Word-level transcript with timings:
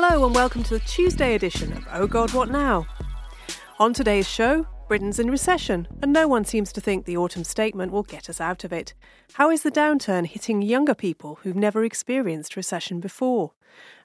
Hello 0.00 0.24
and 0.24 0.32
welcome 0.32 0.62
to 0.62 0.78
the 0.78 0.84
Tuesday 0.84 1.34
edition 1.34 1.72
of 1.72 1.84
Oh 1.92 2.06
God, 2.06 2.32
What 2.32 2.52
Now? 2.52 2.86
On 3.80 3.92
today's 3.92 4.28
show, 4.28 4.64
Britain's 4.86 5.18
in 5.18 5.28
recession, 5.28 5.88
and 6.00 6.12
no 6.12 6.28
one 6.28 6.44
seems 6.44 6.72
to 6.74 6.80
think 6.80 7.04
the 7.04 7.16
autumn 7.16 7.42
statement 7.42 7.90
will 7.90 8.04
get 8.04 8.30
us 8.30 8.40
out 8.40 8.62
of 8.62 8.72
it. 8.72 8.94
How 9.32 9.50
is 9.50 9.64
the 9.64 9.72
downturn 9.72 10.28
hitting 10.28 10.62
younger 10.62 10.94
people 10.94 11.40
who've 11.42 11.56
never 11.56 11.82
experienced 11.82 12.54
recession 12.54 13.00
before? 13.00 13.54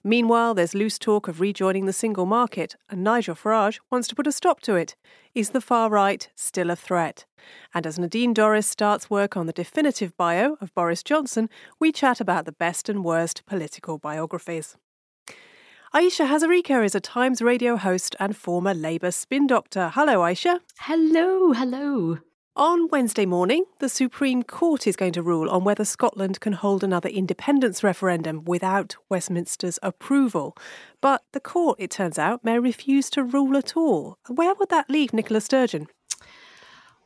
Meanwhile, 0.04 0.56
there's 0.56 0.74
loose 0.74 0.98
talk 0.98 1.28
of 1.28 1.40
rejoining 1.40 1.86
the 1.86 1.94
single 1.94 2.26
market, 2.26 2.76
and 2.90 3.04
Nigel 3.04 3.36
Farage 3.36 3.78
wants 3.92 4.08
to 4.08 4.16
put 4.16 4.26
a 4.26 4.32
stop 4.32 4.62
to 4.62 4.74
it. 4.74 4.96
Is 5.36 5.52
the 5.52 5.62
far 5.62 5.92
right 5.92 6.28
still 6.34 6.72
a 6.72 6.76
threat? 6.76 7.26
And 7.72 7.86
as 7.86 8.00
Nadine 8.00 8.34
Dorries 8.34 8.66
starts 8.66 9.12
work 9.12 9.38
on 9.38 9.46
the 9.46 9.54
definitive 9.54 10.18
bio 10.18 10.58
of 10.60 10.74
Boris 10.74 11.04
Johnson, 11.04 11.52
we 11.80 11.92
chat 11.92 12.20
about 12.20 12.46
the 12.46 12.52
best 12.52 12.90
and 12.90 13.06
worst 13.06 13.46
political 13.46 14.00
biographies. 14.00 14.76
Ayesha 15.96 16.24
Hazarika 16.24 16.84
is 16.84 16.96
a 16.96 17.00
Times 17.00 17.40
radio 17.40 17.78
host 17.78 18.16
and 18.20 18.36
former 18.36 18.74
Labour 18.74 19.12
spin 19.12 19.46
doctor. 19.46 19.92
Hello, 19.94 20.24
Ayesha. 20.24 20.60
Hello, 20.80 21.54
hello. 21.54 22.18
On 22.56 22.88
Wednesday 22.88 23.28
morning, 23.28 23.66
the 23.78 23.88
Supreme 23.88 24.42
Court 24.42 24.88
is 24.88 24.96
going 24.96 25.14
to 25.14 25.22
rule 25.22 25.48
on 25.52 25.64
whether 25.64 25.86
Scotland 25.86 26.40
can 26.40 26.54
hold 26.54 26.84
another 26.84 27.10
independence 27.10 27.84
referendum 27.84 28.44
without 28.44 28.96
Westminster's 29.08 29.78
approval. 29.84 30.58
But 31.00 31.22
the 31.32 31.40
court, 31.40 31.80
it 31.80 31.92
turns 31.92 32.18
out, 32.18 32.44
may 32.44 32.58
refuse 32.58 33.12
to 33.12 33.24
rule 33.24 33.56
at 33.56 33.78
all. 33.78 34.18
Where 34.28 34.56
would 34.56 34.70
that 34.70 34.90
leave 34.90 35.14
Nicola 35.14 35.42
Sturgeon? 35.42 35.86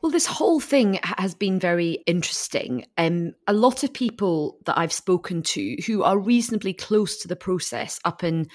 Well, 0.00 0.12
this 0.12 0.26
whole 0.26 0.60
thing 0.60 1.00
has 1.02 1.34
been 1.34 1.58
very 1.58 2.04
interesting. 2.06 2.86
Um, 2.96 3.32
a 3.48 3.52
lot 3.52 3.82
of 3.82 3.92
people 3.92 4.58
that 4.66 4.78
I've 4.78 4.92
spoken 4.92 5.42
to 5.42 5.76
who 5.86 6.04
are 6.04 6.18
reasonably 6.18 6.72
close 6.72 7.18
to 7.18 7.28
the 7.28 7.36
process 7.36 7.98
up 8.04 8.22
in 8.22 8.46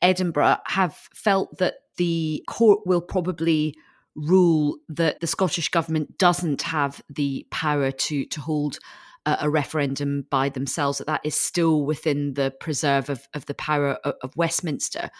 Edinburgh 0.00 0.56
have 0.66 0.96
felt 1.14 1.58
that 1.58 1.74
the 1.96 2.42
court 2.48 2.86
will 2.86 3.02
probably 3.02 3.74
rule 4.14 4.78
that 4.88 5.20
the 5.20 5.26
Scottish 5.26 5.68
government 5.68 6.16
doesn't 6.16 6.62
have 6.62 7.02
the 7.10 7.46
power 7.50 7.90
to 7.90 8.24
to 8.24 8.40
hold 8.40 8.78
a, 9.26 9.36
a 9.42 9.50
referendum 9.50 10.26
by 10.30 10.48
themselves. 10.48 10.98
That 10.98 11.06
that 11.08 11.20
is 11.24 11.34
still 11.34 11.84
within 11.84 12.34
the 12.34 12.54
preserve 12.58 13.10
of, 13.10 13.28
of 13.34 13.44
the 13.44 13.54
power 13.54 13.98
of, 14.04 14.14
of 14.22 14.36
Westminster, 14.36 15.10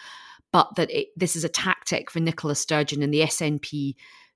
but 0.51 0.75
that 0.75 0.89
it, 0.89 1.09
this 1.15 1.35
is 1.35 1.43
a 1.43 1.49
tactic 1.49 2.09
for 2.09 2.19
Nicola 2.19 2.55
Sturgeon 2.55 3.03
and 3.03 3.13
the 3.13 3.21
SNP 3.21 3.93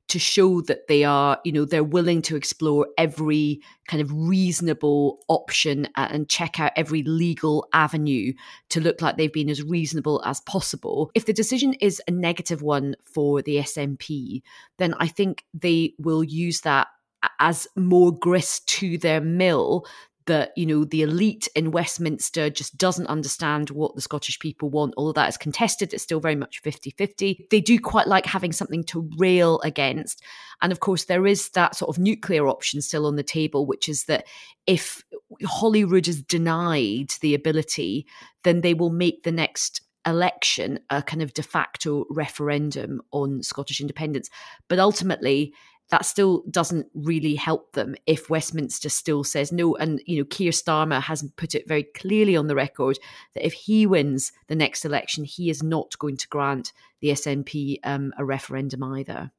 to 0.07 0.19
show 0.19 0.61
that 0.61 0.87
they 0.87 1.03
are, 1.03 1.39
you 1.45 1.51
know, 1.51 1.63
they're 1.63 1.83
willing 1.83 2.21
to 2.23 2.35
explore 2.35 2.87
every 2.97 3.61
kind 3.87 4.01
of 4.01 4.11
reasonable 4.11 5.23
option 5.29 5.87
and 5.95 6.27
check 6.27 6.59
out 6.59 6.73
every 6.75 7.01
legal 7.03 7.67
avenue 7.73 8.33
to 8.69 8.81
look 8.81 9.01
like 9.01 9.15
they've 9.15 9.31
been 9.31 9.49
as 9.49 9.63
reasonable 9.63 10.21
as 10.25 10.41
possible. 10.41 11.11
If 11.15 11.25
the 11.25 11.33
decision 11.33 11.73
is 11.75 12.01
a 12.07 12.11
negative 12.11 12.61
one 12.61 12.95
for 13.05 13.41
the 13.41 13.57
SNP, 13.57 14.41
then 14.79 14.93
I 14.95 15.07
think 15.07 15.45
they 15.53 15.93
will 15.97 16.23
use 16.23 16.61
that 16.61 16.87
as 17.39 17.67
more 17.75 18.11
grist 18.17 18.67
to 18.67 18.97
their 18.97 19.21
mill 19.21 19.85
that 20.25 20.51
you 20.55 20.65
know 20.65 20.83
the 20.83 21.01
elite 21.01 21.47
in 21.55 21.71
Westminster 21.71 22.49
just 22.49 22.77
doesn't 22.77 23.07
understand 23.07 23.69
what 23.69 23.95
the 23.95 24.01
Scottish 24.01 24.39
people 24.39 24.69
want. 24.69 24.93
Although 24.97 25.13
that 25.13 25.29
is 25.29 25.37
contested, 25.37 25.93
it's 25.93 26.03
still 26.03 26.19
very 26.19 26.35
much 26.35 26.61
50-50. 26.63 27.49
They 27.49 27.61
do 27.61 27.79
quite 27.79 28.07
like 28.07 28.25
having 28.25 28.51
something 28.51 28.83
to 28.85 29.09
rail 29.17 29.59
against. 29.61 30.23
And 30.61 30.71
of 30.71 30.79
course, 30.79 31.05
there 31.05 31.25
is 31.25 31.49
that 31.49 31.75
sort 31.75 31.89
of 31.89 32.01
nuclear 32.01 32.47
option 32.47 32.81
still 32.81 33.05
on 33.05 33.15
the 33.15 33.23
table, 33.23 33.65
which 33.65 33.89
is 33.89 34.05
that 34.05 34.25
if 34.67 35.03
Holyrood 35.43 36.07
is 36.07 36.21
denied 36.21 37.13
the 37.21 37.33
ability, 37.33 38.05
then 38.43 38.61
they 38.61 38.73
will 38.73 38.91
make 38.91 39.23
the 39.23 39.31
next 39.31 39.81
election 40.05 40.79
a 40.89 41.01
kind 41.01 41.21
of 41.21 41.33
de 41.33 41.43
facto 41.43 42.05
referendum 42.09 43.01
on 43.11 43.43
Scottish 43.43 43.81
independence. 43.81 44.29
But 44.67 44.79
ultimately, 44.79 45.53
that 45.91 46.05
still 46.05 46.43
doesn't 46.49 46.87
really 46.95 47.35
help 47.35 47.73
them 47.73 47.95
if 48.07 48.29
Westminster 48.29 48.89
still 48.89 49.23
says 49.23 49.51
no. 49.51 49.75
And, 49.75 50.01
you 50.05 50.17
know, 50.17 50.25
Keir 50.25 50.51
Starmer 50.51 51.01
has 51.01 51.23
put 51.35 51.53
it 51.53 51.67
very 51.67 51.83
clearly 51.83 52.35
on 52.35 52.47
the 52.47 52.55
record 52.55 52.97
that 53.35 53.45
if 53.45 53.53
he 53.53 53.85
wins 53.85 54.31
the 54.47 54.55
next 54.55 54.85
election, 54.85 55.25
he 55.25 55.49
is 55.49 55.61
not 55.61 55.99
going 55.99 56.17
to 56.17 56.27
grant 56.29 56.71
the 57.01 57.09
SNP 57.09 57.79
um, 57.83 58.13
a 58.17 58.23
referendum 58.23 58.83
either. 58.83 59.31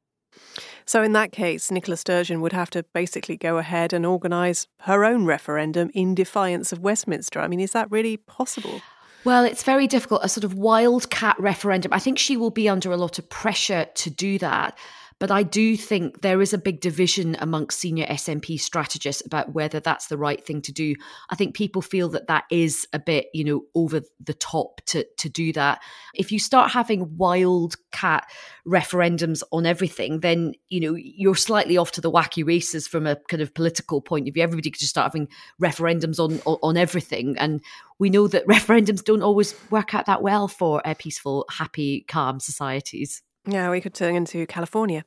So, 0.85 1.01
in 1.03 1.13
that 1.13 1.31
case, 1.31 1.71
Nicola 1.71 1.97
Sturgeon 1.97 2.41
would 2.41 2.53
have 2.53 2.69
to 2.71 2.83
basically 2.93 3.37
go 3.37 3.57
ahead 3.57 3.93
and 3.93 4.05
organise 4.05 4.67
her 4.81 5.05
own 5.05 5.25
referendum 5.25 5.89
in 5.93 6.15
defiance 6.15 6.71
of 6.71 6.79
Westminster. 6.79 7.39
I 7.39 7.47
mean, 7.47 7.59
is 7.59 7.71
that 7.71 7.91
really 7.91 8.17
possible? 8.17 8.81
Well, 9.25 9.45
it's 9.45 9.63
very 9.63 9.87
difficult. 9.87 10.21
A 10.23 10.29
sort 10.29 10.43
of 10.43 10.55
wildcat 10.55 11.39
referendum. 11.39 11.93
I 11.93 11.99
think 11.99 12.19
she 12.19 12.35
will 12.35 12.49
be 12.49 12.67
under 12.67 12.91
a 12.91 12.97
lot 12.97 13.19
of 13.19 13.29
pressure 13.29 13.85
to 13.85 14.09
do 14.09 14.37
that. 14.39 14.77
But 15.19 15.31
I 15.31 15.43
do 15.43 15.77
think 15.77 16.21
there 16.21 16.41
is 16.41 16.53
a 16.53 16.57
big 16.57 16.81
division 16.81 17.35
amongst 17.39 17.79
senior 17.79 18.05
SNP 18.05 18.59
strategists 18.59 19.25
about 19.25 19.53
whether 19.53 19.79
that's 19.79 20.07
the 20.07 20.17
right 20.17 20.43
thing 20.43 20.61
to 20.63 20.71
do. 20.71 20.95
I 21.29 21.35
think 21.35 21.55
people 21.55 21.81
feel 21.81 22.09
that 22.09 22.27
that 22.27 22.45
is 22.49 22.87
a 22.93 22.99
bit, 22.99 23.27
you 23.33 23.43
know, 23.43 23.63
over 23.75 24.01
the 24.19 24.33
top 24.33 24.81
to, 24.87 25.05
to 25.17 25.29
do 25.29 25.53
that. 25.53 25.81
If 26.13 26.31
you 26.31 26.39
start 26.39 26.71
having 26.71 27.17
wildcat 27.17 28.25
referendums 28.67 29.43
on 29.51 29.65
everything, 29.65 30.21
then, 30.21 30.53
you 30.69 30.79
know, 30.79 30.95
you're 30.95 31.35
slightly 31.35 31.77
off 31.77 31.91
to 31.93 32.01
the 32.01 32.11
wacky 32.11 32.45
races 32.45 32.87
from 32.87 33.07
a 33.07 33.15
kind 33.27 33.41
of 33.41 33.53
political 33.53 34.01
point 34.01 34.27
of 34.27 34.33
view. 34.33 34.43
Everybody 34.43 34.71
could 34.71 34.79
just 34.79 34.91
start 34.91 35.11
having 35.11 35.27
referendums 35.61 36.19
on, 36.19 36.39
on, 36.45 36.77
everything. 36.77 37.37
And 37.37 37.61
we 37.99 38.09
know 38.09 38.27
that 38.27 38.47
referendums 38.47 39.03
don't 39.03 39.23
always 39.23 39.55
work 39.69 39.93
out 39.93 40.05
that 40.07 40.21
well 40.21 40.47
for 40.47 40.85
uh, 40.85 40.95
peaceful, 40.97 41.45
happy, 41.49 42.05
calm 42.07 42.39
societies. 42.39 43.21
Yeah, 43.45 43.69
we 43.69 43.81
could 43.81 43.93
turn 43.93 44.15
into 44.15 44.45
California. 44.47 45.03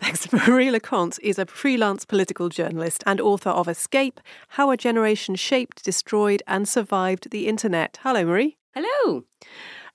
Thanks. 0.00 0.32
Marie 0.48 0.70
Le 0.70 0.80
Conte 0.80 1.18
is 1.22 1.38
a 1.38 1.46
freelance 1.46 2.04
political 2.04 2.48
journalist 2.48 3.02
and 3.04 3.20
author 3.20 3.50
of 3.50 3.66
Escape 3.68 4.20
How 4.50 4.70
a 4.70 4.76
Generation 4.76 5.34
Shaped, 5.34 5.84
Destroyed, 5.84 6.42
and 6.46 6.68
Survived 6.68 7.30
the 7.30 7.48
Internet. 7.48 7.98
Hello, 8.02 8.24
Marie. 8.24 8.56
Hello. 8.74 9.24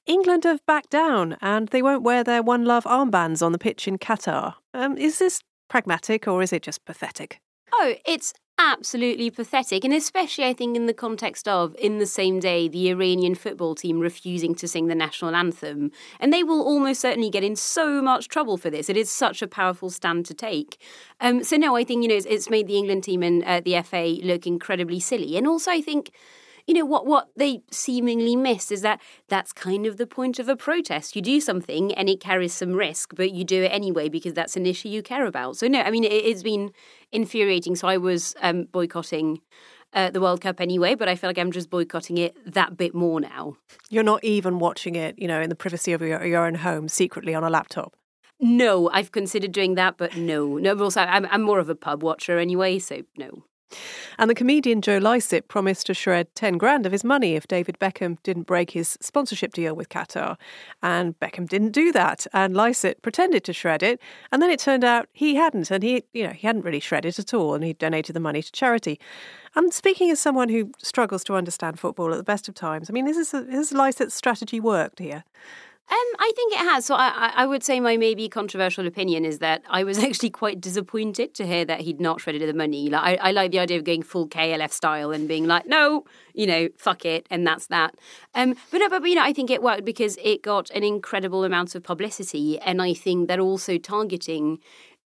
England 0.06 0.44
have 0.44 0.66
backed 0.66 0.90
down 0.90 1.38
and 1.41 1.69
they 1.69 1.81
won't 1.81 2.03
wear 2.03 2.24
their 2.24 2.44
One 2.44 2.66
Love 2.66 2.84
armbands 2.84 3.41
on 3.41 3.53
the 3.53 3.57
pitch 3.57 3.88
in 3.88 3.97
Qatar. 3.97 4.56
Um, 4.74 4.97
is 4.97 5.19
this 5.19 5.41
pragmatic 5.69 6.28
or 6.28 6.41
is 6.41 6.51
it 6.51 6.63
just 6.63 6.84
pathetic? 6.84 7.40
Oh, 7.72 7.95
it's 8.06 8.34
absolutely 8.72 9.29
pathetic. 9.29 9.84
And 9.84 9.94
especially, 9.94 10.46
I 10.46 10.53
think, 10.53 10.75
in 10.75 10.85
the 10.85 10.94
context 10.94 11.47
of, 11.47 11.75
in 11.78 12.00
the 12.00 12.06
same 12.06 12.40
day, 12.40 12.68
the 12.68 12.90
Iranian 12.90 13.35
football 13.35 13.75
team 13.75 14.00
refusing 14.00 14.56
to 14.56 14.68
sing 14.68 14.88
the 14.88 14.96
national 14.96 15.35
anthem. 15.35 15.91
And 16.19 16.31
they 16.31 16.44
will 16.44 16.62
almost 16.62 17.01
certainly 17.01 17.29
get 17.29 17.44
in 17.44 17.56
so 17.56 18.01
much 18.01 18.28
trouble 18.28 18.57
for 18.57 18.69
this. 18.69 18.90
It 18.90 18.97
is 18.97 19.09
such 19.09 19.41
a 19.41 19.47
powerful 19.47 19.90
stand 19.90 20.25
to 20.28 20.34
take. 20.34 20.78
Um, 21.19 21.44
so, 21.44 21.57
no, 21.57 21.75
I 21.75 21.84
think, 21.84 22.03
you 22.03 22.09
know, 22.09 22.16
it's, 22.16 22.25
it's 22.25 22.50
made 22.50 22.68
the 22.68 22.77
England 22.77 23.04
team 23.04 23.24
and 23.24 23.44
uh, 23.44 23.62
the 23.62 23.81
FA 23.81 24.18
look 24.24 24.48
incredibly 24.48 25.00
silly. 25.00 25.38
And 25.38 25.48
also, 25.48 25.71
I 25.71 25.81
think 25.81 26.12
you 26.68 26.74
know 26.74 26.86
what 26.86 27.06
what 27.06 27.30
they 27.36 27.62
seemingly 27.71 28.36
miss 28.36 28.71
is 28.71 28.81
that 28.81 29.01
that's 29.27 29.51
kind 29.51 29.86
of 29.86 29.98
the 29.98 30.07
point 30.07 30.39
of 30.39 30.48
a 30.48 30.56
protest 30.56 31.15
you 31.15 31.21
do 31.21 31.39
something 31.42 31.94
and 31.94 32.10
it 32.10 32.19
carries 32.19 32.54
some 32.54 32.74
risk 32.74 33.13
but 33.15 33.31
you 33.31 33.44
do 33.44 33.63
it 33.63 33.69
anyway 33.69 34.10
because 34.10 34.33
that's 34.33 34.56
an 34.56 34.65
issue 34.65 34.89
you 34.89 35.01
care 35.01 35.25
about 35.25 35.57
so 35.57 35.68
no 35.68 35.81
i 35.81 35.92
mean 35.92 36.04
it, 36.04 36.25
has 36.25 36.44
been 36.44 36.71
infuriating 37.12 37.75
so 37.75 37.88
i 37.88 37.98
was 37.98 38.36
um, 38.42 38.65
boycotting 38.71 39.39
uh, 39.94 40.10
the 40.10 40.19
World 40.19 40.42
Cup 40.42 40.60
anyway, 40.60 40.95
but 40.95 41.07
I 41.07 41.15
feel 41.15 41.30
like 41.30 41.38
I'm 41.38 41.51
just 41.51 41.69
boycotting 41.69 42.18
it 42.18 42.36
that 42.51 42.75
bit 42.75 42.95
more 42.95 43.19
now. 43.19 43.57
You're 43.92 44.01
not 44.01 44.24
even 44.24 44.57
watching 44.57 44.95
it, 44.95 45.13
you 45.19 45.27
know, 45.27 45.39
in 45.39 45.50
the 45.50 45.56
privacy 45.56 45.94
of 45.94 46.01
your, 46.01 46.25
your 46.25 46.45
own 46.45 46.56
home, 46.56 46.88
secretly 46.89 47.36
on 47.36 47.44
a 47.44 47.50
laptop. 47.51 47.95
No, 48.39 48.89
I've 48.89 49.12
considered 49.12 49.51
doing 49.51 49.75
that, 49.75 49.98
but 49.98 50.18
no, 50.18 50.57
no. 50.57 50.75
But 50.75 50.83
also, 50.83 51.01
I'm, 51.01 51.27
I'm 51.27 51.44
more 51.44 51.60
of 51.60 51.69
a 51.69 51.75
pub 51.75 52.01
watcher 52.01 52.39
anyway, 52.39 52.80
so 52.80 53.04
no. 53.18 53.45
And 54.18 54.30
the 54.30 54.36
comedian 54.36 54.81
Joe 54.81 54.98
Lycett 54.98 55.48
promised 55.48 55.88
to 55.88 55.94
shred 55.94 56.34
10 56.36 56.58
grand 56.58 56.86
of 56.86 56.92
his 56.92 57.04
money 57.04 57.36
if 57.36 57.48
David 57.48 57.78
Beckham 57.80 58.18
didn't 58.24 58.44
break 58.44 58.72
his 58.72 58.98
sponsorship 59.02 59.54
deal 59.54 59.75
with 59.75 59.90
Qatar. 59.90 60.38
And 60.81 61.20
Beckham 61.20 61.48
didn't 61.48 61.72
do 61.72 61.92
that. 61.92 62.28
And 62.34 62.56
Lycett 62.56 63.02
pretended 63.02 63.44
to 63.46 63.54
shred 63.54 63.84
it. 63.84 64.00
And 64.31 64.42
then 64.42 64.50
it 64.50 64.60
turned 64.60 64.84
out 64.84 65.10
he 65.14 65.36
hadn't. 65.36 65.72
And 65.72 65.84
he, 65.84 66.04
you 66.14 66.24
know, 66.24 66.34
he 66.34 66.48
hadn't 66.48 66.66
really 66.66 66.80
shredded 66.80 67.14
it 67.14 67.20
at 67.20 67.34
all. 67.34 67.54
And 67.54 67.64
he 67.64 67.74
donated 67.74 68.16
the 68.16 68.20
money 68.20 68.42
to 68.42 68.52
charity. 68.52 69.00
And 69.56 69.74
speaking 69.74 70.10
as 70.10 70.20
someone 70.20 70.50
who 70.50 70.72
struggles 70.80 71.24
to 71.25 71.36
understand 71.36 71.80
football 71.80 72.12
at 72.12 72.18
the 72.18 72.24
best 72.24 72.48
of 72.48 72.56
times, 72.56 72.90
I 72.90 72.94
mean, 72.94 73.06
this 73.06 73.18
is, 73.18 73.34
a, 73.34 73.46
has 73.52 73.72
Lycett's 73.72 74.16
strategy 74.16 74.60
worked 74.60 75.00
here? 75.00 75.24
Um, 75.89 75.97
I 76.18 76.31
think 76.35 76.53
it 76.53 76.59
has. 76.59 76.85
So 76.85 76.95
I, 76.95 77.33
I 77.35 77.45
would 77.45 77.62
say 77.62 77.80
my 77.80 77.97
maybe 77.97 78.30
controversial 78.30 78.88
opinion 78.88 79.25
is 79.25 79.39
that 79.39 79.63
I 79.69 79.83
was 79.83 80.00
actually 80.03 80.30
quite 80.30 80.62
disappointed 80.62 81.33
to 81.35 81.45
hear 81.45 81.65
that 81.65 81.81
he'd 81.81 82.00
not 82.00 82.21
shredded 82.21 82.41
the 82.41 82.53
money. 82.53 82.89
Like 82.89 83.19
I, 83.21 83.30
I 83.30 83.31
like 83.31 83.51
the 83.51 83.59
idea 83.59 83.77
of 83.77 83.83
going 83.83 84.01
full 84.01 84.27
KLF 84.27 84.71
style 84.71 85.12
and 85.12 85.27
being 85.27 85.45
like, 85.45 85.68
no, 85.68 86.06
you 86.33 86.47
know, 86.47 86.69
fuck 86.77 87.06
it, 87.06 87.27
and 87.30 87.45
that's 87.45 87.68
that. 87.68 87.95
Um, 88.33 88.56
but 88.71 88.77
no, 88.80 88.89
but 88.89 89.03
you 89.03 89.15
know, 89.15 89.24
I 89.24 89.33
think 89.33 89.51
it 89.51 89.62
worked 89.62 89.85
because 89.85 90.18
it 90.24 90.41
got 90.41 90.69
an 90.71 90.83
incredible 90.83 91.44
amount 91.44 91.75
of 91.75 91.83
publicity, 91.83 92.59
and 92.59 92.81
I 92.81 92.94
think 92.94 93.27
that 93.27 93.39
also 93.39 93.77
targeting 93.77 94.59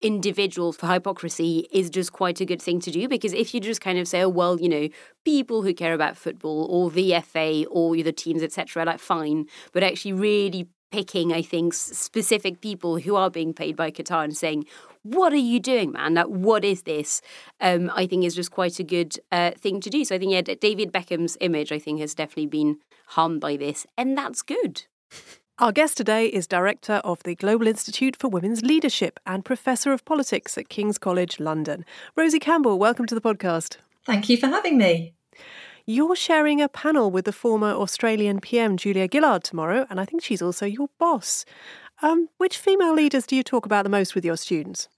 individuals 0.02 0.76
for 0.76 0.86
hypocrisy 0.86 1.68
is 1.72 1.88
just 1.88 2.12
quite 2.12 2.40
a 2.40 2.44
good 2.44 2.60
thing 2.60 2.80
to 2.80 2.90
do 2.90 3.08
because 3.08 3.32
if 3.32 3.54
you 3.54 3.60
just 3.60 3.80
kind 3.80 3.98
of 3.98 4.06
say, 4.06 4.22
oh, 4.22 4.28
well, 4.28 4.60
you 4.60 4.68
know, 4.68 4.88
people 5.24 5.62
who 5.62 5.72
care 5.72 5.94
about 5.94 6.16
football 6.16 6.66
or 6.70 6.90
the 6.90 7.20
FA 7.20 7.64
or 7.70 7.96
the 7.96 8.12
teams, 8.12 8.42
etc., 8.42 8.84
like 8.84 8.98
fine, 8.98 9.46
but 9.72 9.82
actually 9.82 10.12
really 10.12 10.68
picking, 10.90 11.32
I 11.32 11.42
think, 11.42 11.74
specific 11.74 12.60
people 12.60 12.98
who 12.98 13.16
are 13.16 13.30
being 13.30 13.54
paid 13.54 13.76
by 13.76 13.90
Qatar 13.90 14.24
and 14.24 14.36
saying, 14.36 14.66
what 15.02 15.32
are 15.32 15.36
you 15.36 15.58
doing, 15.58 15.92
man? 15.92 16.14
Like, 16.14 16.26
what 16.26 16.64
is 16.64 16.82
this? 16.82 17.22
Um, 17.60 17.90
I 17.94 18.06
think 18.06 18.24
is 18.24 18.34
just 18.34 18.52
quite 18.52 18.78
a 18.78 18.84
good 18.84 19.16
uh, 19.32 19.52
thing 19.52 19.80
to 19.80 19.90
do. 19.90 20.04
So 20.04 20.14
I 20.14 20.18
think, 20.18 20.32
yeah, 20.32 20.42
David 20.42 20.92
Beckham's 20.92 21.36
image, 21.40 21.72
I 21.72 21.78
think, 21.78 22.00
has 22.00 22.14
definitely 22.14 22.46
been 22.46 22.78
harmed 23.08 23.40
by 23.40 23.56
this, 23.56 23.86
and 23.96 24.16
that's 24.16 24.42
good. 24.42 24.84
Our 25.62 25.70
guest 25.70 25.96
today 25.96 26.26
is 26.26 26.48
Director 26.48 26.94
of 27.04 27.22
the 27.22 27.36
Global 27.36 27.68
Institute 27.68 28.16
for 28.16 28.26
Women's 28.26 28.62
Leadership 28.62 29.20
and 29.24 29.44
Professor 29.44 29.92
of 29.92 30.04
Politics 30.04 30.58
at 30.58 30.68
King's 30.68 30.98
College 30.98 31.38
London. 31.38 31.84
Rosie 32.16 32.40
Campbell, 32.40 32.80
welcome 32.80 33.06
to 33.06 33.14
the 33.14 33.20
podcast. 33.20 33.76
Thank 34.04 34.28
you 34.28 34.36
for 34.36 34.48
having 34.48 34.76
me. 34.76 35.14
You're 35.86 36.16
sharing 36.16 36.60
a 36.60 36.68
panel 36.68 37.12
with 37.12 37.26
the 37.26 37.32
former 37.32 37.70
Australian 37.70 38.40
PM 38.40 38.76
Julia 38.76 39.06
Gillard 39.08 39.44
tomorrow, 39.44 39.86
and 39.88 40.00
I 40.00 40.04
think 40.04 40.24
she's 40.24 40.42
also 40.42 40.66
your 40.66 40.88
boss. 40.98 41.44
Um, 42.02 42.28
which 42.38 42.58
female 42.58 42.94
leaders 42.94 43.24
do 43.24 43.36
you 43.36 43.44
talk 43.44 43.64
about 43.64 43.84
the 43.84 43.88
most 43.88 44.16
with 44.16 44.24
your 44.24 44.36
students? 44.36 44.88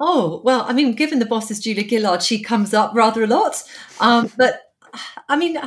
Oh, 0.00 0.40
well, 0.42 0.64
I 0.66 0.72
mean, 0.72 0.94
given 0.94 1.18
the 1.18 1.26
boss 1.26 1.50
is 1.50 1.60
Julia 1.60 1.86
Gillard, 1.86 2.22
she 2.22 2.42
comes 2.42 2.72
up 2.72 2.92
rather 2.94 3.22
a 3.22 3.26
lot. 3.26 3.62
Um, 4.00 4.32
but 4.38 4.72
I 5.28 5.36
mean, 5.36 5.58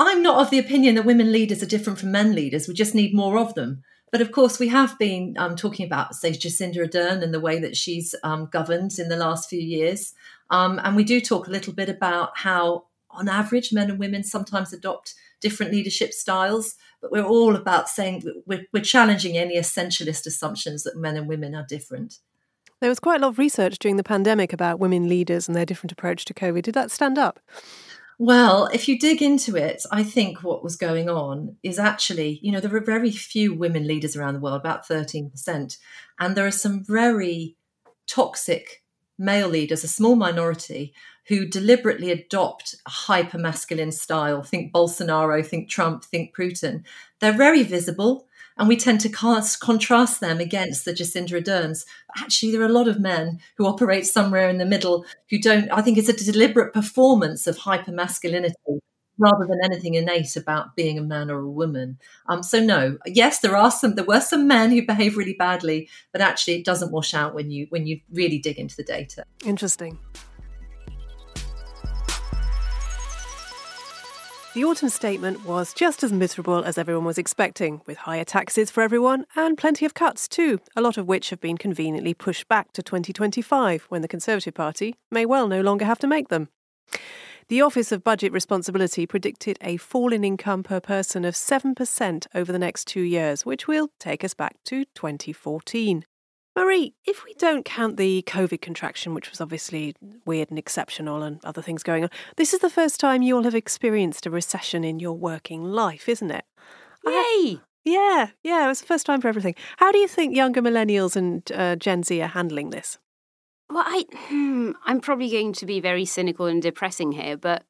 I'm 0.00 0.22
not 0.22 0.40
of 0.40 0.50
the 0.50 0.58
opinion 0.58 0.94
that 0.94 1.04
women 1.04 1.30
leaders 1.30 1.62
are 1.62 1.66
different 1.66 1.98
from 1.98 2.10
men 2.10 2.34
leaders. 2.34 2.66
We 2.66 2.72
just 2.72 2.94
need 2.94 3.14
more 3.14 3.38
of 3.38 3.54
them. 3.54 3.82
But 4.10 4.22
of 4.22 4.32
course, 4.32 4.58
we 4.58 4.68
have 4.68 4.98
been 4.98 5.36
um, 5.38 5.56
talking 5.56 5.84
about, 5.86 6.14
say, 6.14 6.32
Jacinda 6.32 6.78
Ardern 6.78 7.22
and 7.22 7.34
the 7.34 7.38
way 7.38 7.60
that 7.60 7.76
she's 7.76 8.14
um, 8.24 8.48
governed 8.50 8.98
in 8.98 9.10
the 9.10 9.16
last 9.16 9.48
few 9.48 9.60
years. 9.60 10.14
Um, 10.48 10.80
and 10.82 10.96
we 10.96 11.04
do 11.04 11.20
talk 11.20 11.46
a 11.46 11.50
little 11.50 11.74
bit 11.74 11.88
about 11.88 12.30
how, 12.38 12.86
on 13.10 13.28
average, 13.28 13.72
men 13.72 13.90
and 13.90 13.98
women 13.98 14.24
sometimes 14.24 14.72
adopt 14.72 15.14
different 15.40 15.70
leadership 15.70 16.12
styles. 16.12 16.76
But 17.02 17.12
we're 17.12 17.22
all 17.22 17.54
about 17.54 17.88
saying 17.88 18.24
we're, 18.46 18.66
we're 18.72 18.82
challenging 18.82 19.36
any 19.36 19.56
essentialist 19.56 20.26
assumptions 20.26 20.82
that 20.84 20.96
men 20.96 21.16
and 21.16 21.28
women 21.28 21.54
are 21.54 21.66
different. 21.68 22.18
There 22.80 22.88
was 22.88 23.00
quite 23.00 23.20
a 23.20 23.22
lot 23.22 23.32
of 23.32 23.38
research 23.38 23.78
during 23.78 23.96
the 23.96 24.02
pandemic 24.02 24.54
about 24.54 24.80
women 24.80 25.08
leaders 25.08 25.46
and 25.46 25.54
their 25.54 25.66
different 25.66 25.92
approach 25.92 26.24
to 26.24 26.34
COVID. 26.34 26.62
Did 26.62 26.74
that 26.74 26.90
stand 26.90 27.18
up? 27.18 27.38
Well, 28.22 28.66
if 28.66 28.86
you 28.86 28.98
dig 28.98 29.22
into 29.22 29.56
it, 29.56 29.82
I 29.90 30.02
think 30.02 30.42
what 30.42 30.62
was 30.62 30.76
going 30.76 31.08
on 31.08 31.56
is 31.62 31.78
actually, 31.78 32.38
you 32.42 32.52
know, 32.52 32.60
there 32.60 32.76
are 32.76 32.84
very 32.84 33.10
few 33.10 33.54
women 33.54 33.86
leaders 33.86 34.14
around 34.14 34.34
the 34.34 34.40
world, 34.40 34.60
about 34.60 34.86
13%. 34.86 35.78
And 36.18 36.36
there 36.36 36.46
are 36.46 36.50
some 36.50 36.84
very 36.84 37.56
toxic 38.06 38.84
male 39.18 39.48
leaders, 39.48 39.84
a 39.84 39.88
small 39.88 40.16
minority, 40.16 40.92
who 41.28 41.46
deliberately 41.46 42.10
adopt 42.10 42.74
a 42.86 42.90
hyper 42.90 43.38
masculine 43.38 43.90
style. 43.90 44.42
Think 44.42 44.70
Bolsonaro, 44.70 45.42
think 45.42 45.70
Trump, 45.70 46.04
think 46.04 46.36
Putin. 46.36 46.84
They're 47.20 47.32
very 47.32 47.62
visible. 47.62 48.26
And 48.60 48.68
we 48.68 48.76
tend 48.76 49.00
to 49.00 49.08
cast, 49.08 49.58
contrast 49.60 50.20
them 50.20 50.38
against 50.38 50.84
the 50.84 50.92
Jacinda 50.92 51.32
Ardern's. 51.32 51.86
Actually, 52.18 52.52
there 52.52 52.60
are 52.60 52.66
a 52.66 52.68
lot 52.68 52.88
of 52.88 53.00
men 53.00 53.40
who 53.56 53.66
operate 53.66 54.06
somewhere 54.06 54.50
in 54.50 54.58
the 54.58 54.66
middle 54.66 55.06
who 55.30 55.40
don't. 55.40 55.70
I 55.72 55.80
think 55.80 55.96
it's 55.96 56.10
a 56.10 56.32
deliberate 56.32 56.74
performance 56.74 57.46
of 57.46 57.56
hyper 57.56 57.90
masculinity 57.90 58.54
rather 59.16 59.46
than 59.46 59.60
anything 59.64 59.94
innate 59.94 60.36
about 60.36 60.76
being 60.76 60.98
a 60.98 61.02
man 61.02 61.30
or 61.30 61.40
a 61.40 61.50
woman. 61.50 61.98
Um, 62.28 62.42
so 62.42 62.60
no, 62.60 62.98
yes, 63.06 63.40
there 63.40 63.56
are 63.56 63.70
some. 63.70 63.94
There 63.94 64.04
were 64.04 64.20
some 64.20 64.46
men 64.46 64.70
who 64.70 64.84
behave 64.84 65.16
really 65.16 65.36
badly, 65.38 65.88
but 66.12 66.20
actually, 66.20 66.56
it 66.56 66.66
doesn't 66.66 66.92
wash 66.92 67.14
out 67.14 67.34
when 67.34 67.50
you 67.50 67.66
when 67.70 67.86
you 67.86 68.00
really 68.12 68.38
dig 68.38 68.58
into 68.58 68.76
the 68.76 68.84
data. 68.84 69.24
Interesting. 69.42 69.98
The 74.52 74.64
autumn 74.64 74.88
statement 74.88 75.46
was 75.46 75.72
just 75.72 76.02
as 76.02 76.12
miserable 76.12 76.64
as 76.64 76.76
everyone 76.76 77.04
was 77.04 77.18
expecting, 77.18 77.82
with 77.86 77.98
higher 77.98 78.24
taxes 78.24 78.68
for 78.68 78.82
everyone 78.82 79.24
and 79.36 79.56
plenty 79.56 79.86
of 79.86 79.94
cuts 79.94 80.26
too, 80.26 80.58
a 80.74 80.80
lot 80.80 80.98
of 80.98 81.06
which 81.06 81.30
have 81.30 81.40
been 81.40 81.56
conveniently 81.56 82.14
pushed 82.14 82.48
back 82.48 82.72
to 82.72 82.82
2025, 82.82 83.84
when 83.90 84.02
the 84.02 84.08
Conservative 84.08 84.52
Party 84.52 84.96
may 85.08 85.24
well 85.24 85.46
no 85.46 85.60
longer 85.60 85.84
have 85.84 86.00
to 86.00 86.08
make 86.08 86.30
them. 86.30 86.48
The 87.46 87.62
Office 87.62 87.92
of 87.92 88.02
Budget 88.02 88.32
Responsibility 88.32 89.06
predicted 89.06 89.56
a 89.60 89.76
fall 89.76 90.12
in 90.12 90.24
income 90.24 90.64
per 90.64 90.80
person 90.80 91.24
of 91.24 91.34
7% 91.34 92.26
over 92.34 92.50
the 92.50 92.58
next 92.58 92.88
two 92.88 93.02
years, 93.02 93.46
which 93.46 93.68
will 93.68 93.90
take 94.00 94.24
us 94.24 94.34
back 94.34 94.56
to 94.64 94.84
2014. 94.96 96.04
Marie, 96.56 96.94
if 97.06 97.24
we 97.24 97.34
don't 97.34 97.64
count 97.64 97.96
the 97.96 98.22
COVID 98.26 98.60
contraction, 98.60 99.14
which 99.14 99.30
was 99.30 99.40
obviously 99.40 99.94
weird 100.26 100.50
and 100.50 100.58
exceptional 100.58 101.22
and 101.22 101.42
other 101.44 101.62
things 101.62 101.82
going 101.82 102.02
on, 102.02 102.10
this 102.36 102.52
is 102.52 102.60
the 102.60 102.70
first 102.70 102.98
time 102.98 103.22
you'll 103.22 103.44
have 103.44 103.54
experienced 103.54 104.26
a 104.26 104.30
recession 104.30 104.82
in 104.82 104.98
your 104.98 105.12
working 105.12 105.64
life, 105.64 106.08
isn't 106.08 106.30
it? 106.30 106.44
Yay! 107.06 107.60
yeah, 107.84 108.30
yeah, 108.42 108.64
it 108.64 108.68
was 108.68 108.80
the 108.80 108.86
first 108.86 109.06
time 109.06 109.20
for 109.20 109.28
everything. 109.28 109.54
How 109.78 109.92
do 109.92 109.98
you 109.98 110.08
think 110.08 110.36
younger 110.36 110.60
millennials 110.60 111.16
and 111.16 111.50
uh, 111.52 111.76
Gen 111.76 112.02
Z 112.02 112.20
are 112.20 112.28
handling 112.28 112.70
this? 112.70 112.98
Well, 113.70 113.84
I, 113.86 114.04
hmm, 114.12 114.72
I'm 114.84 115.00
probably 115.00 115.30
going 115.30 115.52
to 115.54 115.66
be 115.66 115.80
very 115.80 116.04
cynical 116.04 116.46
and 116.46 116.60
depressing 116.60 117.12
here, 117.12 117.36
but 117.36 117.64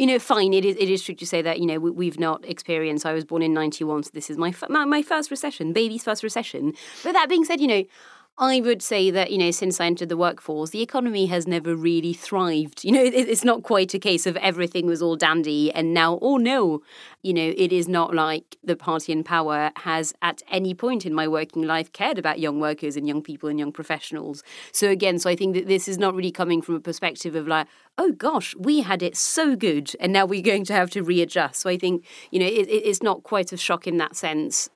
you 0.00 0.06
know, 0.06 0.18
fine. 0.18 0.54
It 0.54 0.64
is 0.64 0.76
it 0.76 0.88
is 0.88 1.02
true 1.02 1.14
to 1.14 1.26
say 1.26 1.42
that 1.42 1.60
you 1.60 1.66
know 1.66 1.78
we, 1.78 2.06
have 2.06 2.18
not 2.18 2.42
experienced. 2.48 3.04
I 3.04 3.12
was 3.12 3.26
born 3.26 3.42
in 3.42 3.52
'91, 3.52 4.04
so 4.04 4.10
this 4.14 4.30
is 4.30 4.38
my, 4.38 4.54
my 4.70 4.86
my 4.86 5.02
first 5.02 5.30
recession, 5.30 5.74
baby's 5.74 6.04
first 6.04 6.22
recession. 6.22 6.72
But 7.04 7.12
that 7.12 7.28
being 7.28 7.44
said, 7.44 7.60
you 7.60 7.68
know, 7.68 7.84
I 8.38 8.62
would 8.62 8.80
say 8.80 9.10
that, 9.10 9.30
you 9.30 9.36
know, 9.36 9.50
since 9.50 9.78
I 9.78 9.84
entered 9.84 10.08
the 10.08 10.16
workforce, 10.16 10.70
the 10.70 10.80
economy 10.80 11.26
has 11.26 11.46
never 11.46 11.76
really 11.76 12.14
thrived. 12.14 12.82
You 12.82 12.92
know, 12.92 13.02
it's 13.04 13.44
not 13.44 13.62
quite 13.62 13.92
a 13.92 13.98
case 13.98 14.24
of 14.26 14.38
everything 14.38 14.86
was 14.86 15.02
all 15.02 15.16
dandy 15.16 15.70
and 15.72 15.92
now, 15.92 16.18
oh 16.22 16.38
no, 16.38 16.80
you 17.22 17.34
know, 17.34 17.52
it 17.56 17.72
is 17.72 17.86
not 17.86 18.14
like 18.14 18.56
the 18.64 18.76
party 18.76 19.12
in 19.12 19.22
power 19.22 19.70
has 19.76 20.14
at 20.22 20.42
any 20.50 20.74
point 20.74 21.04
in 21.04 21.14
my 21.14 21.28
working 21.28 21.62
life 21.62 21.92
cared 21.92 22.18
about 22.18 22.38
young 22.38 22.60
workers 22.60 22.96
and 22.96 23.06
young 23.06 23.22
people 23.22 23.48
and 23.48 23.58
young 23.58 23.72
professionals. 23.72 24.42
So 24.72 24.88
again, 24.88 25.18
so 25.18 25.28
I 25.28 25.36
think 25.36 25.54
that 25.54 25.66
this 25.66 25.86
is 25.86 25.98
not 25.98 26.14
really 26.14 26.32
coming 26.32 26.62
from 26.62 26.76
a 26.76 26.80
perspective 26.80 27.34
of 27.34 27.46
like, 27.46 27.66
oh 27.98 28.12
gosh, 28.12 28.54
we 28.56 28.80
had 28.80 29.02
it 29.02 29.16
so 29.16 29.54
good 29.54 29.92
and 30.00 30.12
now 30.12 30.24
we're 30.24 30.42
going 30.42 30.64
to 30.64 30.72
have 30.72 30.90
to 30.90 31.02
readjust. 31.02 31.60
So 31.60 31.68
I 31.68 31.76
think, 31.76 32.04
you 32.30 32.40
know, 32.40 32.46
it, 32.46 32.68
it's 32.68 33.02
not 33.02 33.22
quite 33.22 33.52
a 33.52 33.56
shock 33.56 33.86
in 33.86 33.98
that 33.98 34.16
sense. 34.16 34.70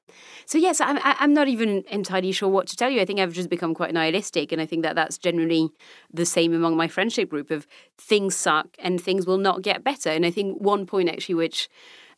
So 0.46 0.58
yes, 0.58 0.80
I'm 0.80 0.98
I'm 1.02 1.34
not 1.34 1.48
even 1.48 1.84
entirely 1.90 2.30
sure 2.32 2.48
what 2.48 2.66
to 2.68 2.76
tell 2.76 2.90
you. 2.90 3.00
I 3.00 3.04
think 3.04 3.18
I've 3.18 3.32
just 3.32 3.50
become 3.50 3.74
quite 3.74 3.92
nihilistic, 3.92 4.52
and 4.52 4.60
I 4.60 4.66
think 4.66 4.82
that 4.82 4.94
that's 4.94 5.18
generally 5.18 5.70
the 6.12 6.26
same 6.26 6.54
among 6.54 6.76
my 6.76 6.86
friendship 6.86 7.30
group 7.30 7.50
of 7.50 7.66
things 7.98 8.36
suck 8.36 8.68
and 8.78 9.00
things 9.00 9.26
will 9.26 9.38
not 9.38 9.62
get 9.62 9.82
better. 9.82 10.10
And 10.10 10.24
I 10.24 10.30
think 10.30 10.60
one 10.60 10.86
point 10.86 11.08
actually, 11.08 11.34
which 11.34 11.68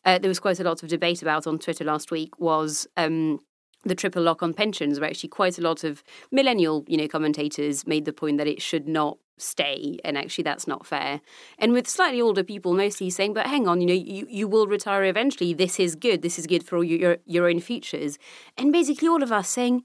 uh, 0.05 0.19
there 0.19 0.29
was 0.29 0.41
quite 0.41 0.61
a 0.61 0.65
lot 0.65 0.83
of 0.83 0.88
debate 0.88 1.23
about 1.23 1.47
on 1.47 1.59
Twitter 1.59 1.85
last 1.85 2.11
week, 2.11 2.38
was. 2.38 2.87
Um, 2.97 3.41
the 3.85 3.95
triple 3.95 4.23
lock 4.23 4.43
on 4.43 4.53
pensions, 4.53 4.99
where 4.99 5.09
actually 5.09 5.29
quite 5.29 5.59
a 5.59 5.62
lot 5.62 5.85
of 5.85 6.03
millennial, 6.33 6.85
you 6.88 6.97
know, 6.97 7.07
commentators 7.07 7.87
made 7.87 8.05
the 8.05 8.12
point 8.12 8.37
that 8.38 8.49
it 8.49 8.61
should 8.61 8.88
not 8.88 9.17
stay 9.38 9.99
and 10.05 10.17
actually 10.17 10.45
that's 10.45 10.67
not 10.67 10.87
fair. 10.87 11.21
And 11.59 11.73
with 11.73 11.88
slightly 11.88 12.21
older 12.21 12.43
people 12.43 12.73
mostly 12.73 13.11
saying 13.11 13.35
but 13.35 13.47
hang 13.47 13.69
on 13.69 13.81
you 13.81 13.87
know 13.87 13.93
you, 13.93 14.26
you 14.29 14.49
will 14.49 14.67
retire 14.67 15.05
eventually. 15.05 15.53
This 15.53 15.79
is 15.79 15.95
good. 15.95 16.23
This 16.23 16.38
is 16.38 16.47
good 16.47 16.65
for 16.65 16.83
your 16.83 17.19
your 17.26 17.49
own 17.49 17.61
futures. 17.61 18.19
And 18.57 18.73
basically 18.73 19.09
all 19.09 19.23
of 19.23 19.33
us 19.33 19.49
saying 19.49 19.85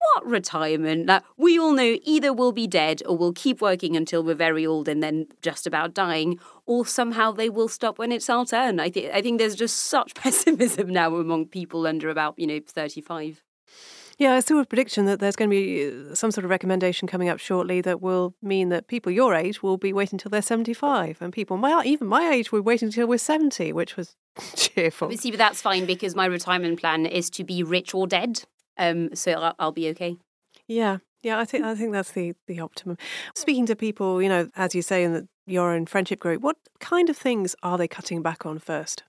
what 0.00 0.26
retirement 0.26 1.06
like 1.06 1.22
we 1.36 1.58
all 1.58 1.72
know 1.72 1.96
either 2.02 2.32
we'll 2.32 2.52
be 2.52 2.66
dead 2.66 3.02
or 3.06 3.16
we'll 3.16 3.32
keep 3.32 3.60
working 3.60 3.96
until 3.96 4.22
we're 4.22 4.34
very 4.34 4.66
old 4.66 4.88
and 4.88 5.02
then 5.02 5.26
just 5.42 5.66
about 5.66 5.94
dying 5.94 6.38
or 6.66 6.86
somehow 6.86 7.30
they 7.30 7.50
will 7.50 7.68
stop 7.68 7.98
when 7.98 8.10
it's 8.10 8.30
our 8.30 8.44
turn 8.44 8.80
i 8.80 8.88
think 8.90 9.12
i 9.12 9.20
think 9.20 9.38
there's 9.38 9.54
just 9.54 9.76
such 9.76 10.14
pessimism 10.22 10.88
now 10.88 11.14
among 11.16 11.46
people 11.46 11.86
under 11.86 12.08
about 12.08 12.38
you 12.38 12.46
know 12.46 12.60
35 12.66 13.42
Yeah, 14.18 14.34
I 14.34 14.40
saw 14.40 14.60
a 14.60 14.66
prediction 14.66 15.06
that 15.06 15.18
there's 15.18 15.34
going 15.34 15.48
to 15.48 15.56
be 15.56 16.10
uh, 16.10 16.14
some 16.14 16.30
sort 16.30 16.44
of 16.44 16.50
recommendation 16.50 17.08
coming 17.08 17.30
up 17.30 17.38
shortly 17.38 17.80
that 17.80 18.02
will 18.02 18.34
mean 18.42 18.68
that 18.68 18.86
people 18.86 19.10
your 19.10 19.34
age 19.34 19.62
will 19.62 19.78
be 19.78 19.94
waiting 19.94 20.16
until 20.16 20.28
they're 20.28 20.42
75, 20.42 21.22
and 21.22 21.32
people 21.32 21.56
my 21.56 21.82
even 21.84 22.06
my 22.06 22.28
age 22.28 22.52
will 22.52 22.60
be 22.60 22.66
waiting 22.66 22.88
until 22.88 23.06
we're 23.06 23.16
70, 23.16 23.72
which 23.72 23.96
was 23.96 24.16
cheerful. 24.56 25.10
See, 25.16 25.30
but 25.30 25.38
that's 25.38 25.62
fine 25.62 25.86
because 25.86 26.14
my 26.14 26.26
retirement 26.26 26.80
plan 26.80 27.06
is 27.06 27.30
to 27.30 27.44
be 27.44 27.62
rich 27.62 27.94
or 27.94 28.06
dead. 28.06 28.44
Um, 28.80 29.14
so 29.14 29.32
I'll, 29.32 29.54
I'll 29.60 29.72
be 29.72 29.88
okay. 29.90 30.16
Yeah, 30.66 30.98
yeah, 31.22 31.38
I 31.38 31.44
think 31.44 31.64
I 31.64 31.74
think 31.74 31.92
that's 31.92 32.12
the 32.12 32.34
the 32.46 32.60
optimum. 32.60 32.96
Speaking 33.36 33.66
to 33.66 33.76
people, 33.76 34.22
you 34.22 34.28
know, 34.28 34.48
as 34.56 34.74
you 34.74 34.82
say 34.82 35.04
in 35.04 35.12
the, 35.12 35.28
your 35.46 35.72
own 35.72 35.86
friendship 35.86 36.18
group, 36.18 36.40
what 36.42 36.56
kind 36.80 37.10
of 37.10 37.16
things 37.16 37.54
are 37.62 37.76
they 37.76 37.86
cutting 37.86 38.22
back 38.22 38.46
on 38.46 38.58
first? 38.58 39.04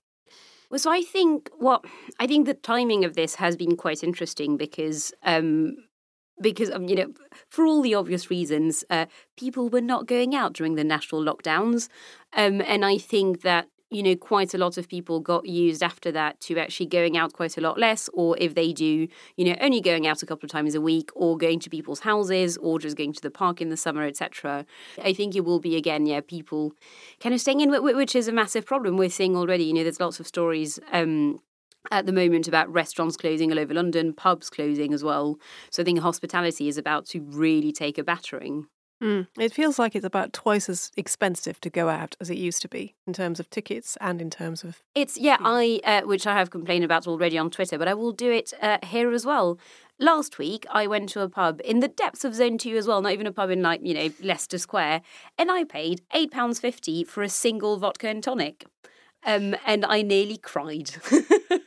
Well, 0.70 0.78
so 0.78 0.90
I 0.90 1.02
think 1.02 1.50
what 1.58 1.84
I 2.20 2.26
think 2.26 2.46
the 2.46 2.54
timing 2.54 3.04
of 3.04 3.14
this 3.14 3.36
has 3.36 3.56
been 3.56 3.76
quite 3.76 4.04
interesting 4.04 4.56
because 4.56 5.12
um, 5.22 5.76
because 6.40 6.70
um, 6.70 6.88
you 6.88 6.96
know 6.96 7.12
for 7.48 7.64
all 7.64 7.80
the 7.80 7.94
obvious 7.94 8.30
reasons, 8.30 8.84
uh, 8.90 9.06
people 9.38 9.70
were 9.70 9.80
not 9.80 10.06
going 10.06 10.34
out 10.34 10.52
during 10.52 10.74
the 10.74 10.84
national 10.84 11.22
lockdowns, 11.22 11.88
um, 12.34 12.60
and 12.66 12.84
I 12.84 12.98
think 12.98 13.40
that 13.42 13.68
you 13.92 14.02
know, 14.02 14.16
quite 14.16 14.54
a 14.54 14.58
lot 14.58 14.78
of 14.78 14.88
people 14.88 15.20
got 15.20 15.46
used 15.46 15.82
after 15.82 16.10
that 16.12 16.40
to 16.40 16.58
actually 16.58 16.86
going 16.86 17.16
out 17.16 17.32
quite 17.32 17.56
a 17.58 17.60
lot 17.60 17.78
less, 17.78 18.08
or 18.12 18.36
if 18.38 18.54
they 18.54 18.72
do, 18.72 19.06
you 19.36 19.44
know, 19.44 19.54
only 19.60 19.80
going 19.80 20.06
out 20.06 20.22
a 20.22 20.26
couple 20.26 20.46
of 20.46 20.50
times 20.50 20.74
a 20.74 20.80
week, 20.80 21.10
or 21.14 21.36
going 21.36 21.60
to 21.60 21.70
people's 21.70 22.00
houses, 22.00 22.56
or 22.58 22.78
just 22.78 22.96
going 22.96 23.12
to 23.12 23.20
the 23.20 23.30
park 23.30 23.60
in 23.60 23.68
the 23.68 23.76
summer, 23.76 24.04
etc. 24.04 24.64
I 25.02 25.12
think 25.12 25.36
it 25.36 25.44
will 25.44 25.60
be 25.60 25.76
again, 25.76 26.06
yeah, 26.06 26.20
people 26.20 26.72
kind 27.20 27.34
of 27.34 27.40
staying 27.40 27.60
in, 27.60 27.70
which 27.82 28.16
is 28.16 28.28
a 28.28 28.32
massive 28.32 28.64
problem 28.64 28.96
we're 28.96 29.10
seeing 29.10 29.36
already. 29.36 29.64
You 29.64 29.74
know, 29.74 29.82
there's 29.82 30.00
lots 30.00 30.20
of 30.20 30.26
stories. 30.26 30.78
Um, 30.90 31.40
at 31.90 32.06
the 32.06 32.12
moment 32.12 32.46
about 32.46 32.72
restaurants 32.72 33.16
closing 33.16 33.50
all 33.50 33.58
over 33.58 33.74
London, 33.74 34.12
pubs 34.12 34.48
closing 34.48 34.94
as 34.94 35.02
well. 35.02 35.36
So 35.70 35.82
I 35.82 35.84
think 35.84 35.98
hospitality 35.98 36.68
is 36.68 36.78
about 36.78 37.06
to 37.06 37.20
really 37.20 37.72
take 37.72 37.98
a 37.98 38.04
battering. 38.04 38.68
Mm. 39.02 39.26
It 39.36 39.52
feels 39.52 39.80
like 39.80 39.96
it's 39.96 40.06
about 40.06 40.32
twice 40.32 40.68
as 40.68 40.92
expensive 40.96 41.60
to 41.62 41.70
go 41.70 41.88
out 41.88 42.14
as 42.20 42.30
it 42.30 42.38
used 42.38 42.62
to 42.62 42.68
be 42.68 42.94
in 43.04 43.12
terms 43.12 43.40
of 43.40 43.50
tickets 43.50 43.98
and 44.00 44.22
in 44.22 44.30
terms 44.30 44.62
of. 44.62 44.80
It's, 44.94 45.18
yeah, 45.18 45.38
I, 45.40 45.80
uh, 45.84 46.02
which 46.02 46.26
I 46.26 46.38
have 46.38 46.50
complained 46.50 46.84
about 46.84 47.08
already 47.08 47.36
on 47.36 47.50
Twitter, 47.50 47.78
but 47.78 47.88
I 47.88 47.94
will 47.94 48.12
do 48.12 48.30
it 48.30 48.52
uh, 48.62 48.78
here 48.84 49.10
as 49.12 49.26
well. 49.26 49.58
Last 49.98 50.38
week, 50.38 50.64
I 50.70 50.86
went 50.86 51.08
to 51.10 51.20
a 51.20 51.28
pub 51.28 51.60
in 51.64 51.80
the 51.80 51.88
depths 51.88 52.24
of 52.24 52.34
Zone 52.34 52.58
2 52.58 52.76
as 52.76 52.86
well, 52.86 53.02
not 53.02 53.12
even 53.12 53.26
a 53.26 53.32
pub 53.32 53.50
in, 53.50 53.60
like, 53.60 53.80
you 53.82 53.94
know, 53.94 54.10
Leicester 54.22 54.58
Square, 54.58 55.02
and 55.36 55.50
I 55.50 55.64
paid 55.64 56.02
£8.50 56.14 57.06
for 57.06 57.22
a 57.22 57.28
single 57.28 57.78
vodka 57.78 58.08
and 58.08 58.22
tonic. 58.22 58.64
Um, 59.24 59.54
and 59.66 59.84
I 59.84 60.02
nearly 60.02 60.36
cried. 60.36 60.90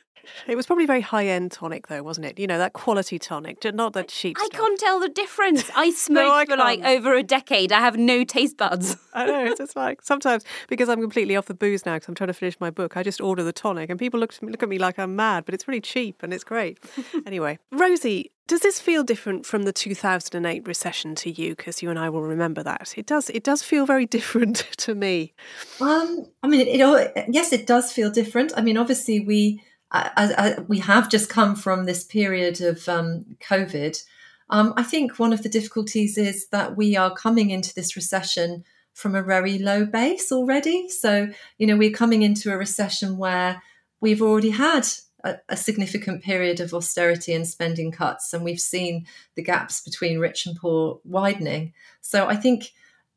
It 0.48 0.56
was 0.56 0.66
probably 0.66 0.86
very 0.86 1.02
high 1.02 1.28
end 1.28 1.52
tonic, 1.52 1.88
though, 1.88 2.04
wasn't 2.04 2.28
it? 2.28 2.40
You 2.40 2.48
know, 2.48 2.58
that 2.58 2.74
quality 2.74 3.20
tonic, 3.20 3.64
not 3.74 3.94
that 3.94 4.08
cheap 4.08 4.38
I 4.40 4.46
stuff. 4.46 4.60
can't 4.60 4.80
tell 4.80 5.00
the 5.00 5.10
difference. 5.10 5.70
I 5.76 5.92
smoked 5.96 6.28
no, 6.28 6.34
I 6.34 6.46
for 6.46 6.58
like 6.58 6.84
over 6.84 7.14
a 7.14 7.24
decade. 7.24 7.72
I 7.72 7.80
have 7.80 7.98
no 7.98 8.24
taste 8.24 8.58
buds. 8.58 8.96
I 9.14 9.26
know. 9.26 9.46
It's 9.46 9.60
just 9.60 9.76
like 9.76 10.02
sometimes 10.02 10.44
because 10.68 10.90
I'm 10.90 11.02
completely 11.02 11.36
off 11.36 11.46
the 11.46 11.54
booze 11.54 11.86
now 11.86 11.96
because 11.96 12.10
I'm 12.10 12.16
trying 12.16 12.28
to 12.28 12.34
finish 12.34 12.60
my 12.60 12.70
book, 12.70 12.98
I 12.98 13.04
just 13.04 13.22
order 13.22 13.44
the 13.44 13.54
tonic 13.54 13.90
and 13.90 14.00
people 14.00 14.20
look, 14.20 14.34
look 14.42 14.64
at 14.64 14.70
me 14.70 14.78
like 14.78 15.00
I'm 15.00 15.16
mad, 15.16 15.46
but 15.46 15.54
it's 15.54 15.68
really 15.68 15.82
cheap 15.82 16.24
and 16.24 16.34
it's 16.34 16.44
great. 16.44 16.80
anyway, 17.26 17.60
Rosie, 17.72 18.32
does 18.48 18.62
this 18.62 18.80
feel 18.80 19.04
different 19.04 19.46
from 19.46 19.64
the 19.64 19.74
2008 19.74 20.68
recession 20.68 21.16
to 21.16 21.32
you? 21.32 21.56
Because 21.56 21.82
you 21.82 21.90
and 21.90 21.98
I 21.98 22.10
will 22.10 22.22
remember 22.22 22.62
that. 22.64 22.94
It 22.96 23.08
does. 23.08 23.30
It 23.32 23.44
does 23.44 23.64
feel 23.64 23.86
very 23.86 24.06
different 24.06 24.58
to 24.78 24.94
me. 24.94 25.34
Um, 25.82 26.28
I 26.44 26.48
mean, 26.48 26.62
it, 26.62 26.80
it, 26.80 27.26
yes, 27.30 27.52
it 27.54 27.66
does 27.66 27.92
feel 27.92 28.12
different. 28.12 28.54
I 28.56 28.62
mean, 28.62 28.78
obviously, 28.78 29.20
we 29.20 29.64
I, 29.96 30.34
I, 30.38 30.62
we 30.62 30.80
have 30.80 31.10
just 31.10 31.30
come 31.30 31.56
from 31.56 31.86
this 31.86 32.04
period 32.04 32.62
of 32.62 32.88
um, 32.90 33.38
COVID. 33.40 34.04
Um, 34.50 34.74
I 34.78 34.84
think 34.84 35.18
one 35.18 35.34
of 35.34 35.44
the 35.44 35.50
difficulties 35.50 36.18
is 36.18 36.48
that 36.50 36.76
we 36.76 36.96
are 36.96 37.14
coming 37.14 37.50
into 37.50 37.74
this 37.74 37.96
recession 37.96 38.64
from 38.94 39.16
a 39.16 39.24
very 39.24 39.58
low 39.58 39.86
base 39.86 40.32
already. 40.32 40.90
So, 40.90 41.30
you 41.58 41.68
know, 41.68 41.78
we're 41.78 41.92
coming 41.92 42.22
into 42.22 42.52
a 42.52 42.58
recession 42.58 43.18
where 43.18 43.62
we've 44.00 44.22
already 44.22 44.52
had 44.52 44.88
a, 45.24 45.36
a 45.50 45.58
significant 45.58 46.24
period 46.24 46.60
of 46.60 46.74
austerity 46.74 47.34
and 47.34 47.48
spending 47.48 47.92
cuts, 47.92 48.34
and 48.34 48.44
we've 48.44 48.60
seen 48.60 49.06
the 49.36 49.44
gaps 49.44 49.82
between 49.82 50.20
rich 50.20 50.46
and 50.46 50.56
poor 50.56 51.00
widening. 51.04 51.74
So, 52.02 52.28
I 52.28 52.36
think 52.36 52.72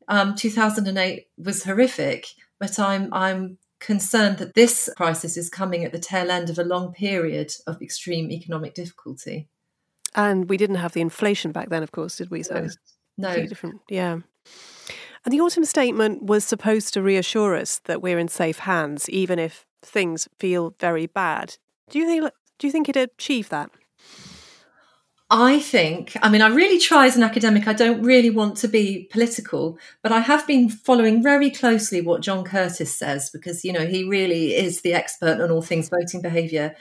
um, 0.07 0.35
2008 0.35 1.27
was 1.37 1.63
horrific, 1.63 2.27
but 2.59 2.79
I'm 2.79 3.13
I'm 3.13 3.57
concerned 3.79 4.37
that 4.37 4.55
this 4.55 4.89
crisis 4.97 5.37
is 5.37 5.49
coming 5.49 5.83
at 5.83 5.91
the 5.91 5.99
tail 5.99 6.31
end 6.31 6.49
of 6.49 6.59
a 6.59 6.63
long 6.63 6.93
period 6.93 7.53
of 7.65 7.81
extreme 7.81 8.31
economic 8.31 8.73
difficulty. 8.73 9.47
And 10.15 10.49
we 10.49 10.57
didn't 10.57 10.77
have 10.77 10.93
the 10.93 11.01
inflation 11.01 11.51
back 11.51 11.69
then, 11.69 11.83
of 11.83 11.91
course, 11.91 12.17
did 12.17 12.31
we? 12.31 12.43
So 12.43 12.67
no, 13.17 13.35
no. 13.35 13.45
different. 13.45 13.81
Yeah. 13.89 14.19
And 15.25 15.33
the 15.33 15.41
autumn 15.41 15.65
statement 15.65 16.23
was 16.23 16.43
supposed 16.43 16.93
to 16.93 17.01
reassure 17.01 17.55
us 17.55 17.79
that 17.85 18.01
we're 18.01 18.19
in 18.19 18.27
safe 18.27 18.59
hands, 18.59 19.09
even 19.09 19.37
if 19.37 19.65
things 19.81 20.27
feel 20.39 20.75
very 20.79 21.05
bad. 21.05 21.57
Do 21.89 21.99
you 21.99 22.05
think? 22.05 22.31
Do 22.57 22.67
you 22.67 22.71
think 22.71 22.89
it 22.89 22.97
achieved 22.97 23.51
that? 23.51 23.69
I 25.31 25.59
think, 25.59 26.17
I 26.23 26.29
mean, 26.29 26.41
I 26.41 26.47
really 26.47 26.79
try 26.79 27.05
as 27.05 27.15
an 27.15 27.21
academic, 27.21 27.67
I 27.67 27.73
don't 27.73 28.01
really 28.01 28.31
want 28.31 28.57
to 28.57 28.67
be 28.67 29.07
political, 29.11 29.77
but 30.01 30.11
I 30.11 30.21
have 30.21 30.47
been 30.47 30.69
following 30.69 31.21
very 31.21 31.51
closely 31.51 32.01
what 32.01 32.21
John 32.21 32.43
Curtice 32.43 32.97
says 32.97 33.29
because, 33.29 33.63
you 33.63 33.71
know, 33.71 33.85
he 33.85 34.03
really 34.09 34.55
is 34.55 34.81
the 34.81 34.93
expert 34.93 35.39
on 35.39 35.51
all 35.51 35.61
things 35.61 35.89
voting 35.89 36.23
behaviour. 36.23 36.75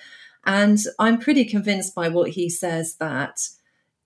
And 0.47 0.79
I'm 0.99 1.19
pretty 1.19 1.45
convinced 1.45 1.95
by 1.95 2.09
what 2.09 2.31
he 2.31 2.49
says 2.49 2.97
that, 2.97 3.39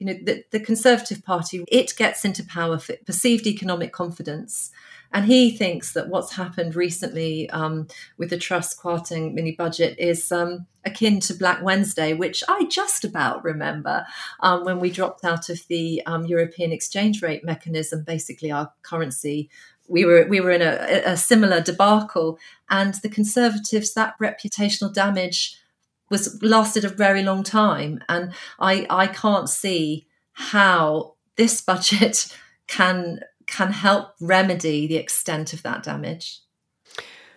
you 0.00 0.06
know, 0.06 0.14
the, 0.14 0.42
the 0.50 0.58
Conservative 0.58 1.22
Party, 1.22 1.64
it 1.68 1.94
gets 1.96 2.24
into 2.24 2.44
power 2.44 2.78
for 2.78 2.96
perceived 3.06 3.46
economic 3.46 3.92
confidence 3.92 4.72
and 5.12 5.26
he 5.26 5.50
thinks 5.50 5.92
that 5.92 6.08
what's 6.08 6.32
happened 6.32 6.74
recently 6.74 7.48
um, 7.50 7.86
with 8.18 8.30
the 8.30 8.38
Truss 8.38 8.74
Kwarteng 8.74 9.34
mini 9.34 9.52
budget 9.52 9.98
is 9.98 10.32
um, 10.32 10.66
akin 10.84 11.20
to 11.20 11.34
Black 11.34 11.62
Wednesday, 11.62 12.14
which 12.14 12.42
I 12.48 12.64
just 12.66 13.04
about 13.04 13.44
remember 13.44 14.06
um, 14.40 14.64
when 14.64 14.80
we 14.80 14.90
dropped 14.90 15.24
out 15.24 15.48
of 15.48 15.66
the 15.68 16.02
um, 16.06 16.24
European 16.24 16.72
exchange 16.72 17.22
rate 17.22 17.44
mechanism. 17.44 18.04
Basically, 18.04 18.50
our 18.50 18.72
currency 18.82 19.50
we 19.88 20.04
were 20.04 20.26
we 20.28 20.40
were 20.40 20.50
in 20.50 20.62
a, 20.62 21.02
a, 21.04 21.16
similar 21.16 21.60
debacle, 21.60 22.38
and 22.70 22.94
the 22.94 23.08
Conservatives 23.08 23.92
that 23.94 24.14
reputational 24.18 24.92
damage 24.92 25.58
was 26.08 26.42
lasted 26.42 26.84
a 26.84 26.88
very 26.88 27.22
long 27.22 27.42
time, 27.42 28.02
and 28.08 28.32
I 28.58 28.86
I 28.88 29.06
can't 29.08 29.48
see 29.48 30.06
how 30.32 31.14
this 31.36 31.60
budget 31.60 32.34
can 32.66 33.20
can 33.52 33.72
help 33.72 34.14
remedy 34.20 34.86
the 34.86 34.96
extent 34.96 35.52
of 35.52 35.62
that 35.62 35.82
damage. 35.82 36.40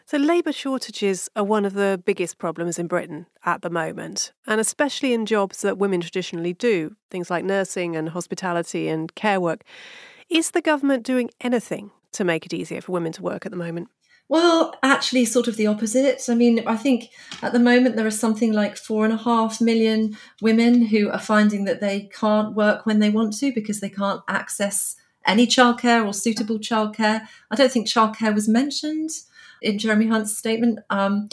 So, 0.08 0.18
labour 0.18 0.52
shortages 0.52 1.30
are 1.36 1.44
one 1.44 1.66
of 1.66 1.74
the 1.74 2.02
biggest 2.06 2.38
problems 2.38 2.78
in 2.78 2.86
Britain 2.86 3.26
at 3.44 3.64
the 3.64 3.72
moment, 3.72 4.34
and 4.46 4.62
especially 4.62 5.14
in 5.14 5.26
jobs 5.26 5.62
that 5.62 5.80
women 5.80 6.00
traditionally 6.00 6.54
do, 6.54 6.96
things 7.10 7.32
like 7.32 7.44
nursing 7.44 7.96
and 7.96 8.10
hospitality 8.10 8.88
and 8.88 9.14
care 9.16 9.42
work. 9.42 9.64
Is 10.30 10.52
the 10.52 10.62
government 10.62 11.04
doing 11.04 11.32
anything 11.42 11.92
to 12.14 12.24
make 12.24 12.46
it 12.46 12.54
easier 12.54 12.82
for 12.82 12.92
women 12.92 13.14
to 13.14 13.24
work 13.24 13.46
at 13.46 13.52
the 13.52 13.58
moment? 13.58 13.90
Well, 14.30 14.76
actually, 14.84 15.26
sort 15.26 15.48
of 15.48 15.58
the 15.58 15.68
opposite. 15.68 16.22
I 16.30 16.36
mean, 16.36 16.64
I 16.68 16.78
think 16.78 17.10
at 17.42 17.52
the 17.52 17.60
moment 17.60 17.96
there 17.96 18.08
are 18.08 18.12
something 18.12 18.54
like 18.54 18.78
four 18.78 19.06
and 19.06 19.14
a 19.14 19.18
half 19.18 19.60
million 19.60 20.18
women 20.42 20.86
who 20.86 21.10
are 21.10 21.20
finding 21.20 21.66
that 21.66 21.82
they 21.82 22.10
can't 22.14 22.56
work 22.56 22.86
when 22.86 23.00
they 23.00 23.10
want 23.10 23.38
to 23.38 23.52
because 23.54 23.82
they 23.82 23.90
can't 23.90 24.22
access 24.28 24.96
any 25.26 25.48
childcare 25.48 26.06
or 26.06 26.14
suitable 26.14 26.60
childcare. 26.60 27.28
I 27.52 27.56
don't 27.56 27.72
think 27.72 27.88
childcare 27.88 28.34
was 28.34 28.48
mentioned 28.48 29.10
in 29.62 29.80
Jeremy 29.80 30.08
Hunt's 30.08 30.38
statement. 30.38 30.80
Um, 30.90 31.30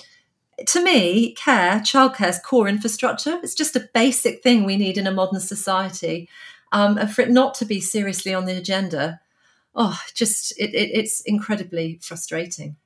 to 0.67 0.83
me, 0.83 1.35
care, 1.35 1.81
childcare 1.81 2.29
is 2.29 2.39
core 2.39 2.69
infrastructure. 2.69 3.39
It's 3.43 3.55
just 3.55 3.77
a 3.77 3.89
basic 3.95 4.43
thing 4.43 4.65
we 4.65 4.77
need 4.77 4.99
in 4.99 5.07
a 5.07 5.13
modern 5.13 5.41
society. 5.41 6.29
Um, 6.73 6.97
and 6.99 7.13
for 7.13 7.23
it 7.23 7.31
not 7.31 7.55
to 7.57 7.65
be 7.65 7.81
seriously 7.81 8.33
on 8.33 8.47
the 8.47 8.57
agenda, 8.57 9.21
oh, 9.75 10.01
just 10.15 10.53
it, 10.59 10.75
it, 10.75 10.91
it's 10.95 11.21
incredibly 11.23 11.99
frustrating. 12.03 12.77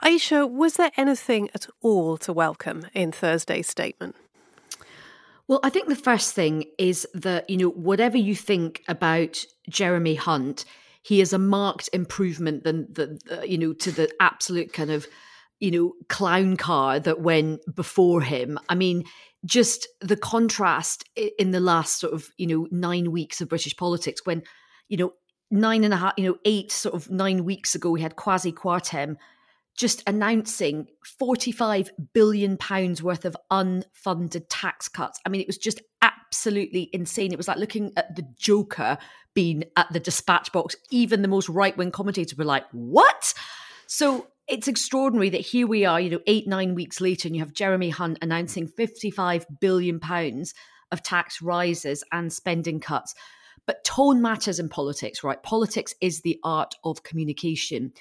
Ayesha, 0.00 0.46
was 0.46 0.74
there 0.74 0.92
anything 0.96 1.50
at 1.54 1.66
all 1.80 2.16
to 2.18 2.32
welcome 2.32 2.86
in 2.94 3.10
Thursday's 3.10 3.66
statement? 3.66 4.14
Well, 5.48 5.60
I 5.62 5.70
think 5.70 5.88
the 5.88 5.96
first 5.96 6.34
thing 6.34 6.64
is 6.78 7.08
that, 7.14 7.48
you 7.48 7.56
know, 7.56 7.70
whatever 7.70 8.18
you 8.18 8.36
think 8.36 8.82
about 8.86 9.42
Jeremy 9.68 10.14
Hunt, 10.14 10.66
he 11.02 11.22
is 11.22 11.32
a 11.32 11.38
marked 11.38 11.88
improvement 11.94 12.64
than 12.64 12.86
the, 12.92 13.18
the 13.24 13.48
you 13.48 13.56
know, 13.56 13.72
to 13.72 13.90
the 13.90 14.10
absolute 14.20 14.74
kind 14.74 14.90
of, 14.90 15.06
you 15.58 15.70
know, 15.70 15.94
clown 16.08 16.58
car 16.58 17.00
that 17.00 17.20
went 17.20 17.60
before 17.74 18.20
him. 18.20 18.58
I 18.68 18.74
mean, 18.74 19.04
just 19.46 19.88
the 20.02 20.16
contrast 20.16 21.04
in 21.38 21.52
the 21.52 21.60
last 21.60 21.98
sort 21.98 22.12
of, 22.12 22.28
you 22.36 22.46
know, 22.46 22.68
nine 22.70 23.10
weeks 23.10 23.40
of 23.40 23.48
British 23.48 23.74
politics 23.74 24.20
when, 24.24 24.42
you 24.88 24.98
know, 24.98 25.14
nine 25.50 25.82
and 25.82 25.94
a 25.94 25.96
half, 25.96 26.12
you 26.18 26.28
know, 26.28 26.36
eight 26.44 26.70
sort 26.70 26.94
of 26.94 27.10
nine 27.10 27.46
weeks 27.46 27.74
ago, 27.74 27.90
we 27.90 28.02
had 28.02 28.16
Kwasi 28.16 28.52
Kwarteng 28.52 29.16
just 29.78 30.02
announcing 30.08 30.88
45 31.04 31.92
billion 32.12 32.56
pounds 32.56 33.00
worth 33.00 33.24
of 33.24 33.36
unfunded 33.48 34.44
tax 34.48 34.88
cuts. 34.88 35.20
I 35.24 35.28
mean, 35.28 35.40
it 35.40 35.46
was 35.46 35.56
just 35.56 35.80
absolutely 36.02 36.90
insane. 36.92 37.32
It 37.32 37.36
was 37.36 37.46
like 37.46 37.58
looking 37.58 37.92
at 37.96 38.16
the 38.16 38.26
Joker 38.36 38.98
being 39.34 39.62
at 39.76 39.90
the 39.92 40.00
dispatch 40.00 40.50
box. 40.50 40.74
Even 40.90 41.22
the 41.22 41.28
most 41.28 41.48
right 41.48 41.76
wing 41.76 41.92
commentators 41.92 42.36
were 42.36 42.44
like, 42.44 42.64
what? 42.72 43.32
So 43.86 44.26
it's 44.48 44.66
extraordinary 44.66 45.30
that 45.30 45.42
here 45.42 45.68
we 45.68 45.84
are, 45.84 46.00
you 46.00 46.10
know, 46.10 46.20
eight, 46.26 46.48
nine 46.48 46.74
weeks 46.74 47.00
later, 47.00 47.28
and 47.28 47.36
you 47.36 47.42
have 47.42 47.52
Jeremy 47.52 47.90
Hunt 47.90 48.18
announcing 48.20 48.66
55 48.66 49.46
billion 49.60 50.00
pounds 50.00 50.54
of 50.90 51.04
tax 51.04 51.40
rises 51.40 52.02
and 52.10 52.32
spending 52.32 52.80
cuts. 52.80 53.14
But 53.64 53.84
tone 53.84 54.20
matters 54.20 54.58
in 54.58 54.70
politics, 54.70 55.22
right? 55.22 55.40
Politics 55.40 55.94
is 56.00 56.22
the 56.22 56.40
art 56.42 56.74
of 56.82 57.04
communication. 57.04 57.92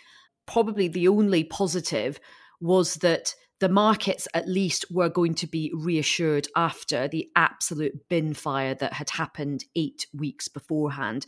Probably 0.48 0.88
the 0.88 1.08
only 1.08 1.44
positive 1.44 2.20
was 2.60 2.96
that 2.96 3.36
the 3.60 3.70
markets 3.70 4.28
at 4.34 4.48
least 4.48 4.86
were 4.92 5.10
going 5.10 5.36
to 5.36 5.48
be 5.48 5.72
reassured 5.74 6.48
after 6.56 7.08
the 7.08 7.30
absolute 7.36 8.08
bin 8.10 8.34
fire 8.34 8.76
that 8.76 8.94
had 8.94 9.10
happened 9.12 9.66
eight 9.76 10.06
weeks 10.14 10.48
beforehand. 10.48 11.26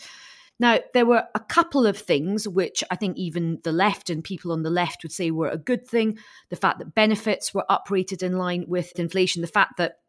Now, 0.60 0.80
there 0.94 1.06
were 1.06 1.24
a 1.34 1.40
couple 1.40 1.88
of 1.88 1.98
things 1.98 2.48
which 2.48 2.84
I 2.92 2.96
think 2.98 3.18
even 3.18 3.60
the 3.64 3.72
left 3.72 4.10
and 4.10 4.24
people 4.24 4.52
on 4.52 4.64
the 4.64 4.70
left 4.70 5.04
would 5.04 5.12
say 5.12 5.32
were 5.32 5.50
a 5.50 5.58
good 5.58 5.88
thing. 5.88 6.20
The 6.50 6.58
fact 6.58 6.80
that 6.80 6.94
benefits 6.94 7.54
were 7.54 7.66
uprated 7.70 8.22
in 8.22 8.38
line 8.38 8.66
with 8.68 8.92
inflation, 9.00 9.42
the 9.42 9.48
fact 9.48 9.78
that 9.78 10.00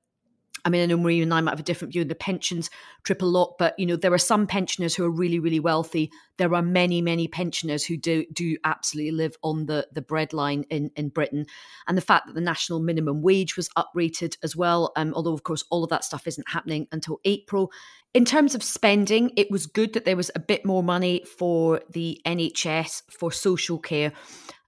I 0.65 0.69
mean, 0.69 0.83
I 0.83 0.87
know 0.87 0.97
Marie 0.97 1.23
and 1.23 1.33
I 1.33 1.41
might 1.41 1.53
have 1.53 1.61
a 1.61 1.65
different 1.65 1.93
view 1.93 2.03
on 2.03 2.09
the 2.09 2.15
pensions 2.15 2.71
triple 3.03 3.29
lock, 3.29 3.57
but 3.59 3.79
you 3.79 3.87
know, 3.87 3.97
there 3.97 4.13
are 4.13 4.19
some 4.19 4.47
pensioners 4.47 4.95
who 4.95 5.05
are 5.05 5.11
really, 5.11 5.39
really 5.39 5.61
wealthy. 5.61 6.11
There 6.37 6.55
are 6.55 6.63
many, 6.63 7.03
many 7.03 7.29
pensioners 7.29 7.85
who 7.85 7.97
do 7.97 8.25
do 8.33 8.57
absolutely 8.65 9.13
live 9.13 9.37
on 9.43 9.67
the 9.67 9.87
the 9.93 10.03
breadline 10.03 10.65
in 10.71 10.91
in 10.97 11.09
Britain, 11.09 11.47
and 11.87 11.97
the 11.97 12.03
fact 12.03 12.27
that 12.27 12.35
the 12.35 12.41
national 12.41 12.81
minimum 12.81 13.23
wage 13.23 13.57
was 13.57 13.69
uprated 13.77 14.37
as 14.43 14.57
well. 14.57 14.93
Um, 14.97 15.13
although 15.15 15.35
of 15.35 15.43
course 15.43 15.65
all 15.71 15.85
of 15.85 15.91
that 15.91 16.05
stuff 16.05 16.27
isn't 16.27 16.49
happening 16.49 16.87
until 16.93 17.21
April. 17.25 17.73
In 18.13 18.25
terms 18.25 18.57
of 18.57 18.65
spending, 18.65 19.31
it 19.37 19.53
was 19.53 19.67
good 19.67 19.93
that 19.93 20.05
there 20.05 20.17
was 20.17 20.33
a 20.35 20.41
bit 20.41 20.67
more 20.67 20.83
money 20.83 21.25
for 21.39 21.81
the 21.91 22.21
NHS 22.27 23.03
for 23.09 23.31
social 23.31 23.79
care. 23.79 24.13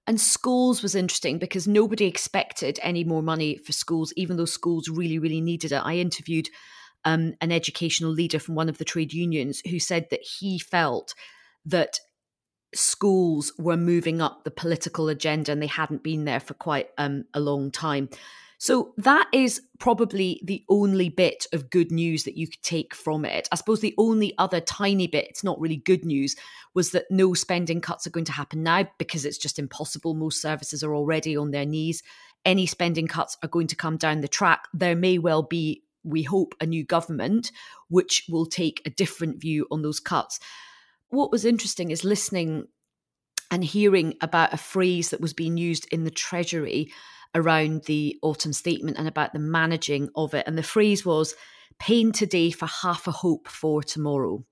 And 0.05 0.19
schools 0.19 0.83
was 0.83 0.95
interesting 0.95 1.39
because 1.39 1.67
nobody 1.67 2.05
expected 2.05 2.79
any 2.81 3.03
more 3.03 3.23
money 3.23 3.57
for 3.57 3.71
schools, 3.71 4.13
even 4.17 4.35
though 4.35 4.45
schools 4.45 4.89
really, 4.89 5.17
really 5.17 5.39
needed 5.39 5.71
it. 5.71 5.81
I 5.83 5.95
interviewed 5.95 6.49
um, 7.05 7.33
an 7.39 7.51
educational 7.51 8.11
leader 8.11 8.39
from 8.39 8.55
one 8.55 8.69
of 8.69 8.77
the 8.77 8.85
trade 8.85 9.13
unions 9.13 9.61
who 9.69 9.79
said 9.79 10.07
that 10.09 10.21
he 10.21 10.59
felt 10.59 11.13
that 11.65 11.99
schools 12.75 13.53
were 13.57 13.77
moving 13.77 14.21
up 14.21 14.43
the 14.43 14.51
political 14.51 15.07
agenda 15.07 15.51
and 15.51 15.61
they 15.61 15.67
hadn't 15.67 16.03
been 16.03 16.25
there 16.25 16.39
for 16.39 16.53
quite 16.53 16.89
um, 16.97 17.25
a 17.33 17.39
long 17.39 17.71
time. 17.71 18.09
So 18.63 18.93
that 18.95 19.27
is 19.33 19.61
probably 19.77 20.39
the 20.41 20.63
only 20.69 21.09
bit 21.09 21.47
of 21.51 21.69
good 21.69 21.91
news 21.91 22.23
that 22.23 22.37
you 22.37 22.47
could 22.47 22.61
take 22.61 22.95
from 22.95 23.25
it. 23.25 23.49
I 23.51 23.55
suppose 23.55 23.81
the 23.81 23.93
only 23.97 24.33
other 24.37 24.61
tiny 24.61 25.05
bit, 25.05 25.27
it's 25.27 25.43
not 25.43 25.59
really 25.59 25.75
good 25.75 26.05
news, 26.05 26.37
was 26.73 26.91
that 26.91 27.11
no 27.11 27.33
spending 27.33 27.81
cuts 27.81 28.07
are 28.07 28.11
going 28.11 28.23
to 28.23 28.31
happen 28.31 28.63
now 28.63 28.87
because 28.97 29.25
it's 29.25 29.37
just 29.37 29.59
impossible. 29.59 30.13
Most 30.13 30.41
services 30.41 30.81
are 30.81 30.95
already 30.95 31.35
on 31.35 31.51
their 31.51 31.65
knees. 31.65 32.03
Any 32.45 32.65
spending 32.65 33.05
cuts 33.05 33.35
are 33.43 33.49
going 33.49 33.67
to 33.67 33.75
come 33.75 33.97
down 33.97 34.21
the 34.21 34.29
track. 34.29 34.69
There 34.73 34.95
may 34.95 35.17
well 35.17 35.43
be, 35.43 35.83
we 36.05 36.23
hope, 36.23 36.55
a 36.61 36.65
new 36.65 36.85
government 36.85 37.51
which 37.89 38.23
will 38.29 38.45
take 38.45 38.81
a 38.85 38.91
different 38.91 39.41
view 39.41 39.67
on 39.71 39.81
those 39.81 39.99
cuts. 39.99 40.39
What 41.09 41.33
was 41.33 41.43
interesting 41.43 41.91
is 41.91 42.05
listening 42.05 42.69
and 43.51 43.61
hearing 43.61 44.13
about 44.21 44.53
a 44.53 44.57
phrase 44.57 45.09
that 45.09 45.19
was 45.19 45.33
being 45.33 45.57
used 45.57 45.85
in 45.91 46.05
the 46.05 46.11
Treasury 46.11 46.93
around 47.35 47.83
the 47.85 48.17
autumn 48.21 48.53
statement 48.53 48.97
and 48.97 49.07
about 49.07 49.33
the 49.33 49.39
managing 49.39 50.09
of 50.15 50.33
it. 50.33 50.47
And 50.47 50.57
the 50.57 50.63
phrase 50.63 51.05
was 51.05 51.35
pain 51.79 52.11
today 52.11 52.51
for 52.51 52.67
half 52.67 53.07
a 53.07 53.11
hope 53.11 53.47
for 53.47 53.81
tomorrow. 53.83 54.43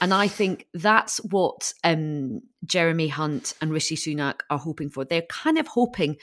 And 0.00 0.12
I 0.12 0.28
think 0.28 0.66
that's 0.74 1.18
what 1.24 1.72
um, 1.82 2.42
Jeremy 2.64 3.08
Hunt 3.08 3.54
and 3.60 3.72
Rishi 3.72 3.96
Sunak 3.96 4.40
are 4.50 4.58
hoping 4.58 4.90
for. 4.90 5.04
They're 5.04 5.22
kind 5.22 5.58
of 5.58 5.68
hoping 5.68 6.16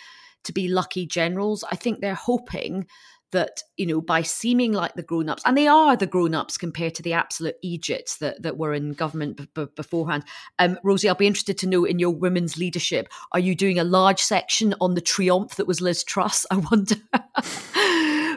to 0.43 0.53
be 0.53 0.67
lucky 0.67 1.05
generals. 1.05 1.63
I 1.71 1.75
think 1.75 1.99
they're 1.99 2.13
hoping 2.13 2.85
that 3.33 3.61
you 3.77 3.85
know 3.85 4.01
by 4.01 4.21
seeming 4.21 4.71
like 4.71 4.93
the 4.95 5.03
grown-ups 5.03 5.43
and 5.45 5.57
they 5.57 5.67
are 5.67 5.95
the 5.95 6.07
grown-ups 6.07 6.57
compared 6.57 6.95
to 6.95 7.03
the 7.03 7.13
absolute 7.13 7.55
egypts 7.61 8.17
that, 8.17 8.41
that 8.41 8.57
were 8.57 8.73
in 8.73 8.93
government 8.93 9.37
b- 9.37 9.47
b- 9.53 9.67
beforehand. 9.75 10.23
Um, 10.57 10.79
rosie 10.83 11.09
i'll 11.09 11.15
be 11.15 11.27
interested 11.27 11.57
to 11.59 11.67
know 11.67 11.83
in 11.83 11.99
your 11.99 12.11
women's 12.11 12.57
leadership 12.57 13.09
are 13.33 13.39
you 13.39 13.53
doing 13.55 13.77
a 13.77 13.83
large 13.83 14.21
section 14.21 14.73
on 14.79 14.93
the 14.93 15.01
triumph 15.01 15.55
that 15.55 15.67
was 15.67 15.81
liz 15.81 16.03
truss? 16.03 16.45
I 16.51 16.57
wonder. 16.57 16.95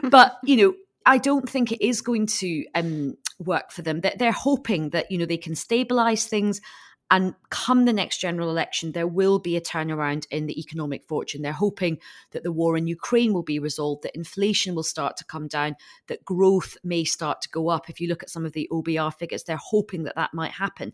But 0.03 0.37
you 0.43 0.57
know 0.57 0.73
I 1.05 1.17
don't 1.17 1.49
think 1.49 1.71
it 1.71 1.83
is 1.83 2.01
going 2.01 2.27
to 2.27 2.65
um, 2.75 3.15
work 3.39 3.71
for 3.71 3.81
them. 3.81 4.01
They're 4.01 4.31
hoping 4.33 4.89
that 4.89 5.09
you 5.09 5.17
know 5.17 5.25
they 5.25 5.37
can 5.37 5.55
stabilize 5.55 6.25
things 6.25 6.59
and 7.09 7.35
come 7.49 7.85
the 7.85 7.93
next 7.93 8.17
general 8.17 8.49
election, 8.49 8.91
there 8.91 9.07
will 9.07 9.39
be 9.39 9.55
a 9.55 9.61
turnaround 9.61 10.25
in 10.29 10.45
the 10.45 10.59
economic 10.59 11.05
fortune. 11.05 11.41
They're 11.41 11.53
hoping 11.53 11.99
that 12.31 12.43
the 12.43 12.51
war 12.51 12.75
in 12.75 12.87
Ukraine 12.87 13.33
will 13.33 13.43
be 13.43 13.59
resolved, 13.59 14.03
that 14.03 14.15
inflation 14.15 14.75
will 14.75 14.83
start 14.83 15.15
to 15.17 15.25
come 15.25 15.47
down, 15.47 15.75
that 16.07 16.25
growth 16.25 16.77
may 16.83 17.03
start 17.05 17.41
to 17.41 17.49
go 17.49 17.69
up. 17.69 17.89
If 17.89 18.01
you 18.01 18.07
look 18.09 18.23
at 18.23 18.29
some 18.29 18.45
of 18.45 18.53
the 18.53 18.67
OBR 18.71 19.13
figures, 19.13 19.43
they're 19.43 19.57
hoping 19.57 20.03
that 20.03 20.15
that 20.15 20.33
might 20.33 20.51
happen. 20.51 20.91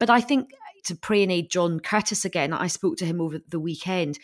But 0.00 0.10
I 0.10 0.20
think 0.20 0.50
to 0.84 0.96
pray 0.96 1.22
and 1.22 1.30
aid 1.30 1.50
John 1.50 1.78
Curtice 1.78 2.24
again, 2.24 2.52
I 2.52 2.66
spoke 2.66 2.96
to 2.96 3.06
him 3.06 3.20
over 3.20 3.38
the 3.48 3.60
weekend. 3.60 4.18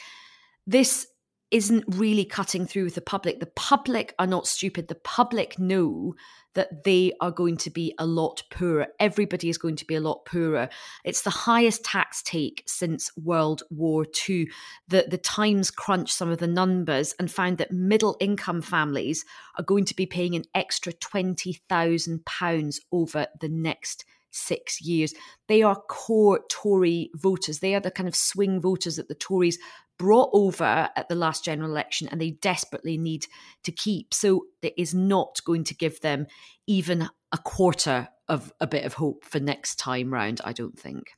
This 0.66 1.06
isn't 1.50 1.84
really 1.88 2.24
cutting 2.24 2.66
through 2.66 2.84
with 2.84 2.94
the 2.94 3.00
public. 3.00 3.40
The 3.40 3.46
public 3.46 4.14
are 4.18 4.26
not 4.26 4.46
stupid. 4.46 4.88
The 4.88 4.94
public 4.94 5.58
know 5.58 6.14
that 6.54 6.84
they 6.84 7.12
are 7.20 7.30
going 7.30 7.56
to 7.56 7.70
be 7.70 7.94
a 7.98 8.06
lot 8.06 8.42
poorer. 8.50 8.88
Everybody 8.98 9.48
is 9.48 9.58
going 9.58 9.76
to 9.76 9.84
be 9.84 9.94
a 9.94 10.00
lot 10.00 10.24
poorer. 10.24 10.68
It's 11.04 11.22
the 11.22 11.30
highest 11.30 11.84
tax 11.84 12.22
take 12.22 12.62
since 12.66 13.10
World 13.16 13.62
War 13.70 14.04
II. 14.28 14.48
The, 14.88 15.06
the 15.08 15.18
Times 15.18 15.70
crunched 15.70 16.14
some 16.14 16.30
of 16.30 16.38
the 16.38 16.48
numbers 16.48 17.14
and 17.18 17.30
found 17.30 17.58
that 17.58 17.72
middle 17.72 18.16
income 18.20 18.62
families 18.62 19.24
are 19.56 19.64
going 19.64 19.84
to 19.86 19.94
be 19.94 20.06
paying 20.06 20.34
an 20.34 20.44
extra 20.54 20.92
£20,000 20.92 22.80
over 22.92 23.26
the 23.40 23.48
next 23.48 24.04
six 24.32 24.80
years. 24.80 25.12
They 25.48 25.62
are 25.62 25.76
core 25.76 26.40
Tory 26.48 27.10
voters. 27.14 27.58
They 27.58 27.74
are 27.74 27.80
the 27.80 27.90
kind 27.90 28.08
of 28.08 28.14
swing 28.14 28.60
voters 28.60 28.96
that 28.96 29.08
the 29.08 29.14
Tories 29.14 29.58
brought 30.00 30.30
over 30.32 30.88
at 30.96 31.10
the 31.10 31.14
last 31.14 31.44
general 31.44 31.70
election 31.70 32.08
and 32.08 32.18
they 32.18 32.30
desperately 32.30 32.96
need 32.96 33.26
to 33.62 33.70
keep. 33.70 34.14
So 34.14 34.46
it 34.62 34.72
is 34.78 34.94
not 34.94 35.44
going 35.44 35.62
to 35.64 35.74
give 35.74 36.00
them 36.00 36.26
even 36.66 37.10
a 37.32 37.36
quarter 37.36 38.08
of 38.26 38.50
a 38.60 38.66
bit 38.66 38.86
of 38.86 38.94
hope 38.94 39.26
for 39.26 39.40
next 39.40 39.78
time 39.78 40.10
round, 40.10 40.40
I 40.42 40.54
don't 40.54 40.80
think. 40.80 41.10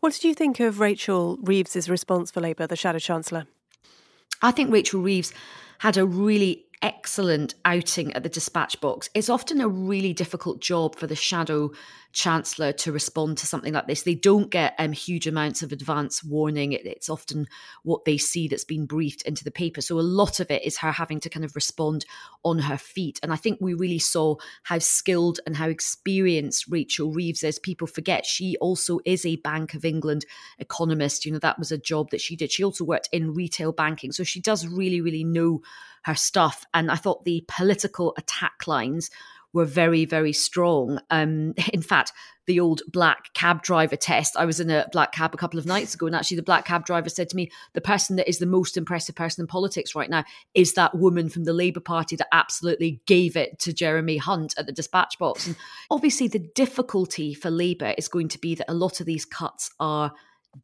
What 0.00 0.14
did 0.14 0.24
you 0.24 0.34
think 0.34 0.60
of 0.60 0.80
Rachel 0.80 1.36
Reeves's 1.42 1.90
response 1.90 2.30
for 2.30 2.40
Labour, 2.40 2.66
the 2.66 2.74
Shadow 2.74 2.98
Chancellor? 2.98 3.48
I 4.40 4.50
think 4.50 4.72
Rachel 4.72 5.02
Reeves 5.02 5.34
had 5.80 5.98
a 5.98 6.06
really 6.06 6.64
excellent 6.80 7.54
outing 7.66 8.14
at 8.14 8.22
the 8.22 8.30
dispatch 8.30 8.80
box. 8.80 9.10
It's 9.12 9.28
often 9.28 9.60
a 9.60 9.68
really 9.68 10.14
difficult 10.14 10.60
job 10.62 10.96
for 10.96 11.06
the 11.06 11.14
shadow 11.14 11.70
chancellor 12.16 12.72
to 12.72 12.90
respond 12.92 13.36
to 13.36 13.46
something 13.46 13.74
like 13.74 13.86
this. 13.86 14.02
They 14.02 14.14
don't 14.14 14.50
get 14.50 14.74
um, 14.78 14.92
huge 14.92 15.26
amounts 15.26 15.62
of 15.62 15.70
advance 15.70 16.24
warning. 16.24 16.72
It, 16.72 16.86
it's 16.86 17.10
often 17.10 17.46
what 17.82 18.06
they 18.06 18.16
see 18.16 18.48
that's 18.48 18.64
been 18.64 18.86
briefed 18.86 19.22
into 19.22 19.44
the 19.44 19.50
paper. 19.50 19.82
So 19.82 19.98
a 19.98 20.00
lot 20.00 20.40
of 20.40 20.50
it 20.50 20.64
is 20.64 20.78
her 20.78 20.92
having 20.92 21.20
to 21.20 21.28
kind 21.28 21.44
of 21.44 21.54
respond 21.54 22.06
on 22.42 22.58
her 22.60 22.78
feet. 22.78 23.20
And 23.22 23.34
I 23.34 23.36
think 23.36 23.58
we 23.60 23.74
really 23.74 23.98
saw 23.98 24.36
how 24.62 24.78
skilled 24.78 25.40
and 25.46 25.56
how 25.56 25.68
experienced 25.68 26.66
Rachel 26.68 27.12
Reeves 27.12 27.44
is. 27.44 27.58
People 27.58 27.86
forget 27.86 28.24
she 28.24 28.56
also 28.62 28.98
is 29.04 29.26
a 29.26 29.36
Bank 29.36 29.74
of 29.74 29.84
England 29.84 30.24
economist. 30.58 31.26
You 31.26 31.32
know, 31.32 31.38
that 31.40 31.58
was 31.58 31.70
a 31.70 31.78
job 31.78 32.10
that 32.10 32.22
she 32.22 32.34
did. 32.34 32.50
She 32.50 32.64
also 32.64 32.84
worked 32.84 33.10
in 33.12 33.34
retail 33.34 33.72
banking. 33.72 34.12
So 34.12 34.24
she 34.24 34.40
does 34.40 34.66
really, 34.66 35.02
really 35.02 35.24
know 35.24 35.60
her 36.04 36.14
stuff. 36.14 36.64
And 36.72 36.90
I 36.90 36.96
thought 36.96 37.24
the 37.24 37.44
political 37.46 38.14
attack 38.16 38.66
lines 38.66 39.10
were 39.56 39.64
very, 39.64 40.04
very 40.04 40.32
strong. 40.32 41.00
Um, 41.10 41.54
in 41.72 41.82
fact, 41.82 42.12
the 42.46 42.60
old 42.60 42.82
black 42.86 43.34
cab 43.34 43.62
driver 43.62 43.96
test. 43.96 44.36
I 44.36 44.44
was 44.44 44.60
in 44.60 44.70
a 44.70 44.86
black 44.92 45.10
cab 45.12 45.34
a 45.34 45.36
couple 45.36 45.58
of 45.58 45.66
nights 45.66 45.94
ago, 45.94 46.06
and 46.06 46.14
actually, 46.14 46.36
the 46.36 46.44
black 46.44 46.64
cab 46.64 46.86
driver 46.86 47.08
said 47.08 47.28
to 47.30 47.36
me, 47.36 47.50
The 47.74 47.80
person 47.80 48.16
that 48.16 48.28
is 48.28 48.38
the 48.38 48.46
most 48.46 48.76
impressive 48.76 49.16
person 49.16 49.42
in 49.42 49.46
politics 49.48 49.96
right 49.96 50.08
now 50.08 50.24
is 50.54 50.74
that 50.74 50.96
woman 50.96 51.28
from 51.28 51.44
the 51.44 51.52
Labour 51.52 51.80
Party 51.80 52.14
that 52.16 52.28
absolutely 52.30 53.00
gave 53.06 53.36
it 53.36 53.58
to 53.60 53.72
Jeremy 53.72 54.16
Hunt 54.16 54.54
at 54.56 54.66
the 54.66 54.72
dispatch 54.72 55.18
box. 55.18 55.46
And 55.46 55.56
obviously, 55.90 56.28
the 56.28 56.38
difficulty 56.54 57.34
for 57.34 57.50
Labour 57.50 57.94
is 57.98 58.06
going 58.06 58.28
to 58.28 58.38
be 58.38 58.54
that 58.54 58.70
a 58.70 58.74
lot 58.74 59.00
of 59.00 59.06
these 59.06 59.24
cuts 59.24 59.70
are 59.80 60.12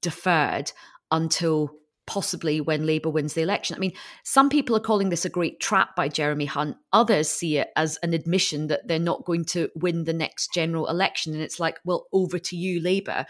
deferred 0.00 0.70
until 1.10 1.74
possibly 2.12 2.60
when 2.60 2.84
Labour 2.84 3.08
wins 3.08 3.32
the 3.32 3.40
election. 3.40 3.74
I 3.74 3.78
mean, 3.78 3.94
some 4.22 4.50
people 4.50 4.76
are 4.76 4.80
calling 4.80 5.08
this 5.08 5.24
a 5.24 5.30
great 5.30 5.60
trap 5.60 5.96
by 5.96 6.08
Jeremy 6.08 6.44
Hunt. 6.44 6.76
Others 6.92 7.30
see 7.30 7.56
it 7.56 7.70
as 7.74 7.96
an 8.02 8.12
admission 8.12 8.66
that 8.66 8.86
they're 8.86 8.98
not 8.98 9.24
going 9.24 9.46
to 9.46 9.70
win 9.74 10.04
the 10.04 10.12
next 10.12 10.52
general 10.52 10.86
election. 10.88 11.32
And 11.32 11.42
it's 11.42 11.58
like, 11.58 11.78
well, 11.86 12.08
over 12.12 12.38
to 12.38 12.54
you, 12.54 12.82
Labour. 12.82 13.24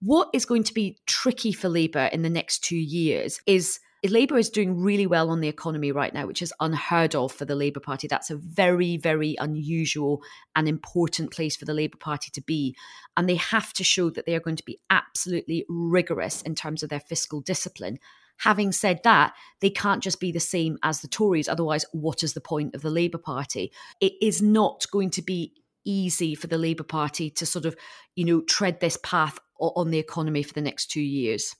What 0.00 0.30
is 0.32 0.46
going 0.46 0.64
to 0.64 0.74
be 0.74 0.98
tricky 1.06 1.52
for 1.52 1.68
Labour 1.68 2.10
in 2.12 2.22
the 2.22 2.28
next 2.28 2.64
two 2.64 2.76
years 2.76 3.38
is 3.46 3.78
Labour 4.02 4.36
is 4.36 4.50
doing 4.50 4.80
really 4.80 5.06
well 5.06 5.30
on 5.30 5.40
the 5.40 5.48
economy 5.48 5.92
right 5.92 6.12
now, 6.12 6.26
which 6.26 6.42
is 6.42 6.52
unheard 6.58 7.14
of 7.14 7.30
for 7.30 7.44
the 7.44 7.54
Labour 7.54 7.80
Party. 7.80 8.08
That's 8.08 8.30
a 8.30 8.36
very, 8.36 8.96
very 8.96 9.36
unusual 9.38 10.22
and 10.56 10.68
important 10.68 11.30
place 11.30 11.56
for 11.56 11.66
the 11.66 11.72
Labour 11.72 11.98
Party 11.98 12.32
to 12.32 12.42
be. 12.42 12.76
And 13.16 13.28
they 13.28 13.36
have 13.36 13.72
to 13.74 13.84
show 13.84 14.10
that 14.10 14.26
they 14.26 14.34
are 14.34 14.40
going 14.40 14.56
to 14.56 14.64
be 14.64 14.80
absolutely 14.90 15.64
rigorous 15.68 16.42
in 16.42 16.56
terms 16.56 16.82
of 16.82 16.90
their 16.90 17.00
fiscal 17.00 17.40
discipline. 17.40 17.98
Having 18.38 18.72
said 18.72 19.00
that, 19.04 19.32
they 19.60 19.70
can't 19.70 20.02
just 20.02 20.20
be 20.20 20.32
the 20.32 20.40
same 20.40 20.78
as 20.82 21.00
the 21.00 21.08
Tories. 21.08 21.48
Otherwise, 21.48 21.84
what 21.92 22.22
is 22.22 22.34
the 22.34 22.40
point 22.40 22.74
of 22.74 22.82
the 22.82 22.90
Labour 22.90 23.18
Party? 23.18 23.72
It 24.00 24.12
is 24.20 24.42
not 24.42 24.86
going 24.90 25.10
to 25.10 25.22
be 25.22 25.54
easy 25.84 26.34
for 26.34 26.46
the 26.46 26.58
Labour 26.58 26.82
Party 26.82 27.30
to 27.30 27.46
sort 27.46 27.64
of, 27.64 27.76
you 28.16 28.24
know, 28.24 28.40
tread 28.40 28.80
this 28.80 28.98
path 29.02 29.38
on 29.58 29.90
the 29.90 29.98
economy 29.98 30.42
for 30.42 30.52
the 30.52 30.60
next 30.60 30.90
two 30.90 31.00
years. 31.00 31.54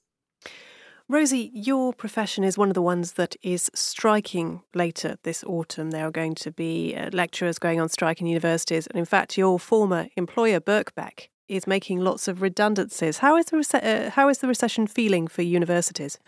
Rosie, 1.06 1.50
your 1.52 1.92
profession 1.92 2.44
is 2.44 2.56
one 2.56 2.68
of 2.68 2.74
the 2.74 2.80
ones 2.80 3.12
that 3.12 3.36
is 3.42 3.70
striking 3.74 4.62
later 4.74 5.18
this 5.22 5.44
autumn. 5.44 5.90
There 5.90 6.06
are 6.06 6.10
going 6.10 6.34
to 6.36 6.50
be 6.50 6.96
uh, 6.96 7.10
lecturers 7.12 7.58
going 7.58 7.78
on 7.78 7.90
strike 7.90 8.22
in 8.22 8.26
universities. 8.26 8.86
And 8.86 8.98
in 8.98 9.04
fact, 9.04 9.36
your 9.36 9.58
former 9.60 10.08
employer, 10.16 10.60
Birkbeck, 10.60 11.28
is 11.46 11.66
making 11.66 12.00
lots 12.00 12.26
of 12.26 12.40
redundancies. 12.40 13.18
How 13.18 13.36
is 13.36 13.46
the, 13.46 13.58
rece- 13.58 14.06
uh, 14.06 14.10
how 14.12 14.30
is 14.30 14.38
the 14.38 14.48
recession 14.48 14.86
feeling 14.86 15.28
for 15.28 15.42
universities? 15.42 16.18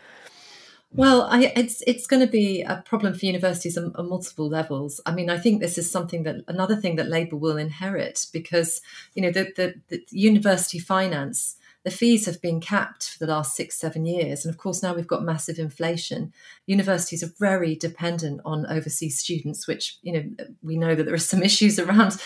Well, 0.93 1.23
I, 1.31 1.53
it's 1.57 1.83
it's 1.87 2.07
going 2.07 2.25
to 2.25 2.31
be 2.31 2.63
a 2.63 2.83
problem 2.87 3.13
for 3.15 3.27
universities 3.27 3.77
on, 3.77 3.93
on, 3.97 4.09
multiple 4.09 4.49
levels. 4.49 5.01
I 5.05 5.13
mean, 5.13 5.29
I 5.29 5.39
think 5.39 5.61
this 5.61 5.77
is 5.77 5.91
something 5.91 6.23
that 6.23 6.37
another 6.49 6.77
thing 6.77 6.97
that 6.97 7.09
Labour 7.09 7.37
will 7.37 7.59
inherit 7.59 8.27
because 8.33 8.81
you 9.15 9.23
know 9.23 9.31
the, 9.31 9.53
the, 9.57 9.75
the 9.89 10.03
university 10.11 10.79
finance 10.79 11.57
the 11.87 11.93
fees 11.93 12.27
have 12.27 12.43
been 12.43 12.59
capped 12.59 13.11
for 13.11 13.25
the 13.25 13.33
last 13.33 13.55
six, 13.55 13.77
seven 13.77 14.05
years. 14.05 14.45
And 14.45 14.53
of 14.53 14.59
course, 14.59 14.83
now 14.83 14.93
we've 14.93 15.07
got 15.07 15.23
massive 15.23 15.57
inflation. 15.57 16.33
Universities 16.67 17.23
are 17.23 17.31
very 17.39 17.77
dependent 17.77 18.41
on 18.45 18.67
overseas 18.67 19.21
students, 19.21 19.69
which, 19.69 19.97
you 20.03 20.13
know, 20.13 20.25
we 20.65 20.77
know 20.77 20.97
that 20.97 21.05
there 21.05 21.15
are 21.15 21.19
some 21.19 21.43
issues 21.45 21.79
around 21.79 22.21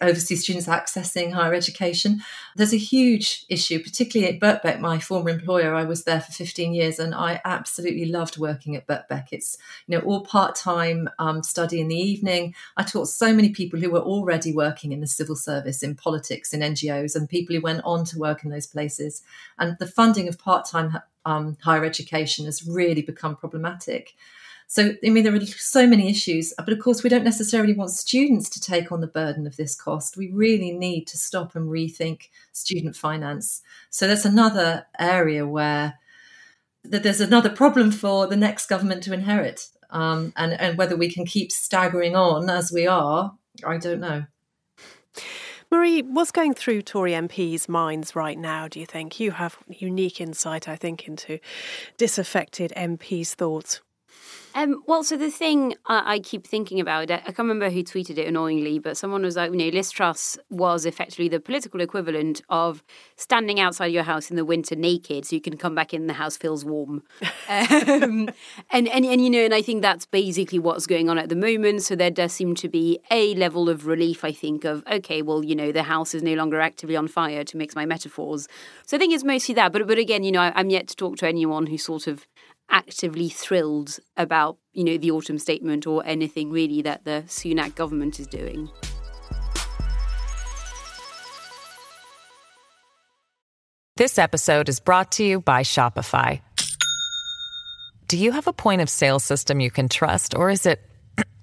overseas 0.00 0.42
students 0.42 0.66
accessing 0.66 1.32
higher 1.32 1.54
education. 1.54 2.20
There's 2.56 2.74
a 2.74 2.78
huge 2.78 3.46
issue, 3.48 3.80
particularly 3.80 4.34
at 4.34 4.40
Birkbeck, 4.40 4.80
my 4.80 4.98
former 4.98 5.30
employer. 5.30 5.72
I 5.72 5.84
was 5.84 6.02
there 6.02 6.20
for 6.20 6.32
15 6.32 6.74
years 6.74 6.98
and 6.98 7.14
I 7.14 7.40
absolutely 7.44 8.06
loved 8.06 8.38
working 8.38 8.74
at 8.74 8.88
Birkbeck. 8.88 9.28
It's, 9.30 9.56
you 9.86 9.96
know, 9.96 10.04
all 10.04 10.24
part 10.24 10.56
time 10.56 11.08
um, 11.20 11.44
study 11.44 11.80
in 11.80 11.86
the 11.86 11.94
evening. 11.94 12.56
I 12.76 12.82
taught 12.82 13.06
so 13.06 13.32
many 13.32 13.50
people 13.50 13.78
who 13.78 13.90
were 13.90 14.00
already 14.00 14.52
working 14.52 14.90
in 14.90 14.98
the 14.98 15.06
civil 15.06 15.36
service, 15.36 15.84
in 15.84 15.94
politics, 15.94 16.52
in 16.52 16.58
NGOs, 16.58 17.14
and 17.14 17.28
people 17.28 17.54
who 17.54 17.62
went 17.62 17.82
on 17.84 18.04
to 18.06 18.18
work 18.18 18.42
in 18.42 18.50
those 18.50 18.66
places 18.66 18.95
places. 18.96 19.22
And 19.58 19.76
the 19.78 19.86
funding 19.86 20.28
of 20.28 20.38
part 20.38 20.66
time 20.66 20.98
um, 21.24 21.56
higher 21.62 21.84
education 21.84 22.44
has 22.46 22.66
really 22.66 23.02
become 23.02 23.36
problematic. 23.36 24.14
So, 24.68 24.94
I 25.04 25.10
mean, 25.10 25.22
there 25.22 25.34
are 25.34 25.46
so 25.46 25.86
many 25.86 26.10
issues, 26.10 26.52
but 26.58 26.72
of 26.72 26.80
course, 26.80 27.04
we 27.04 27.10
don't 27.10 27.22
necessarily 27.22 27.72
want 27.72 27.90
students 27.92 28.48
to 28.50 28.60
take 28.60 28.90
on 28.90 29.00
the 29.00 29.06
burden 29.06 29.46
of 29.46 29.56
this 29.56 29.76
cost. 29.76 30.16
We 30.16 30.32
really 30.32 30.72
need 30.72 31.06
to 31.06 31.16
stop 31.16 31.54
and 31.54 31.68
rethink 31.68 32.30
student 32.50 32.96
finance. 32.96 33.62
So, 33.90 34.08
that's 34.08 34.24
another 34.24 34.86
area 34.98 35.46
where 35.46 35.98
that 36.82 37.04
there's 37.04 37.20
another 37.20 37.50
problem 37.50 37.92
for 37.92 38.26
the 38.26 38.36
next 38.36 38.66
government 38.66 39.04
to 39.04 39.12
inherit. 39.12 39.68
Um, 39.90 40.32
and, 40.36 40.52
and 40.52 40.76
whether 40.76 40.96
we 40.96 41.12
can 41.12 41.26
keep 41.26 41.52
staggering 41.52 42.16
on 42.16 42.50
as 42.50 42.72
we 42.72 42.88
are, 42.88 43.36
I 43.64 43.78
don't 43.78 44.00
know. 44.00 44.26
Marie, 45.76 46.00
what's 46.00 46.32
going 46.32 46.54
through 46.54 46.80
Tory 46.80 47.12
MPs' 47.12 47.68
minds 47.68 48.16
right 48.16 48.38
now, 48.38 48.66
do 48.66 48.80
you 48.80 48.86
think? 48.86 49.20
You 49.20 49.32
have 49.32 49.58
unique 49.68 50.22
insight, 50.22 50.68
I 50.70 50.74
think, 50.74 51.06
into 51.06 51.38
disaffected 51.98 52.72
MPs' 52.74 53.34
thoughts. 53.34 53.82
Um, 54.56 54.82
well, 54.86 55.04
so 55.04 55.18
the 55.18 55.30
thing 55.30 55.74
I, 55.84 56.14
I, 56.14 56.18
keep 56.18 56.46
thinking 56.46 56.80
about, 56.80 57.10
I 57.10 57.18
can't 57.18 57.40
remember 57.40 57.68
who 57.68 57.84
tweeted 57.84 58.16
it 58.16 58.26
annoyingly, 58.26 58.78
but 58.78 58.96
someone 58.96 59.20
was 59.20 59.36
like, 59.36 59.50
you 59.50 59.58
know, 59.58 59.68
Liz 59.68 59.90
Truss 59.90 60.38
was 60.48 60.86
effectively 60.86 61.28
the 61.28 61.40
political 61.40 61.82
equivalent 61.82 62.40
of 62.48 62.82
standing 63.16 63.60
outside 63.60 63.88
your 63.88 64.04
house 64.04 64.30
in 64.30 64.36
the 64.36 64.46
winter 64.46 64.74
naked 64.74 65.26
so 65.26 65.36
you 65.36 65.42
can 65.42 65.58
come 65.58 65.74
back 65.74 65.92
in 65.92 66.06
the 66.06 66.14
house 66.14 66.38
feels 66.38 66.64
warm. 66.64 67.02
um, 67.50 68.30
and, 68.70 68.88
and, 68.88 69.04
and, 69.04 69.20
you 69.22 69.28
know, 69.28 69.44
and 69.44 69.52
I 69.52 69.60
think 69.60 69.82
that's 69.82 70.06
basically 70.06 70.58
what's 70.58 70.86
going 70.86 71.10
on 71.10 71.18
at 71.18 71.28
the 71.28 71.36
moment. 71.36 71.82
So 71.82 71.94
there 71.94 72.10
does 72.10 72.32
seem 72.32 72.54
to 72.54 72.68
be 72.70 72.98
a 73.10 73.34
level 73.34 73.68
of 73.68 73.86
relief, 73.86 74.24
I 74.24 74.32
think, 74.32 74.64
of, 74.64 74.82
okay, 74.90 75.20
well, 75.20 75.44
you 75.44 75.54
know, 75.54 75.70
the 75.70 75.82
house 75.82 76.14
is 76.14 76.22
no 76.22 76.32
longer 76.32 76.62
actively 76.62 76.96
on 76.96 77.08
fire 77.08 77.44
to 77.44 77.58
mix 77.58 77.74
my 77.74 77.84
metaphors. 77.84 78.48
So 78.86 78.96
I 78.96 79.00
think 79.00 79.12
it's 79.12 79.22
mostly 79.22 79.54
that. 79.56 79.72
But, 79.72 79.86
but 79.86 79.98
again, 79.98 80.24
you 80.24 80.32
know, 80.32 80.50
I'm 80.54 80.70
yet 80.70 80.88
to 80.88 80.96
talk 80.96 81.18
to 81.18 81.28
anyone 81.28 81.66
who 81.66 81.76
sort 81.76 82.06
of 82.06 82.26
actively 82.70 83.28
thrilled 83.28 83.98
about, 84.16 84.58
you 84.72 84.84
know, 84.84 84.96
the 84.96 85.10
autumn 85.10 85.38
statement 85.38 85.86
or 85.86 86.04
anything 86.06 86.50
really 86.50 86.82
that 86.82 87.04
the 87.04 87.24
Sunak 87.26 87.74
government 87.74 88.20
is 88.20 88.26
doing. 88.26 88.70
This 93.96 94.18
episode 94.18 94.68
is 94.68 94.78
brought 94.78 95.12
to 95.12 95.24
you 95.24 95.40
by 95.40 95.62
Shopify. 95.62 96.42
Do 98.08 98.18
you 98.18 98.30
have 98.32 98.46
a 98.46 98.52
point 98.52 98.82
of 98.82 98.90
sale 98.90 99.18
system 99.18 99.58
you 99.58 99.70
can 99.70 99.88
trust 99.88 100.34
or 100.34 100.50
is 100.50 100.66
it 100.66 100.80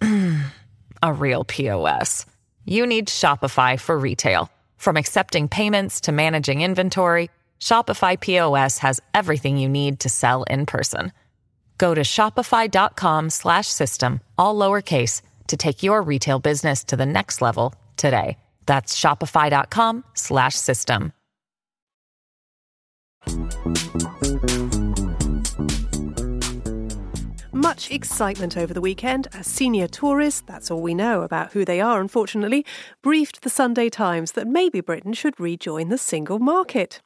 a 1.02 1.14
real 1.14 1.44
POS? 1.44 2.28
You 2.66 2.86
need 2.86 3.08
Shopify 3.08 3.80
for 3.80 3.98
retail. 3.98 4.50
From 4.78 4.98
accepting 4.98 5.48
payments 5.48 6.02
to 6.02 6.12
managing 6.12 6.62
inventory, 6.62 7.32
Shopify 7.60 8.20
POS 8.20 8.78
has 8.80 9.02
everything 9.13 9.58
you 9.58 9.68
need 9.68 10.00
to 10.02 10.10
sell 10.10 10.44
in 10.44 10.66
person. 10.66 11.12
Go 11.78 11.94
to 11.94 12.02
shopify.com 12.02 13.30
slash 13.30 13.68
system, 13.68 14.22
all 14.38 14.56
lowercase, 14.56 15.22
to 15.48 15.58
take 15.58 15.84
your 15.84 16.02
retail 16.02 16.39
business 16.39 16.84
to 16.86 16.96
the 16.96 17.06
next 17.06 17.42
level 17.42 17.74
today. 17.98 18.38
That's 18.66 18.98
shopify.com 18.98 20.04
slash 20.13 20.56
system. 20.56 21.12
Much 27.52 27.92
excitement 27.92 28.58
over 28.58 28.74
the 28.74 28.82
weekend 28.82 29.28
as 29.34 29.48
senior 29.48 29.88
Tories, 29.88 30.42
that's 30.42 30.70
all 30.70 30.82
we 30.82 30.94
know 30.94 31.22
about 31.22 31.54
who 31.54 31.63
they 31.63 31.80
are, 31.80 32.02
unfortunately, 32.02 32.66
briefed 33.02 33.42
the 33.42 33.50
Sunday 33.50 33.89
Times 33.89 34.34
that 34.34 34.48
maybe 34.48 34.82
Britain 34.82 35.13
should 35.13 35.39
rejoin 35.39 35.89
the 35.89 35.98
single 35.98 36.39
market. 36.39 37.00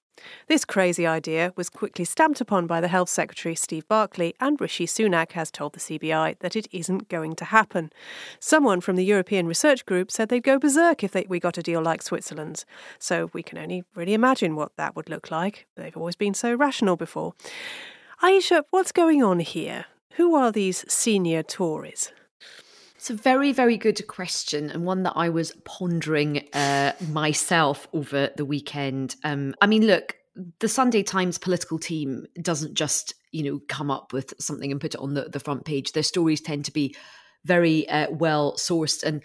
This 0.48 0.66
crazy 0.66 1.06
idea 1.06 1.54
was 1.56 1.70
quickly 1.70 2.06
stamped 2.06 2.42
upon 2.42 2.68
by 2.68 2.82
the 2.82 2.88
Health 2.88 3.10
Secretary 3.10 3.56
Steve 3.56 3.88
Barclay, 3.88 4.34
and 4.40 4.60
Rishi 4.60 4.86
Sunak 4.86 5.34
has 5.34 5.52
told 5.52 5.74
the 5.74 5.80
CBI 5.80 6.40
that 6.40 6.56
it 6.56 6.68
isn't 6.72 7.10
going 7.10 7.36
to 7.36 7.46
happen. 7.46 7.92
Someone 8.40 8.82
from 8.82 8.96
the 8.96 9.06
European 9.06 9.48
Research 9.48 9.86
Group 9.86 10.12
said 10.12 10.30
they'd 10.30 10.44
go 10.44 10.60
berserk 10.60 11.04
if 11.04 11.12
they, 11.12 11.26
we 11.28 11.40
got 11.40 11.58
a 11.58 11.64
deal 11.64 11.82
like 11.82 12.02
Switzerland's. 12.02 12.66
So 13.00 13.30
we 13.34 13.44
can 13.44 13.58
only 13.58 13.84
really 13.96 14.14
imagine 14.14 14.56
what 14.56 14.76
that 14.78 14.96
would 14.96 15.10
look 15.10 15.32
like. 15.32 15.68
They've 15.76 15.98
always 15.98 16.16
been 16.16 16.34
so 16.34 16.54
rational 16.54 16.96
before. 16.96 17.34
Ayesha, 18.22 18.66
what's 18.72 18.92
going 18.92 19.24
on 19.24 19.40
here? 19.40 19.86
Who 20.14 20.36
are 20.36 20.52
these 20.52 20.84
senior 20.92 21.44
Tories? 21.44 22.12
It's 23.08 23.20
a 23.22 23.24
very, 23.24 23.54
very 23.54 23.78
good 23.78 24.06
question, 24.08 24.70
and 24.70 24.84
one 24.84 25.04
that 25.04 25.13
I 25.15 25.30
was 25.30 25.54
pondering 25.63 26.46
uh, 26.52 26.91
myself 27.10 27.88
over 27.93 28.32
the 28.36 28.43
weekend. 28.43 29.15
Um, 29.24 29.56
I 29.62 29.67
mean, 29.67 29.88
look, 29.88 30.17
the 30.60 30.67
Sunday 30.67 31.04
Times 31.04 31.38
political 31.38 31.80
team 31.80 32.26
doesn't 32.41 32.74
just, 32.74 33.13
you 33.32 33.43
know, 33.43 33.62
come 33.70 33.89
up 33.89 34.12
with 34.12 34.34
something 34.41 34.74
and 34.74 34.82
put 34.82 34.93
it 34.93 35.00
on 35.00 35.13
the, 35.13 35.30
the 35.30 35.39
front 35.39 35.63
page. 35.63 35.93
Their 35.93 36.04
stories 36.04 36.41
tend 36.41 36.65
to 36.65 36.74
be 36.74 36.98
very 37.46 37.88
uh, 37.88 38.08
well 38.12 38.58
sourced. 38.58 39.04
And 39.04 39.24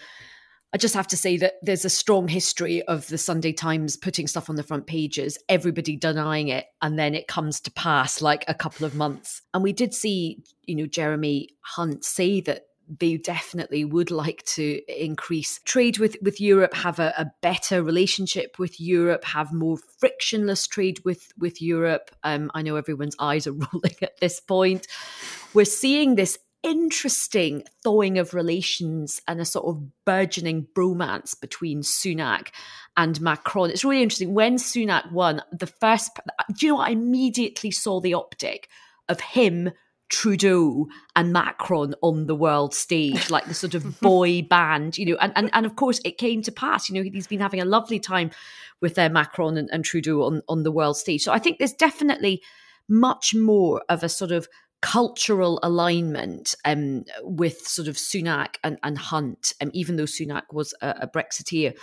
I 0.73 0.79
just 0.79 0.95
have 0.95 1.09
to 1.09 1.17
say 1.17 1.37
that 1.39 1.55
there's 1.63 1.85
a 1.85 1.91
strong 1.91 2.29
history 2.29 2.83
of 2.83 3.09
the 3.09 3.19
Sunday 3.19 3.53
Times 3.53 3.97
putting 3.97 4.29
stuff 4.29 4.49
on 4.49 4.55
the 4.55 4.63
front 4.63 4.87
pages, 4.87 5.39
everybody 5.49 5.97
denying 5.97 6.47
it, 6.47 6.67
and 6.83 6.97
then 6.97 7.17
it 7.17 7.27
comes 7.27 7.61
to 7.63 7.73
pass 7.73 8.23
like 8.23 8.45
a 8.47 8.55
couple 8.55 8.87
of 8.87 8.95
months. 8.95 9.43
And 9.53 9.61
we 9.61 9.73
did 9.73 9.93
see, 9.93 10.45
you 10.67 10.77
know, 10.77 10.87
Jeremy 10.87 11.49
Hunt 11.63 12.05
say 12.05 12.41
that 12.43 12.67
they 12.89 13.17
definitely 13.17 13.85
would 13.85 14.11
like 14.11 14.43
to 14.45 14.81
increase 14.89 15.61
trade 15.65 15.99
with, 15.99 16.17
with 16.23 16.41
Europe, 16.41 16.75
have 16.75 16.99
a, 16.99 17.15
a 17.17 17.33
better 17.41 17.83
relationship 17.83 18.59
with 18.59 18.81
Europe, 18.81 19.25
have 19.25 19.53
more 19.53 19.79
frictionless 19.99 20.67
trade 20.67 21.01
with, 21.05 21.33
with 21.39 21.63
Europe. 21.63 22.11
Um, 22.23 22.51
I 22.55 22.63
know 22.63 22.77
everyone's 22.77 23.17
eyes 23.21 23.47
are 23.47 23.53
rolling 23.53 23.97
at 24.03 24.19
this 24.21 24.41
point. 24.41 24.87
We're 25.55 25.65
seeing 25.65 26.15
this 26.15 26.39
interesting 26.63 27.65
thawing 27.83 28.19
of 28.19 28.35
relations 28.35 29.21
and 29.27 29.41
a 29.41 29.45
sort 29.45 29.67
of 29.67 30.05
burgeoning 30.05 30.67
bromance 30.75 31.39
between 31.39 31.83
Sunak 31.83 32.49
and 32.97 33.21
Macron. 33.21 33.71
It's 33.71 33.85
really 33.85 34.03
interesting. 34.03 34.35
When 34.35 34.57
Sunak 34.57 35.11
won, 35.11 35.43
the 35.51 35.67
first, 35.67 36.11
do 36.57 36.67
you 36.67 36.73
know, 36.73 36.81
I 36.81 36.91
immediately 36.91 37.71
saw 37.71 38.01
the 38.01 38.15
optic 38.15 38.69
of 39.09 39.21
him 39.21 39.73
Trudeau 40.13 40.89
and 41.17 41.33
Macron 41.33 41.95
on 42.03 42.27
the 42.27 42.35
world 42.35 42.75
stage, 42.75 43.31
like 43.31 43.47
the 43.47 43.55
sort 43.55 43.75
of 43.75 43.99
boy 44.01 44.43
band, 44.43 44.99
you 44.99 45.07
know, 45.07 45.17
and, 45.21 45.33
and, 45.35 45.51
and 45.55 45.65
of 45.65 45.75
course 45.75 46.01
it 46.05 46.19
came 46.19 46.43
to 46.43 46.53
pass, 46.53 46.89
you 46.89 46.95
know, 46.95 47.03
he's 47.03 47.27
been 47.27 47.41
having 47.41 47.61
a 47.61 47.65
lovely 47.65 47.99
time 47.99 48.31
with 48.83 48.99
uh, 48.99 49.09
Macron 49.09 49.57
and, 49.57 49.71
and 49.73 49.87
Trudeau 49.87 50.25
on, 50.25 50.43
on 50.51 50.65
the 50.65 50.71
world 50.71 50.99
stage. 50.99 51.23
So 51.23 51.33
I 51.33 51.39
think 51.39 51.59
there's 51.59 51.73
definitely 51.73 52.43
much 52.91 53.35
more 53.35 53.83
of 53.89 54.03
a 54.03 54.09
sort 54.09 54.33
of 54.33 54.49
cultural 54.83 55.59
alignment 55.63 56.55
um, 56.67 57.05
with 57.23 57.61
sort 57.61 57.89
of 57.89 57.97
Sunak 57.97 58.57
and, 58.63 58.79
and 58.83 58.99
Hunt, 58.99 59.55
um, 59.63 59.71
even 59.73 59.97
though 59.97 60.05
Sunak 60.05 60.53
was 60.53 60.75
a, 60.83 60.95
a, 61.01 61.09
Brexiteer. 61.09 61.75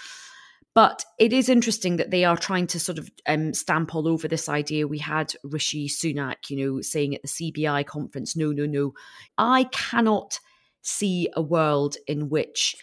But 0.75 1.03
it 1.17 1.33
is 1.33 1.49
interesting 1.49 1.97
that 1.97 2.11
they 2.11 2.23
are 2.23 2.37
trying 2.37 2.67
to 2.67 2.79
sort 2.79 2.99
of 2.99 3.09
um, 3.27 3.53
stamp 3.53 3.95
all 3.95 4.07
over 4.07 4.27
this 4.27 4.47
idea. 4.47 4.87
We 4.87 4.99
had 4.99 5.33
Rishi 5.43 5.87
Sunak, 5.87 6.49
you 6.49 6.57
know, 6.57 6.81
saying 6.81 7.15
at 7.15 7.21
the 7.23 7.27
CBI 7.27 7.85
conference, 7.85 8.35
no, 8.35 8.51
no, 8.51 8.65
no. 8.65 8.93
I 9.37 9.65
cannot 9.65 10.39
see 10.81 11.29
a 11.33 11.41
world 11.41 11.97
in 12.07 12.29
which 12.29 12.75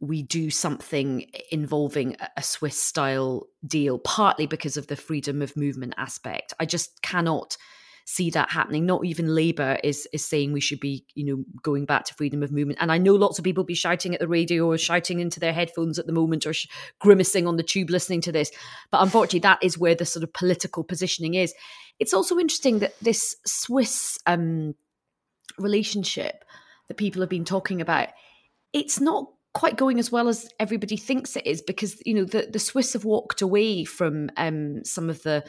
we 0.00 0.22
do 0.22 0.50
something 0.50 1.26
involving 1.50 2.16
a 2.36 2.42
Swiss 2.42 2.80
style 2.80 3.46
deal, 3.66 3.98
partly 3.98 4.46
because 4.46 4.76
of 4.76 4.88
the 4.88 4.96
freedom 4.96 5.40
of 5.40 5.56
movement 5.56 5.94
aspect. 5.96 6.52
I 6.60 6.66
just 6.66 7.00
cannot 7.02 7.56
see 8.08 8.30
that 8.30 8.50
happening. 8.50 8.86
Not 8.86 9.04
even 9.04 9.34
Labour 9.34 9.78
is 9.82 10.08
is 10.12 10.24
saying 10.24 10.52
we 10.52 10.60
should 10.60 10.78
be, 10.78 11.04
you 11.14 11.24
know, 11.24 11.44
going 11.62 11.84
back 11.84 12.04
to 12.04 12.14
freedom 12.14 12.42
of 12.42 12.52
movement. 12.52 12.78
And 12.80 12.90
I 12.92 12.98
know 12.98 13.14
lots 13.14 13.38
of 13.38 13.44
people 13.44 13.64
be 13.64 13.74
shouting 13.74 14.14
at 14.14 14.20
the 14.20 14.28
radio 14.28 14.64
or 14.66 14.78
shouting 14.78 15.18
into 15.18 15.40
their 15.40 15.52
headphones 15.52 15.98
at 15.98 16.06
the 16.06 16.12
moment 16.12 16.46
or 16.46 16.52
sh- 16.52 16.68
grimacing 17.00 17.48
on 17.48 17.56
the 17.56 17.64
tube 17.64 17.90
listening 17.90 18.20
to 18.22 18.32
this. 18.32 18.52
But 18.92 19.02
unfortunately, 19.02 19.40
that 19.40 19.58
is 19.60 19.76
where 19.76 19.96
the 19.96 20.06
sort 20.06 20.22
of 20.22 20.32
political 20.32 20.84
positioning 20.84 21.34
is. 21.34 21.52
It's 21.98 22.14
also 22.14 22.38
interesting 22.38 22.78
that 22.78 22.94
this 23.00 23.34
Swiss 23.44 24.18
um, 24.24 24.76
relationship 25.58 26.44
that 26.86 26.96
people 26.96 27.22
have 27.22 27.30
been 27.30 27.44
talking 27.44 27.80
about, 27.80 28.08
it's 28.72 29.00
not 29.00 29.26
quite 29.52 29.76
going 29.76 29.98
as 29.98 30.12
well 30.12 30.28
as 30.28 30.48
everybody 30.60 30.96
thinks 30.96 31.34
it 31.34 31.46
is 31.46 31.62
because 31.62 32.00
you 32.04 32.14
know 32.14 32.24
the 32.24 32.46
the 32.52 32.58
Swiss 32.58 32.92
have 32.92 33.04
walked 33.04 33.42
away 33.42 33.84
from 33.84 34.30
um, 34.36 34.84
some 34.84 35.10
of 35.10 35.22
the 35.22 35.42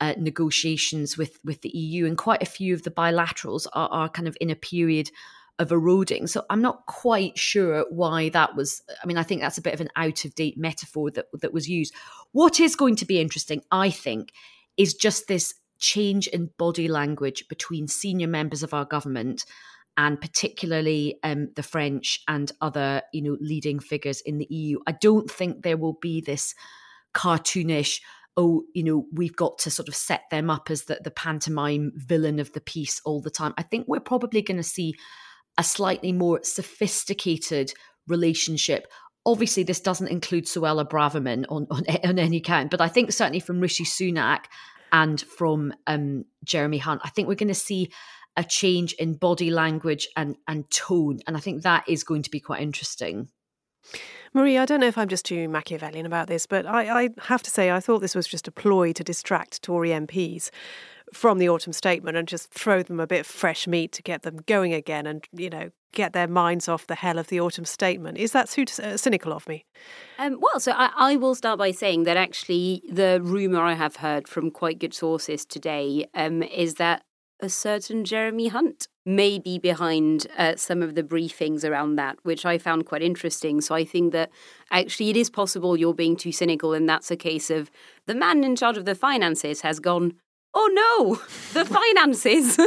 uh, 0.00 0.14
negotiations 0.18 1.16
with 1.16 1.38
with 1.44 1.62
the 1.62 1.76
EU, 1.76 2.06
and 2.06 2.16
quite 2.16 2.42
a 2.42 2.46
few 2.46 2.74
of 2.74 2.82
the 2.82 2.90
bilaterals 2.90 3.66
are, 3.72 3.88
are 3.90 4.08
kind 4.08 4.28
of 4.28 4.36
in 4.40 4.50
a 4.50 4.56
period 4.56 5.10
of 5.58 5.70
eroding. 5.70 6.26
So 6.26 6.44
I'm 6.48 6.62
not 6.62 6.86
quite 6.86 7.38
sure 7.38 7.84
why 7.90 8.30
that 8.30 8.56
was. 8.56 8.82
I 9.02 9.06
mean, 9.06 9.18
I 9.18 9.22
think 9.22 9.40
that's 9.40 9.58
a 9.58 9.62
bit 9.62 9.74
of 9.74 9.80
an 9.80 9.90
out 9.96 10.24
of 10.24 10.34
date 10.34 10.56
metaphor 10.56 11.10
that 11.12 11.26
that 11.40 11.52
was 11.52 11.68
used. 11.68 11.94
What 12.32 12.60
is 12.60 12.76
going 12.76 12.96
to 12.96 13.04
be 13.04 13.20
interesting, 13.20 13.62
I 13.70 13.90
think, 13.90 14.32
is 14.76 14.94
just 14.94 15.28
this 15.28 15.54
change 15.78 16.26
in 16.28 16.50
body 16.58 16.88
language 16.88 17.48
between 17.48 17.88
senior 17.88 18.28
members 18.28 18.62
of 18.62 18.74
our 18.74 18.84
government 18.84 19.44
and 19.96 20.20
particularly 20.20 21.18
um, 21.22 21.50
the 21.56 21.62
French 21.62 22.22
and 22.28 22.52
other, 22.60 23.02
you 23.12 23.22
know, 23.22 23.36
leading 23.40 23.80
figures 23.80 24.20
in 24.22 24.38
the 24.38 24.46
EU. 24.48 24.78
I 24.86 24.92
don't 24.92 25.30
think 25.30 25.62
there 25.62 25.76
will 25.76 25.98
be 26.00 26.20
this 26.20 26.54
cartoonish 27.14 28.00
oh, 28.36 28.62
you 28.74 28.82
know, 28.84 29.06
we've 29.12 29.36
got 29.36 29.58
to 29.58 29.70
sort 29.70 29.88
of 29.88 29.94
set 29.94 30.22
them 30.30 30.50
up 30.50 30.70
as 30.70 30.84
the, 30.84 31.00
the 31.02 31.10
pantomime 31.10 31.92
villain 31.96 32.38
of 32.38 32.52
the 32.52 32.60
piece 32.60 33.00
all 33.04 33.20
the 33.20 33.30
time. 33.30 33.52
I 33.58 33.62
think 33.62 33.86
we're 33.88 34.00
probably 34.00 34.42
going 34.42 34.56
to 34.56 34.62
see 34.62 34.94
a 35.58 35.64
slightly 35.64 36.12
more 36.12 36.40
sophisticated 36.42 37.72
relationship. 38.06 38.86
Obviously, 39.26 39.62
this 39.62 39.80
doesn't 39.80 40.08
include 40.08 40.46
Suella 40.46 40.88
Braverman 40.88 41.44
on, 41.48 41.66
on, 41.70 41.84
on 42.04 42.18
any 42.18 42.40
count, 42.40 42.70
but 42.70 42.80
I 42.80 42.88
think 42.88 43.12
certainly 43.12 43.40
from 43.40 43.60
Rishi 43.60 43.84
Sunak 43.84 44.44
and 44.92 45.20
from 45.20 45.74
um, 45.86 46.24
Jeremy 46.44 46.78
Hunt, 46.78 47.00
I 47.04 47.10
think 47.10 47.28
we're 47.28 47.34
going 47.34 47.48
to 47.48 47.54
see 47.54 47.90
a 48.36 48.44
change 48.44 48.92
in 48.94 49.14
body 49.14 49.50
language 49.50 50.08
and, 50.16 50.36
and 50.46 50.70
tone. 50.70 51.18
And 51.26 51.36
I 51.36 51.40
think 51.40 51.62
that 51.62 51.84
is 51.88 52.04
going 52.04 52.22
to 52.22 52.30
be 52.30 52.40
quite 52.40 52.62
interesting. 52.62 53.28
Marie, 54.32 54.58
I 54.58 54.64
don't 54.64 54.80
know 54.80 54.86
if 54.86 54.98
I'm 54.98 55.08
just 55.08 55.24
too 55.24 55.48
Machiavellian 55.48 56.06
about 56.06 56.28
this, 56.28 56.46
but 56.46 56.64
I, 56.64 57.04
I, 57.04 57.08
have 57.22 57.42
to 57.42 57.50
say 57.50 57.70
I 57.70 57.80
thought 57.80 58.00
this 58.00 58.14
was 58.14 58.28
just 58.28 58.46
a 58.46 58.52
ploy 58.52 58.92
to 58.92 59.02
distract 59.02 59.62
Tory 59.62 59.90
MPs 59.90 60.50
from 61.12 61.38
the 61.38 61.48
autumn 61.48 61.72
statement 61.72 62.16
and 62.16 62.28
just 62.28 62.52
throw 62.52 62.82
them 62.82 63.00
a 63.00 63.06
bit 63.06 63.20
of 63.20 63.26
fresh 63.26 63.66
meat 63.66 63.90
to 63.92 64.02
get 64.02 64.22
them 64.22 64.38
going 64.46 64.72
again 64.72 65.06
and, 65.06 65.26
you 65.32 65.50
know, 65.50 65.70
get 65.92 66.12
their 66.12 66.28
minds 66.28 66.68
off 66.68 66.86
the 66.86 66.94
hell 66.94 67.18
of 67.18 67.26
the 67.26 67.40
autumn 67.40 67.64
statement. 67.64 68.16
Is 68.16 68.30
that 68.32 68.48
too 68.48 68.64
uh, 68.82 68.96
cynical 68.96 69.32
of 69.32 69.48
me? 69.48 69.64
Um, 70.18 70.38
well, 70.40 70.60
so 70.60 70.72
I, 70.72 70.90
I, 70.96 71.16
will 71.16 71.34
start 71.34 71.58
by 71.58 71.72
saying 71.72 72.04
that 72.04 72.16
actually 72.16 72.82
the 72.88 73.20
rumour 73.22 73.62
I 73.62 73.74
have 73.74 73.96
heard 73.96 74.28
from 74.28 74.52
quite 74.52 74.78
good 74.78 74.94
sources 74.94 75.44
today 75.44 76.06
um, 76.14 76.44
is 76.44 76.74
that 76.74 77.02
a 77.42 77.48
certain 77.48 78.04
Jeremy 78.04 78.48
Hunt 78.48 78.88
may 79.06 79.38
be 79.38 79.58
behind 79.58 80.26
uh, 80.36 80.56
some 80.56 80.82
of 80.82 80.94
the 80.94 81.02
briefings 81.02 81.68
around 81.68 81.96
that, 81.96 82.18
which 82.22 82.44
I 82.44 82.58
found 82.58 82.86
quite 82.86 83.02
interesting. 83.02 83.60
So 83.60 83.74
I 83.74 83.84
think 83.84 84.12
that 84.12 84.30
actually 84.70 85.10
it 85.10 85.16
is 85.16 85.30
possible 85.30 85.76
you're 85.76 85.94
being 85.94 86.16
too 86.16 86.32
cynical, 86.32 86.72
and 86.72 86.88
that's 86.88 87.10
a 87.10 87.16
case 87.16 87.50
of 87.50 87.70
the 88.06 88.14
man 88.14 88.44
in 88.44 88.56
charge 88.56 88.76
of 88.76 88.84
the 88.84 88.94
finances 88.94 89.62
has 89.62 89.80
gone, 89.80 90.14
oh 90.54 90.70
no, 90.72 91.14
the 91.52 91.64
finances. 91.64 92.58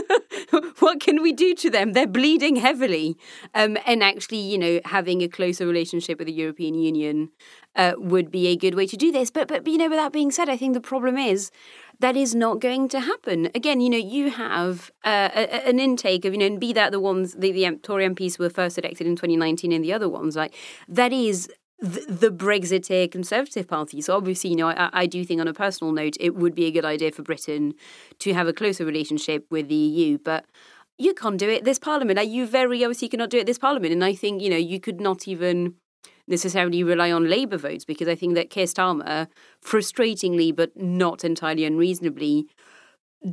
what 0.79 0.99
can 0.99 1.21
we 1.21 1.33
do 1.33 1.53
to 1.55 1.69
them? 1.69 1.93
They're 1.93 2.07
bleeding 2.07 2.55
heavily. 2.55 3.17
Um, 3.53 3.77
and 3.85 4.03
actually, 4.03 4.39
you 4.39 4.57
know, 4.57 4.79
having 4.85 5.21
a 5.21 5.27
closer 5.27 5.67
relationship 5.67 6.19
with 6.19 6.27
the 6.27 6.33
European 6.33 6.75
Union 6.75 7.29
uh, 7.75 7.93
would 7.97 8.31
be 8.31 8.47
a 8.47 8.55
good 8.55 8.75
way 8.75 8.87
to 8.87 8.97
do 8.97 9.11
this. 9.11 9.31
But, 9.31 9.47
but, 9.47 9.67
you 9.67 9.77
know, 9.77 9.89
with 9.89 9.99
that 9.99 10.13
being 10.13 10.31
said, 10.31 10.49
I 10.49 10.57
think 10.57 10.73
the 10.73 10.81
problem 10.81 11.17
is 11.17 11.51
that 11.99 12.15
is 12.15 12.33
not 12.33 12.59
going 12.59 12.87
to 12.89 12.99
happen. 12.99 13.49
Again, 13.55 13.81
you 13.81 13.89
know, 13.89 13.97
you 13.97 14.31
have 14.31 14.91
uh, 15.03 15.29
a, 15.33 15.67
an 15.67 15.79
intake 15.79 16.25
of, 16.25 16.33
you 16.33 16.39
know, 16.39 16.45
and 16.45 16.59
be 16.59 16.73
that 16.73 16.91
the 16.91 16.99
ones, 16.99 17.33
the, 17.33 17.51
the 17.51 17.79
Tory 17.83 18.07
MPs 18.07 18.39
were 18.39 18.49
first 18.49 18.77
elected 18.77 19.07
in 19.07 19.15
2019 19.15 19.71
and 19.71 19.83
the 19.83 19.93
other 19.93 20.09
ones, 20.09 20.35
like, 20.35 20.55
that 20.87 21.13
is 21.13 21.49
the, 21.83 22.31
Brexiteer 22.31 23.11
Conservative 23.11 23.67
Party. 23.67 23.99
So 24.01 24.15
obviously, 24.15 24.51
you 24.51 24.55
know, 24.55 24.69
I, 24.69 24.89
I, 24.93 25.05
do 25.05 25.25
think 25.25 25.41
on 25.41 25.49
a 25.49 25.53
personal 25.53 25.91
note, 25.91 26.15
it 26.19 26.33
would 26.33 26.55
be 26.55 26.65
a 26.65 26.71
good 26.71 26.85
idea 26.85 27.11
for 27.11 27.23
Britain 27.23 27.73
to 28.19 28.33
have 28.33 28.47
a 28.47 28.53
closer 28.53 28.85
relationship 28.85 29.45
with 29.49 29.67
the 29.67 29.75
EU. 29.75 30.17
But 30.17 30.45
you 30.97 31.13
can't 31.13 31.37
do 31.37 31.49
it 31.49 31.65
this 31.65 31.79
Parliament. 31.79 32.17
Like, 32.17 32.29
you 32.29 32.47
very 32.47 32.83
obviously 32.85 33.09
cannot 33.09 33.29
do 33.29 33.37
it 33.37 33.45
this 33.45 33.59
Parliament. 33.59 33.91
And 33.91 34.03
I 34.03 34.15
think, 34.15 34.41
you 34.41 34.49
know, 34.49 34.57
you 34.57 34.79
could 34.79 35.01
not 35.01 35.27
even 35.27 35.75
necessarily 36.25 36.83
rely 36.83 37.11
on 37.11 37.29
Labour 37.29 37.57
votes 37.57 37.83
because 37.83 38.07
I 38.07 38.15
think 38.15 38.35
that 38.35 38.49
Keir 38.49 38.65
Starmer, 38.65 39.27
frustratingly 39.61 40.55
but 40.55 40.71
not 40.77 41.25
entirely 41.25 41.65
unreasonably, 41.65 42.47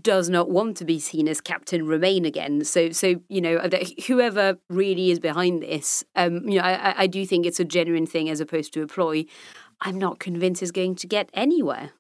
does 0.01 0.29
not 0.29 0.51
want 0.51 0.77
to 0.79 0.85
be 0.85 0.99
seen 0.99 1.29
as 1.29 1.41
Captain 1.41 1.87
Remain 1.87 2.25
again. 2.25 2.65
So, 2.65 2.91
so 2.91 3.21
you 3.29 3.41
know, 3.41 3.61
whoever 4.07 4.59
really 4.69 5.11
is 5.11 5.19
behind 5.19 5.63
this, 5.63 6.05
um, 6.17 6.49
you 6.49 6.59
know, 6.59 6.65
I, 6.65 7.03
I 7.03 7.07
do 7.07 7.27
think 7.27 7.47
it's 7.47 7.61
a 7.61 7.65
genuine 7.65 8.07
thing 8.07 8.29
as 8.29 8.41
opposed 8.41 8.73
to 8.75 8.83
a 8.83 8.87
ploy. 8.87 9.27
I'm 9.83 9.99
not 9.99 10.19
convinced 10.19 10.63
is 10.63 10.73
going 10.73 10.95
to 10.97 11.07
get 11.07 11.31
anywhere. 11.33 11.93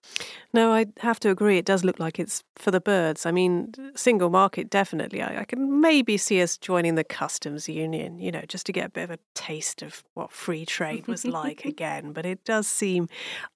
No, 0.53 0.70
I 0.70 0.87
have 0.98 1.18
to 1.20 1.31
agree. 1.31 1.57
It 1.57 1.64
does 1.64 1.83
look 1.83 1.98
like 1.98 2.18
it's 2.18 2.44
for 2.57 2.70
the 2.70 2.81
birds. 2.81 3.24
I 3.24 3.31
mean, 3.31 3.72
single 3.94 4.29
market, 4.29 4.68
definitely. 4.68 5.22
I, 5.22 5.40
I, 5.40 5.44
can 5.44 5.81
maybe 5.81 6.18
see 6.18 6.42
us 6.42 6.59
joining 6.59 6.96
the 6.96 7.05
customs 7.05 7.70
union, 7.70 8.18
you 8.18 8.31
know, 8.31 8.42
just 8.48 8.66
to 8.66 8.72
get 8.72 8.87
a 8.87 8.90
bit 8.90 9.05
of 9.05 9.11
a 9.12 9.18
taste 9.35 9.81
of 9.81 10.05
what 10.12 10.31
free 10.31 10.66
trade 10.66 11.07
was 11.07 11.24
like 11.24 11.64
again. 11.64 12.12
But 12.12 12.26
it 12.26 12.44
does 12.44 12.66
seem 12.66 13.09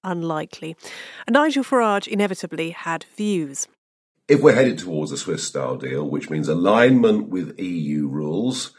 unlikely. 0.03 0.75
And 1.27 1.35
Nigel 1.35 1.63
Farage 1.63 2.07
inevitably 2.07 2.71
had 2.71 3.05
views 3.15 3.67
if 4.27 4.41
we're 4.41 4.55
headed 4.55 4.79
towards 4.79 5.11
a 5.11 5.17
Swiss 5.17 5.43
style 5.43 5.77
deal, 5.77 6.07
which 6.07 6.29
means 6.29 6.47
alignment 6.47 7.29
with 7.29 7.59
EU 7.59 8.07
rules, 8.07 8.71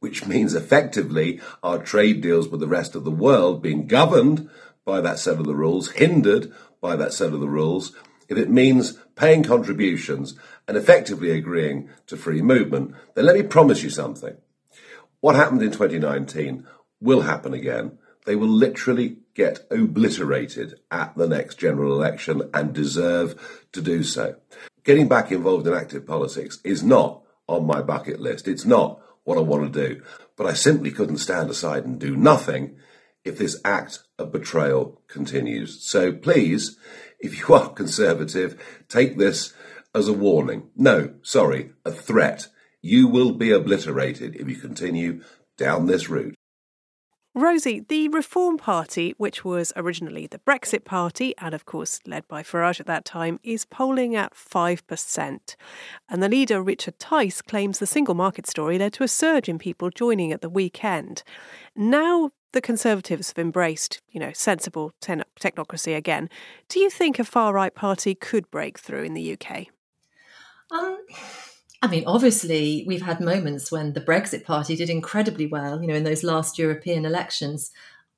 which 0.00 0.26
means 0.26 0.54
effectively 0.54 1.40
our 1.62 1.78
trade 1.78 2.20
deals 2.20 2.48
with 2.48 2.60
the 2.60 2.68
rest 2.68 2.94
of 2.94 3.04
the 3.04 3.10
world 3.10 3.62
being 3.62 3.86
governed 3.86 4.48
by 4.84 5.00
that 5.00 5.18
set 5.18 5.38
of 5.38 5.44
the 5.44 5.54
rules, 5.54 5.92
hindered 5.92 6.52
by 6.80 6.96
that 6.96 7.12
set 7.12 7.32
of 7.32 7.40
the 7.40 7.48
rules, 7.48 7.92
if 8.28 8.38
it 8.38 8.50
means 8.50 8.98
paying 9.14 9.42
contributions 9.42 10.34
and 10.66 10.76
effectively 10.76 11.30
agreeing 11.30 11.90
to 12.06 12.16
free 12.16 12.40
movement, 12.40 12.94
then 13.14 13.26
let 13.26 13.36
me 13.36 13.42
promise 13.42 13.82
you 13.82 13.90
something. 13.90 14.36
What 15.20 15.36
happened 15.36 15.62
in 15.62 15.70
2019 15.70 16.66
will 17.00 17.22
happen 17.22 17.52
again. 17.52 17.98
They 18.24 18.36
will 18.36 18.48
literally 18.48 19.18
get 19.34 19.66
obliterated 19.70 20.80
at 20.90 21.14
the 21.16 21.28
next 21.28 21.56
general 21.56 21.92
election 21.92 22.48
and 22.54 22.72
deserve 22.72 23.66
to 23.72 23.82
do 23.82 24.02
so 24.02 24.36
getting 24.84 25.08
back 25.08 25.32
involved 25.32 25.66
in 25.66 25.74
active 25.74 26.06
politics 26.06 26.60
is 26.64 26.82
not 26.82 27.22
on 27.48 27.66
my 27.66 27.82
bucket 27.82 28.20
list. 28.20 28.46
It's 28.48 28.64
not 28.64 29.00
what 29.24 29.38
I 29.38 29.42
want 29.42 29.72
to 29.72 29.88
do. 29.88 30.02
But 30.36 30.46
I 30.46 30.52
simply 30.52 30.90
couldn't 30.90 31.18
stand 31.18 31.50
aside 31.50 31.84
and 31.84 31.98
do 31.98 32.16
nothing 32.16 32.76
if 33.24 33.38
this 33.38 33.60
act 33.64 34.00
of 34.18 34.32
betrayal 34.32 35.00
continues. 35.08 35.82
So 35.82 36.12
please, 36.12 36.76
if 37.18 37.38
you 37.38 37.54
are 37.54 37.70
conservative, 37.70 38.84
take 38.88 39.16
this 39.16 39.54
as 39.94 40.08
a 40.08 40.12
warning. 40.12 40.70
No, 40.76 41.14
sorry, 41.22 41.72
a 41.84 41.90
threat. 41.90 42.48
You 42.82 43.08
will 43.08 43.32
be 43.32 43.50
obliterated 43.50 44.36
if 44.36 44.48
you 44.48 44.56
continue 44.56 45.22
down 45.56 45.86
this 45.86 46.10
route. 46.10 46.34
Rosie, 47.36 47.80
the 47.80 48.08
Reform 48.08 48.58
Party, 48.58 49.12
which 49.18 49.44
was 49.44 49.72
originally 49.74 50.28
the 50.28 50.38
Brexit 50.38 50.84
Party 50.84 51.34
and, 51.38 51.52
of 51.52 51.66
course, 51.66 51.98
led 52.06 52.28
by 52.28 52.44
Farage 52.44 52.78
at 52.78 52.86
that 52.86 53.04
time, 53.04 53.40
is 53.42 53.64
polling 53.64 54.14
at 54.14 54.34
5%. 54.34 55.56
And 56.08 56.22
the 56.22 56.28
leader, 56.28 56.62
Richard 56.62 57.00
Tice, 57.00 57.42
claims 57.42 57.80
the 57.80 57.88
single 57.88 58.14
market 58.14 58.46
story 58.46 58.78
led 58.78 58.92
to 58.92 59.02
a 59.02 59.08
surge 59.08 59.48
in 59.48 59.58
people 59.58 59.90
joining 59.90 60.30
at 60.30 60.42
the 60.42 60.48
weekend. 60.48 61.24
Now 61.74 62.30
the 62.52 62.60
Conservatives 62.60 63.30
have 63.30 63.38
embraced, 63.38 64.00
you 64.08 64.20
know, 64.20 64.30
sensible 64.32 64.92
ten- 65.00 65.24
technocracy 65.40 65.96
again. 65.96 66.30
Do 66.68 66.78
you 66.78 66.88
think 66.88 67.18
a 67.18 67.24
far 67.24 67.52
right 67.52 67.74
party 67.74 68.14
could 68.14 68.48
break 68.52 68.78
through 68.78 69.02
in 69.02 69.14
the 69.14 69.36
UK? 69.36 69.66
Um, 70.70 70.98
I 71.84 71.86
mean, 71.86 72.04
obviously, 72.06 72.82
we've 72.86 73.02
had 73.02 73.20
moments 73.20 73.70
when 73.70 73.92
the 73.92 74.00
Brexit 74.00 74.42
Party 74.42 74.74
did 74.74 74.88
incredibly 74.88 75.46
well, 75.46 75.82
you 75.82 75.86
know, 75.86 75.94
in 75.94 76.04
those 76.04 76.24
last 76.24 76.58
European 76.58 77.04
elections. 77.04 77.72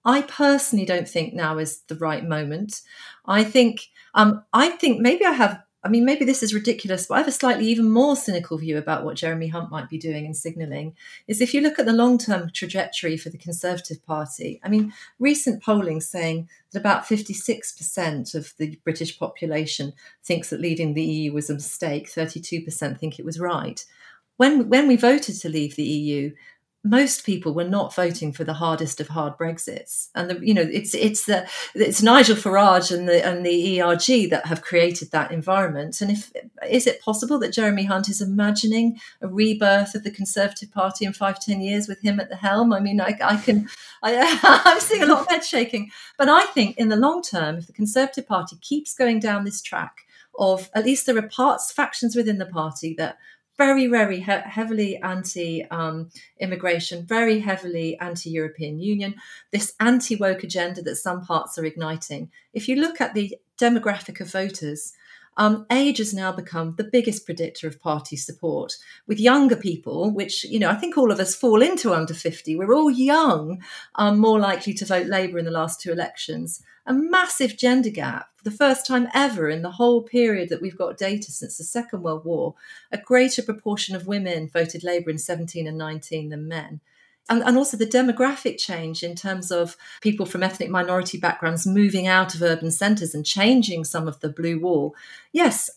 I 0.05 0.23
personally 0.23 0.87
don't 0.87 1.09
think 1.09 1.35
now 1.35 1.59
is 1.59 1.81
the 1.89 1.97
right 1.97 2.25
moment. 2.25 2.83
I 3.27 3.43
think, 3.43 3.89
um, 4.15 4.45
I 4.53 4.69
think 4.69 5.01
maybe 5.01 5.25
I 5.25 5.33
have 5.33 5.61
I 5.87 5.89
mean, 5.89 6.05
maybe 6.05 6.25
this 6.25 6.43
is 6.43 6.53
ridiculous, 6.53 7.07
but 7.07 7.15
I 7.15 7.19
have 7.19 7.29
a 7.29 7.33
slightly 7.33 7.67
even 7.69 7.89
more 7.89 8.17
cynical 8.17 8.59
view 8.59 8.77
about 8.77 9.05
what 9.05 9.15
Jeremy 9.15 9.47
Hunt 9.47 9.71
might 9.71 9.89
be 9.89 9.99
doing 9.99 10.27
and 10.27 10.37
signalling. 10.37 10.97
Is 11.29 11.41
if 11.41 11.55
you 11.55 11.61
look 11.61 11.79
at 11.79 11.87
the 11.87 11.93
long 11.93 12.19
term 12.19 12.51
trajectory 12.53 13.17
for 13.17 13.31
the 13.31 13.39
Conservative 13.39 14.05
Party, 14.05 14.61
I 14.65 14.69
mean, 14.69 14.93
recent 15.21 15.63
polling 15.63 16.01
saying 16.01 16.49
that 16.73 16.81
about 16.81 17.05
56% 17.05 18.35
of 18.35 18.53
the 18.59 18.81
British 18.83 19.17
population 19.17 19.93
thinks 20.25 20.51
that 20.51 20.61
leaving 20.61 20.95
the 20.95 21.05
EU 21.05 21.33
was 21.33 21.49
a 21.51 21.55
mistake, 21.55 22.11
32% 22.11 22.99
think 22.99 23.21
it 23.21 23.25
was 23.25 23.39
right. 23.39 23.85
When, 24.39 24.69
when 24.69 24.89
we 24.89 24.97
voted 24.97 25.37
to 25.37 25.49
leave 25.49 25.77
the 25.77 25.85
EU, 25.85 26.33
most 26.89 27.27
people 27.27 27.53
were 27.53 27.65
not 27.65 27.95
voting 27.95 28.33
for 28.33 28.45
the 28.45 28.55
hardest 28.55 29.01
of 29.01 29.09
hard 29.09 29.37
Brexits, 29.37 30.09
and 30.15 30.31
the, 30.31 30.47
you 30.47 30.55
know 30.55 30.63
it's 30.63 30.95
it's 30.95 31.27
the 31.27 31.49
it's 31.75 32.03
Nigel 32.03 32.37
Farage 32.37 32.95
and 32.97 33.09
the 33.09 33.25
and 33.25 33.45
the 33.45 33.81
ERG 33.81 34.31
that 34.31 34.47
have 34.47 34.63
created 34.63 35.11
that 35.11 35.31
environment. 35.31 36.01
And 36.01 36.11
if 36.11 36.33
is 36.69 36.87
it 36.87 37.01
possible 37.01 37.39
that 37.41 37.53
Jeremy 37.53 37.85
Hunt 37.85 38.09
is 38.09 38.23
imagining 38.23 39.01
a 39.21 39.29
rebirth 39.29 39.95
of 39.95 40.05
the 40.05 40.11
Conservative 40.11 40.71
Party 40.71 41.05
in 41.05 41.13
five 41.13 41.41
ten 41.41 41.61
years 41.61 41.89
with 41.89 42.01
him 42.01 42.21
at 42.21 42.29
the 42.29 42.37
helm? 42.37 42.73
I 42.73 42.81
mean, 42.81 43.01
I, 43.01 43.17
I 43.23 43.37
can 43.37 43.69
I, 44.03 44.39
I'm 44.65 44.81
seeing 44.81 45.03
a 45.03 45.07
lot 45.07 45.23
of 45.23 45.29
head 45.29 45.45
shaking, 45.45 45.91
but 46.17 46.29
I 46.29 46.45
think 46.47 46.77
in 46.79 46.89
the 46.89 46.97
long 46.97 47.23
term, 47.23 47.57
if 47.57 47.67
the 47.67 47.73
Conservative 47.73 48.27
Party 48.27 48.57
keeps 48.61 48.95
going 48.95 49.21
down 49.21 49.45
this 49.45 49.61
track 49.61 50.07
of 50.39 50.71
at 50.75 50.85
least 50.85 51.07
there 51.07 51.17
are 51.17 51.29
parts 51.29 51.73
factions 51.73 52.15
within 52.15 52.39
the 52.39 52.47
party 52.47 52.95
that 52.99 53.19
very, 53.59 53.87
very 53.87 54.21
he- 54.21 54.23
heavily 54.25 54.97
anti 54.99 55.65
um, 55.71 56.11
immigration, 56.39 57.07
very 57.07 57.41
heavily 57.41 57.99
anti 57.99 58.31
European 58.31 58.79
Union, 58.81 59.15
this 59.51 59.75
anti 59.81 60.17
woke 60.17 60.45
agenda 60.45 60.83
that 60.83 60.97
some 60.97 61.23
parts 61.23 61.59
are 61.59 61.65
igniting. 61.65 62.31
If 62.53 62.69
you 62.69 62.77
look 62.77 63.01
at 63.01 63.15
the 63.15 63.37
demographic 63.59 64.21
of 64.21 64.31
voters, 64.31 64.93
um, 65.37 65.67
age 65.71 65.99
has 65.99 66.15
now 66.15 66.33
become 66.33 66.75
the 66.77 66.85
biggest 66.85 67.25
predictor 67.27 67.67
of 67.69 67.81
party 67.81 68.17
support. 68.17 68.77
With 69.07 69.21
younger 69.21 69.57
people, 69.57 70.11
which, 70.11 70.45
you 70.45 70.59
know, 70.59 70.71
I 70.71 70.75
think 70.75 70.97
all 70.97 71.13
of 71.13 71.21
us 71.21 71.35
fall 71.35 71.63
into 71.63 71.93
under 71.93 72.15
50, 72.15 72.57
we're 72.57 72.75
all 72.75 72.91
young, 72.91 73.63
um, 73.97 74.19
more 74.19 74.39
likely 74.39 74.73
to 74.75 74.87
vote 74.87 75.07
Labour 75.07 75.39
in 75.39 75.45
the 75.45 75.51
last 75.51 75.81
two 75.81 75.93
elections. 75.93 76.63
A 76.87 76.93
massive 76.93 77.57
gender 77.57 77.91
gap, 77.91 78.31
for 78.37 78.45
the 78.45 78.51
first 78.51 78.87
time 78.87 79.09
ever 79.13 79.49
in 79.49 79.63
the 79.63 79.73
whole 79.73 80.03
period 80.03 80.49
that 80.49 80.63
we've 80.63 80.79
got 80.79 80.97
data 80.97 81.33
since 81.33 81.59
the 81.59 81.65
Second 81.65 82.03
World 82.03 82.25
War. 82.25 82.55
A 82.93 82.99
greater 82.99 83.43
proportion 83.43 83.97
of 83.97 84.07
women 84.07 84.49
voted 84.49 84.85
Labour 84.85 85.11
in 85.11 85.19
17 85.19 85.67
and 85.67 85.77
19 85.77 86.29
than 86.31 86.49
men 86.49 86.81
and, 87.29 87.43
and 87.43 87.57
also 87.57 87.77
the 87.77 87.87
demographic 87.87 88.59
change 88.59 89.03
in 89.03 89.15
terms 89.15 89.51
of 89.51 89.77
people 90.01 90.27
from 90.27 90.43
ethnic 90.43 90.71
minority 90.71 91.19
backgrounds 91.19 91.67
moving 91.67 92.07
out 92.07 92.35
of 92.35 92.43
urban 92.43 92.71
centres 92.71 93.15
and 93.15 93.27
changing 93.27 93.85
some 93.85 94.07
of 94.07 94.21
the 94.21 94.29
blue 94.29 94.61
wall. 94.61 94.95
Yes, 95.33 95.71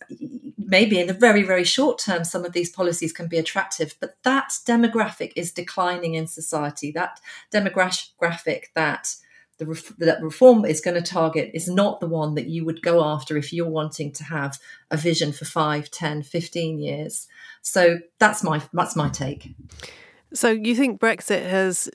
maybe 0.57 0.99
in 0.99 1.07
the 1.07 1.13
very, 1.13 1.43
very 1.43 1.63
short 1.63 1.99
term, 1.99 2.23
some 2.23 2.45
of 2.45 2.53
these 2.53 2.69
policies 2.69 3.11
can 3.11 3.27
be 3.27 3.37
attractive, 3.37 3.95
but 3.99 4.17
that 4.23 4.49
demographic 4.65 5.33
is 5.35 5.51
declining 5.51 6.13
in 6.13 6.27
society. 6.27 6.91
That 6.91 7.19
demographic 7.51 8.65
that 8.75 9.15
the 9.57 9.65
ref- 9.65 9.97
that 9.97 10.21
reform 10.21 10.65
is 10.65 10.81
going 10.81 10.95
to 10.95 11.01
target 11.01 11.51
is 11.53 11.67
not 11.67 11.99
the 11.99 12.07
one 12.07 12.35
that 12.35 12.47
you 12.47 12.63
would 12.63 12.81
go 12.81 13.03
after 13.03 13.37
if 13.37 13.51
you're 13.51 13.67
wanting 13.69 14.11
to 14.13 14.23
have 14.23 14.57
a 14.89 14.97
vision 14.97 15.33
for 15.33 15.43
5 15.43 15.91
10 15.91 16.23
15 16.23 16.79
years 16.79 17.27
so 17.61 17.99
that's 18.19 18.41
my 18.41 18.61
that's 18.71 18.95
my 18.95 19.09
take 19.09 19.53
so 20.33 20.49
you 20.49 20.75
think 20.75 20.99
Brexit 20.99 21.47
has 21.49 21.89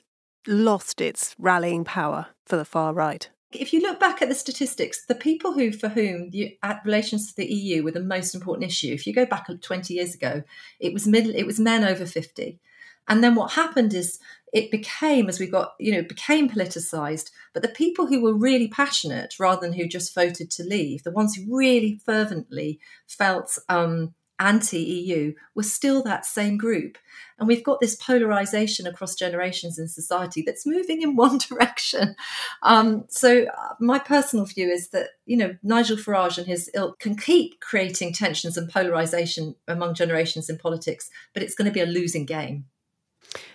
lost 0.47 1.01
its 1.01 1.35
rallying 1.39 1.83
power 1.83 2.27
for 2.45 2.57
the 2.57 2.65
far 2.65 2.93
right? 2.93 3.29
If 3.51 3.71
you 3.71 3.79
look 3.79 3.99
back 3.99 4.21
at 4.21 4.27
the 4.27 4.35
statistics, 4.35 5.05
the 5.05 5.15
people 5.15 5.53
who 5.53 5.71
for 5.71 5.87
whom 5.87 6.31
the 6.31 6.57
relations 6.83 7.29
to 7.29 7.35
the 7.37 7.45
EU 7.45 7.83
were 7.83 7.91
the 7.91 8.01
most 8.01 8.35
important 8.35 8.69
issue, 8.69 8.93
if 8.93 9.07
you 9.07 9.13
go 9.13 9.25
back 9.25 9.47
20 9.61 9.93
years 9.93 10.13
ago, 10.13 10.43
it 10.79 10.93
was 10.93 11.07
middle, 11.07 11.33
it 11.33 11.45
was 11.45 11.59
men 11.59 11.83
over 11.83 12.05
50. 12.05 12.59
And 13.07 13.23
then 13.23 13.35
what 13.35 13.51
happened 13.51 13.93
is 13.93 14.19
it 14.51 14.71
became, 14.71 15.29
as 15.29 15.39
we 15.39 15.47
got, 15.47 15.73
you 15.79 15.91
know, 15.91 16.01
became 16.01 16.49
politicized. 16.49 17.29
But 17.53 17.61
the 17.61 17.69
people 17.69 18.07
who 18.07 18.21
were 18.21 18.33
really 18.33 18.67
passionate, 18.67 19.35
rather 19.39 19.61
than 19.61 19.73
who 19.73 19.87
just 19.87 20.15
voted 20.15 20.49
to 20.51 20.63
leave, 20.63 21.03
the 21.03 21.11
ones 21.11 21.35
who 21.35 21.55
really 21.55 21.99
fervently 22.03 22.79
felt 23.07 23.57
um, 23.69 24.15
anti 24.39 24.79
EU 24.79 25.33
was 25.53 25.71
still 25.71 26.03
that 26.03 26.25
same 26.25 26.57
group. 26.57 26.97
And 27.37 27.47
we've 27.47 27.63
got 27.63 27.79
this 27.79 27.95
polarization 27.95 28.87
across 28.87 29.15
generations 29.15 29.77
in 29.77 29.87
society 29.87 30.41
that's 30.45 30.65
moving 30.65 31.01
in 31.01 31.15
one 31.15 31.37
direction. 31.37 32.15
Um, 32.63 33.05
so, 33.09 33.45
uh, 33.45 33.73
my 33.79 33.99
personal 33.99 34.45
view 34.45 34.69
is 34.69 34.89
that, 34.89 35.09
you 35.25 35.37
know, 35.37 35.55
Nigel 35.63 35.97
Farage 35.97 36.37
and 36.37 36.47
his 36.47 36.69
ilk 36.73 36.99
can 36.99 37.15
keep 37.17 37.59
creating 37.59 38.13
tensions 38.13 38.57
and 38.57 38.69
polarization 38.69 39.55
among 39.67 39.95
generations 39.95 40.49
in 40.49 40.57
politics, 40.57 41.09
but 41.33 41.43
it's 41.43 41.55
going 41.55 41.65
to 41.65 41.73
be 41.73 41.81
a 41.81 41.85
losing 41.85 42.25
game. 42.25 42.65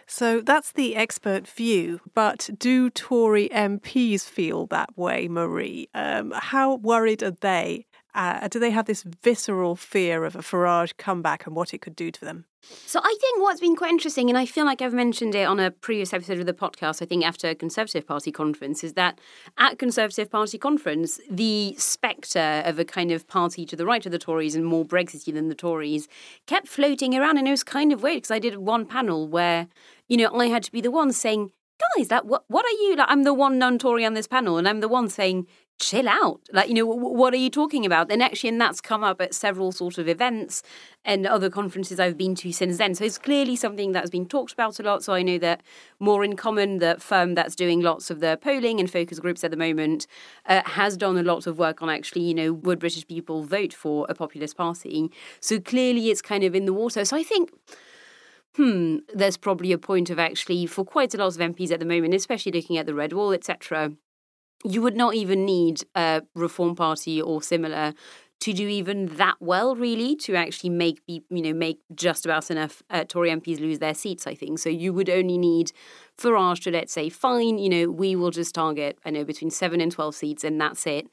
So 0.06 0.40
that's 0.40 0.72
the 0.72 0.96
expert 0.96 1.46
view, 1.46 2.00
but 2.14 2.50
do 2.58 2.90
Tory 2.90 3.48
MPs 3.50 4.22
feel 4.22 4.66
that 4.66 4.96
way, 4.98 5.28
Marie? 5.28 5.88
Um, 5.94 6.32
how 6.34 6.74
worried 6.74 7.22
are 7.22 7.30
they 7.30 7.86
uh, 8.14 8.48
do 8.48 8.58
they 8.58 8.70
have 8.70 8.86
this 8.86 9.02
visceral 9.02 9.76
fear 9.76 10.24
of 10.24 10.36
a 10.36 10.40
Farage 10.40 10.96
comeback 10.96 11.46
and 11.46 11.54
what 11.54 11.72
it 11.74 11.78
could 11.78 11.96
do 11.96 12.10
to 12.10 12.24
them? 12.24 12.44
So 12.62 13.00
I 13.02 13.16
think 13.20 13.40
what's 13.40 13.60
been 13.60 13.74
quite 13.74 13.90
interesting, 13.90 14.28
and 14.28 14.36
I 14.36 14.44
feel 14.44 14.66
like 14.66 14.82
I've 14.82 14.92
mentioned 14.92 15.34
it 15.34 15.44
on 15.44 15.58
a 15.58 15.70
previous 15.70 16.12
episode 16.12 16.40
of 16.40 16.46
the 16.46 16.52
podcast, 16.52 17.00
I 17.00 17.06
think 17.06 17.24
after 17.24 17.48
a 17.48 17.54
Conservative 17.54 18.06
Party 18.06 18.30
conference, 18.30 18.84
is 18.84 18.92
that 18.94 19.18
at 19.56 19.78
Conservative 19.78 20.30
Party 20.30 20.58
conference, 20.58 21.20
the 21.30 21.74
spectre 21.78 22.62
of 22.66 22.78
a 22.78 22.84
kind 22.84 23.12
of 23.12 23.26
party 23.26 23.64
to 23.64 23.76
the 23.76 23.86
right 23.86 24.04
of 24.04 24.12
the 24.12 24.18
Tories 24.18 24.54
and 24.54 24.66
more 24.66 24.84
Brexity 24.84 25.32
than 25.32 25.48
the 25.48 25.54
Tories 25.54 26.06
kept 26.46 26.68
floating 26.68 27.16
around. 27.16 27.38
And 27.38 27.48
it 27.48 27.52
was 27.52 27.64
kind 27.64 27.92
of 27.92 28.02
weird 28.02 28.18
because 28.18 28.30
I 28.30 28.38
did 28.38 28.58
one 28.58 28.84
panel 28.84 29.26
where, 29.26 29.68
you 30.08 30.18
know, 30.18 30.34
I 30.34 30.46
had 30.48 30.62
to 30.64 30.72
be 30.72 30.82
the 30.82 30.90
one 30.90 31.12
saying, 31.12 31.52
guys, 31.96 32.08
that 32.08 32.26
what, 32.26 32.44
what 32.48 32.66
are 32.66 32.82
you? 32.82 32.96
Like, 32.96 33.08
I'm 33.08 33.22
the 33.22 33.32
one 33.32 33.58
non-Tory 33.58 34.04
on 34.04 34.12
this 34.12 34.26
panel, 34.26 34.58
and 34.58 34.68
I'm 34.68 34.80
the 34.80 34.88
one 34.88 35.08
saying, 35.08 35.46
chill 35.80 36.08
out. 36.08 36.40
Like, 36.52 36.68
you 36.68 36.74
know, 36.74 36.86
what 36.86 37.32
are 37.32 37.38
you 37.38 37.50
talking 37.50 37.84
about? 37.84 38.12
And 38.12 38.22
actually, 38.22 38.50
and 38.50 38.60
that's 38.60 38.80
come 38.80 39.02
up 39.02 39.20
at 39.20 39.34
several 39.34 39.72
sort 39.72 39.98
of 39.98 40.08
events 40.08 40.62
and 41.04 41.26
other 41.26 41.48
conferences 41.48 41.98
I've 41.98 42.18
been 42.18 42.34
to 42.36 42.52
since 42.52 42.78
then. 42.78 42.94
So 42.94 43.04
it's 43.04 43.18
clearly 43.18 43.56
something 43.56 43.92
that's 43.92 44.10
been 44.10 44.26
talked 44.26 44.52
about 44.52 44.78
a 44.78 44.82
lot. 44.82 45.02
So 45.02 45.14
I 45.14 45.22
know 45.22 45.38
that 45.38 45.62
More 45.98 46.22
in 46.22 46.36
Common, 46.36 46.78
the 46.78 46.96
firm 47.00 47.34
that's 47.34 47.56
doing 47.56 47.80
lots 47.80 48.10
of 48.10 48.20
the 48.20 48.38
polling 48.40 48.78
and 48.78 48.90
focus 48.90 49.18
groups 49.18 49.42
at 49.42 49.50
the 49.50 49.56
moment, 49.56 50.06
uh, 50.46 50.62
has 50.66 50.96
done 50.96 51.16
a 51.16 51.22
lot 51.22 51.46
of 51.46 51.58
work 51.58 51.82
on 51.82 51.88
actually, 51.88 52.22
you 52.22 52.34
know, 52.34 52.52
would 52.52 52.78
British 52.78 53.08
people 53.08 53.42
vote 53.42 53.72
for 53.72 54.06
a 54.08 54.14
populist 54.14 54.56
party? 54.56 55.10
So 55.40 55.58
clearly 55.58 56.10
it's 56.10 56.22
kind 56.22 56.44
of 56.44 56.54
in 56.54 56.66
the 56.66 56.74
water. 56.74 57.04
So 57.04 57.16
I 57.16 57.22
think 57.22 57.50
hmm, 58.56 58.98
there's 59.14 59.36
probably 59.36 59.72
a 59.72 59.78
point 59.78 60.10
of 60.10 60.18
actually, 60.18 60.66
for 60.66 60.84
quite 60.84 61.14
a 61.14 61.16
lot 61.16 61.28
of 61.28 61.36
MPs 61.36 61.70
at 61.70 61.80
the 61.80 61.86
moment, 61.86 62.12
especially 62.12 62.52
looking 62.52 62.76
at 62.76 62.84
the 62.84 62.94
red 62.94 63.12
wall, 63.12 63.32
etc., 63.32 63.92
you 64.64 64.82
would 64.82 64.96
not 64.96 65.14
even 65.14 65.44
need 65.44 65.82
a 65.94 66.22
reform 66.34 66.74
party 66.74 67.20
or 67.20 67.42
similar 67.42 67.94
to 68.40 68.54
do 68.54 68.66
even 68.66 69.06
that 69.16 69.36
well, 69.40 69.76
really, 69.76 70.16
to 70.16 70.34
actually 70.34 70.70
make 70.70 71.00
you 71.06 71.22
know 71.30 71.52
make 71.52 71.78
just 71.94 72.24
about 72.24 72.50
enough 72.50 72.82
uh, 72.88 73.04
Tory 73.04 73.30
MPs 73.30 73.60
lose 73.60 73.78
their 73.78 73.94
seats. 73.94 74.26
I 74.26 74.34
think 74.34 74.58
so. 74.58 74.70
You 74.70 74.92
would 74.94 75.10
only 75.10 75.36
need 75.36 75.72
Farage 76.18 76.62
to 76.64 76.70
let's 76.70 76.92
say, 76.92 77.10
fine, 77.10 77.58
you 77.58 77.68
know, 77.68 77.90
we 77.90 78.16
will 78.16 78.30
just 78.30 78.54
target 78.54 78.98
I 79.04 79.10
know 79.10 79.24
between 79.24 79.50
seven 79.50 79.80
and 79.80 79.92
twelve 79.92 80.14
seats, 80.14 80.42
and 80.42 80.58
that's 80.60 80.86
it, 80.86 81.06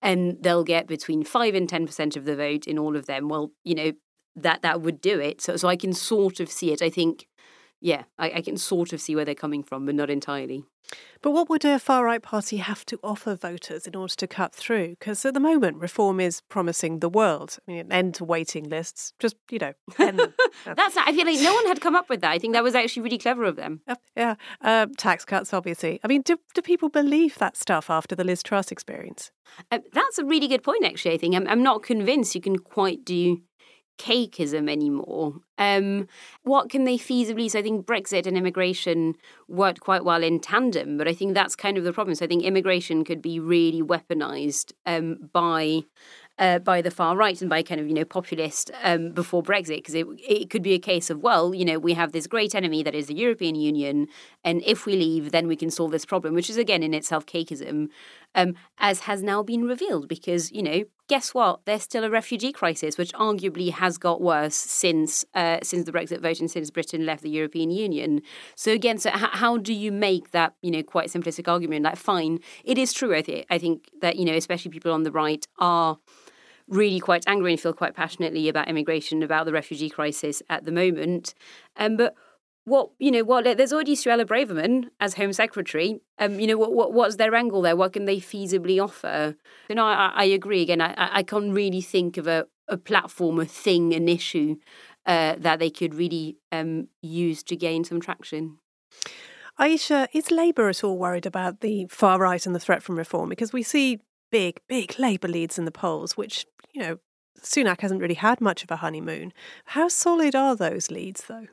and 0.00 0.42
they'll 0.42 0.64
get 0.64 0.88
between 0.88 1.22
five 1.22 1.54
and 1.54 1.68
ten 1.68 1.86
percent 1.86 2.16
of 2.16 2.24
the 2.24 2.34
vote 2.36 2.66
in 2.66 2.78
all 2.78 2.96
of 2.96 3.06
them. 3.06 3.28
Well, 3.28 3.52
you 3.62 3.76
know, 3.76 3.92
that 4.34 4.62
that 4.62 4.80
would 4.80 5.00
do 5.00 5.20
it. 5.20 5.40
So 5.40 5.56
so 5.56 5.68
I 5.68 5.76
can 5.76 5.92
sort 5.92 6.40
of 6.40 6.50
see 6.50 6.72
it. 6.72 6.82
I 6.82 6.90
think 6.90 7.28
yeah, 7.82 8.04
I, 8.18 8.30
I, 8.36 8.40
can 8.42 8.56
sort 8.56 8.92
of 8.92 9.00
see 9.00 9.16
where 9.16 9.24
they're 9.24 9.34
coming 9.34 9.62
from, 9.62 9.84
but 9.84 9.94
not 9.94 10.08
entirely. 10.08 10.64
But 11.20 11.32
what 11.32 11.48
would 11.48 11.64
a 11.64 11.78
far 11.78 12.04
right 12.04 12.22
party 12.22 12.58
have 12.58 12.84
to 12.86 12.98
offer 13.02 13.34
voters 13.34 13.86
in 13.86 13.96
order 13.96 14.14
to 14.14 14.26
cut 14.26 14.54
through? 14.54 14.90
Because 14.90 15.24
at 15.24 15.34
the 15.34 15.40
moment, 15.40 15.78
reform 15.78 16.20
is 16.20 16.42
promising 16.48 16.98
the 16.98 17.08
world. 17.08 17.58
I 17.66 17.70
mean, 17.70 17.80
an 17.80 17.92
end 17.92 18.14
to 18.16 18.24
waiting 18.24 18.68
lists, 18.68 19.12
just, 19.18 19.36
you 19.50 19.58
know, 19.58 19.72
end 19.98 20.20
That's 20.64 20.96
I 20.96 21.12
feel 21.12 21.26
like 21.26 21.40
no 21.40 21.54
one 21.54 21.66
had 21.66 21.80
come 21.80 21.96
up 21.96 22.08
with 22.08 22.20
that. 22.20 22.30
I 22.30 22.38
think 22.38 22.52
that 22.52 22.64
was 22.64 22.74
actually 22.74 23.02
really 23.02 23.18
clever 23.18 23.44
of 23.44 23.56
them. 23.56 23.80
Uh, 23.86 23.96
yeah. 24.16 24.34
Uh, 24.60 24.86
tax 24.96 25.24
cuts, 25.24 25.52
obviously. 25.52 26.00
I 26.04 26.08
mean, 26.08 26.22
do, 26.22 26.38
do 26.54 26.62
people 26.62 26.88
believe 26.88 27.38
that 27.38 27.56
stuff 27.56 27.88
after 27.90 28.14
the 28.14 28.24
Liz 28.24 28.42
Truss 28.42 28.70
experience? 28.70 29.30
Uh, 29.70 29.78
that's 29.92 30.18
a 30.18 30.24
really 30.24 30.48
good 30.48 30.62
point, 30.62 30.84
actually, 30.84 31.14
I 31.14 31.18
think. 31.18 31.34
I'm, 31.34 31.46
I'm 31.48 31.62
not 31.62 31.82
convinced 31.82 32.34
you 32.34 32.40
can 32.40 32.58
quite 32.58 33.04
do 33.04 33.40
cakeism 33.98 34.70
anymore. 34.70 35.34
Um, 35.58 36.08
what 36.42 36.70
can 36.70 36.84
they 36.84 36.96
feasibly? 36.96 37.50
So 37.50 37.58
I 37.58 37.62
think 37.62 37.86
Brexit 37.86 38.26
and 38.26 38.36
immigration 38.36 39.14
worked 39.48 39.80
quite 39.80 40.04
well 40.04 40.22
in 40.22 40.40
tandem, 40.40 40.98
but 40.98 41.06
I 41.06 41.14
think 41.14 41.34
that's 41.34 41.54
kind 41.54 41.78
of 41.78 41.84
the 41.84 41.92
problem. 41.92 42.14
So 42.14 42.24
I 42.24 42.28
think 42.28 42.42
immigration 42.42 43.04
could 43.04 43.22
be 43.22 43.38
really 43.38 43.82
weaponized 43.82 44.72
um, 44.86 45.30
by 45.32 45.84
uh, 46.38 46.58
by 46.58 46.80
the 46.80 46.90
far 46.90 47.16
right 47.16 47.40
and 47.40 47.50
by 47.50 47.62
kind 47.62 47.80
of 47.80 47.86
you 47.86 47.94
know 47.94 48.04
populist 48.04 48.70
um, 48.82 49.12
before 49.12 49.42
Brexit, 49.42 49.76
because 49.76 49.94
it 49.94 50.06
it 50.18 50.50
could 50.50 50.62
be 50.62 50.72
a 50.72 50.78
case 50.78 51.10
of 51.10 51.20
well, 51.22 51.54
you 51.54 51.64
know, 51.64 51.78
we 51.78 51.92
have 51.94 52.12
this 52.12 52.26
great 52.26 52.54
enemy 52.54 52.82
that 52.82 52.94
is 52.94 53.06
the 53.06 53.14
European 53.14 53.54
Union, 53.54 54.08
and 54.42 54.62
if 54.64 54.86
we 54.86 54.96
leave, 54.96 55.30
then 55.30 55.46
we 55.46 55.56
can 55.56 55.70
solve 55.70 55.90
this 55.90 56.04
problem, 56.04 56.34
which 56.34 56.50
is 56.50 56.56
again 56.56 56.82
in 56.82 56.94
itself 56.94 57.26
cakeism, 57.26 57.88
um, 58.34 58.54
as 58.78 59.00
has 59.00 59.22
now 59.22 59.42
been 59.42 59.64
revealed. 59.64 60.08
Because 60.08 60.50
you 60.52 60.62
know, 60.62 60.84
guess 61.08 61.34
what? 61.34 61.60
There's 61.64 61.82
still 61.82 62.04
a 62.04 62.10
refugee 62.10 62.52
crisis, 62.52 62.98
which 62.98 63.12
arguably 63.12 63.70
has 63.70 63.98
got 63.98 64.20
worse 64.20 64.54
since 64.54 65.24
uh, 65.34 65.58
since 65.62 65.86
the 65.86 65.92
Brexit 65.92 66.20
vote 66.20 66.40
and 66.40 66.50
since 66.50 66.70
Britain 66.70 67.04
left 67.06 67.22
the 67.22 67.30
European 67.30 67.70
Union. 67.70 68.22
So 68.54 68.72
again, 68.72 68.98
so 68.98 69.10
h- 69.10 69.30
how 69.32 69.56
do 69.58 69.72
you 69.72 69.92
make 69.92 70.30
that 70.30 70.54
you 70.62 70.70
know 70.70 70.82
quite 70.82 71.08
simplistic 71.08 71.48
argument? 71.48 71.84
Like, 71.84 71.96
fine, 71.96 72.38
it 72.64 72.78
is 72.78 72.92
true. 72.92 73.14
I 73.14 73.22
think 73.22 73.46
I 73.50 73.58
think 73.58 73.90
that 74.00 74.16
you 74.16 74.24
know, 74.24 74.34
especially 74.34 74.70
people 74.70 74.92
on 74.92 75.02
the 75.02 75.12
right 75.12 75.46
are 75.58 75.98
really 76.68 77.00
quite 77.00 77.24
angry 77.26 77.52
and 77.52 77.60
feel 77.60 77.72
quite 77.72 77.94
passionately 77.94 78.48
about 78.48 78.68
immigration, 78.68 79.22
about 79.22 79.46
the 79.46 79.52
refugee 79.52 79.90
crisis 79.90 80.42
at 80.48 80.64
the 80.64 80.72
moment. 80.72 81.34
Um, 81.76 81.96
but 81.96 82.14
what 82.64 82.90
you 82.98 83.10
know, 83.10 83.24
what 83.24 83.44
there's 83.44 83.72
already 83.72 83.96
Suella 83.96 84.24
Braverman 84.24 84.90
as 85.00 85.14
Home 85.14 85.32
Secretary. 85.32 86.00
Um, 86.18 86.38
you 86.38 86.46
know, 86.46 86.58
what, 86.58 86.72
what 86.72 86.92
what's 86.92 87.16
their 87.16 87.34
angle 87.34 87.62
there? 87.62 87.76
What 87.76 87.92
can 87.92 88.04
they 88.04 88.18
feasibly 88.18 88.82
offer? 88.82 89.36
You 89.68 89.74
know, 89.74 89.86
I, 89.86 90.12
I 90.14 90.24
agree. 90.24 90.62
Again, 90.62 90.80
I 90.80 90.94
I 90.96 91.22
can't 91.22 91.52
really 91.52 91.80
think 91.80 92.16
of 92.16 92.26
a 92.26 92.46
a 92.68 92.76
platform, 92.76 93.38
a 93.40 93.44
thing, 93.44 93.92
an 93.92 94.08
issue 94.08 94.56
uh, 95.06 95.36
that 95.38 95.58
they 95.58 95.70
could 95.70 95.94
really 95.94 96.38
um, 96.50 96.88
use 97.02 97.42
to 97.44 97.56
gain 97.56 97.84
some 97.84 98.00
traction. 98.00 98.58
Ayesha, 99.58 100.08
is 100.12 100.30
Labour 100.30 100.68
at 100.68 100.82
all 100.82 100.96
worried 100.96 101.26
about 101.26 101.60
the 101.60 101.86
far 101.90 102.18
right 102.18 102.44
and 102.46 102.54
the 102.54 102.60
threat 102.60 102.82
from 102.82 102.96
reform? 102.96 103.28
Because 103.28 103.52
we 103.52 103.62
see 103.62 104.00
big, 104.30 104.60
big 104.68 104.98
Labour 104.98 105.28
leads 105.28 105.58
in 105.58 105.66
the 105.66 105.70
polls, 105.70 106.16
which, 106.16 106.46
you 106.72 106.80
know, 106.80 106.98
Sunak 107.42 107.80
hasn't 107.80 108.00
really 108.00 108.14
had 108.14 108.40
much 108.40 108.62
of 108.62 108.70
a 108.70 108.76
honeymoon. 108.76 109.32
How 109.66 109.88
solid 109.88 110.34
are 110.34 110.56
those 110.56 110.90
leads, 110.90 111.24
though? 111.24 111.48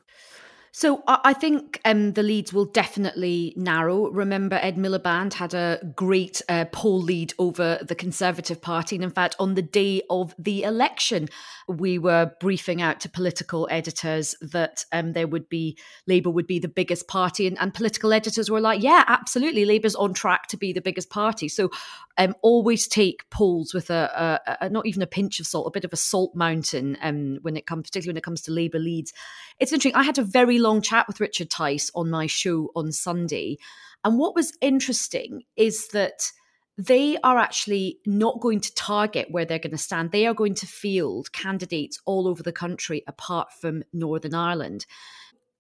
So 0.72 1.04
I 1.08 1.34
think 1.34 1.82
um, 1.84 2.14
the 2.14 2.24
leads 2.24 2.54
will 2.54 2.66
definitely 2.66 3.54
narrow. 3.56 4.10
Remember, 4.12 4.60
Ed 4.62 4.78
Miliband 4.78 5.34
had 5.34 5.54
a 5.54 5.80
great 5.96 6.42
uh, 6.48 6.66
poll 6.72 7.02
lead 7.02 7.34
over 7.40 7.80
the 7.82 7.96
Conservative 7.96 8.62
Party. 8.62 8.96
And 8.96 9.04
in 9.04 9.10
fact, 9.10 9.36
on 9.40 9.56
the 9.56 9.62
day 9.62 10.04
of 10.10 10.36
the 10.38 10.64
election, 10.64 11.28
we 11.70 12.00
were 12.00 12.32
briefing 12.40 12.82
out 12.82 13.00
to 13.02 13.10
political 13.10 13.68
editors 13.70 14.36
that 14.42 14.86
um, 14.92 15.14
there 15.14 15.28
would 15.28 15.50
be 15.50 15.78
Labour 16.08 16.32
would 16.32 16.48
be 16.48 16.60
the 16.60 16.68
biggest 16.68 17.08
party, 17.08 17.46
and, 17.46 17.58
and, 17.60 17.74
political 17.74 18.12
editors 18.12 18.50
were 18.50 18.60
like, 18.60 18.82
"Yeah, 18.82 19.04
absolutely, 19.08 19.66
Labour's 19.66 19.96
on 19.96 20.14
track 20.14 20.48
to 20.48 20.58
be 20.58 20.74
the 20.74 20.82
biggest 20.82 21.10
party." 21.10 21.48
So 21.48 21.70
um, 22.18 22.36
always 22.42 22.88
take 22.88 23.30
polls 23.30 23.74
with 23.74 23.90
a, 23.90 24.42
a, 24.46 24.66
a, 24.66 24.70
not 24.70 24.88
even 24.88 25.02
a 25.02 25.08
pinch 25.08 25.40
of 25.40 25.46
salt, 25.46 25.68
a 25.68 25.72
bit 25.72 25.86
of 25.86 25.94
a 25.94 25.98
salt 25.98 26.36
mountain 26.36 26.98
um, 27.02 27.38
when 27.44 27.56
it 27.56 27.68
comes, 27.68 27.84
particularly 27.84 28.14
when 28.14 28.18
it 28.18 28.24
comes 28.24 28.42
to 28.44 28.52
Labour 28.52 28.80
leads. 28.80 29.14
It's 29.60 29.72
interesting. 29.72 29.96
I 29.96 30.04
had 30.04 30.18
a 30.18 30.24
very 30.24 30.59
long 30.60 30.82
chat 30.82 31.08
with 31.08 31.20
Richard 31.20 31.50
Tice 31.50 31.92
on 31.96 32.10
my 32.10 32.28
show 32.28 32.72
on 32.76 32.92
Sunday. 32.92 33.58
And 34.04 34.18
what 34.18 34.36
was 34.36 34.58
interesting 34.62 35.44
is 35.56 35.90
that 35.90 36.32
they 36.78 37.18
are 37.26 37.38
actually 37.38 38.00
not 38.06 38.40
going 38.40 38.62
to 38.62 38.74
target 38.74 39.28
where 39.30 39.44
they're 39.44 39.60
going 39.60 39.72
to 39.72 39.78
stand. 39.78 40.12
They 40.12 40.26
are 40.26 40.34
going 40.34 40.54
to 40.56 40.66
field 40.66 41.32
candidates 41.34 42.00
all 42.06 42.26
over 42.26 42.42
the 42.42 42.54
country 42.54 43.04
apart 43.06 43.50
from 43.60 43.84
Northern 43.92 44.34
Ireland. 44.34 44.86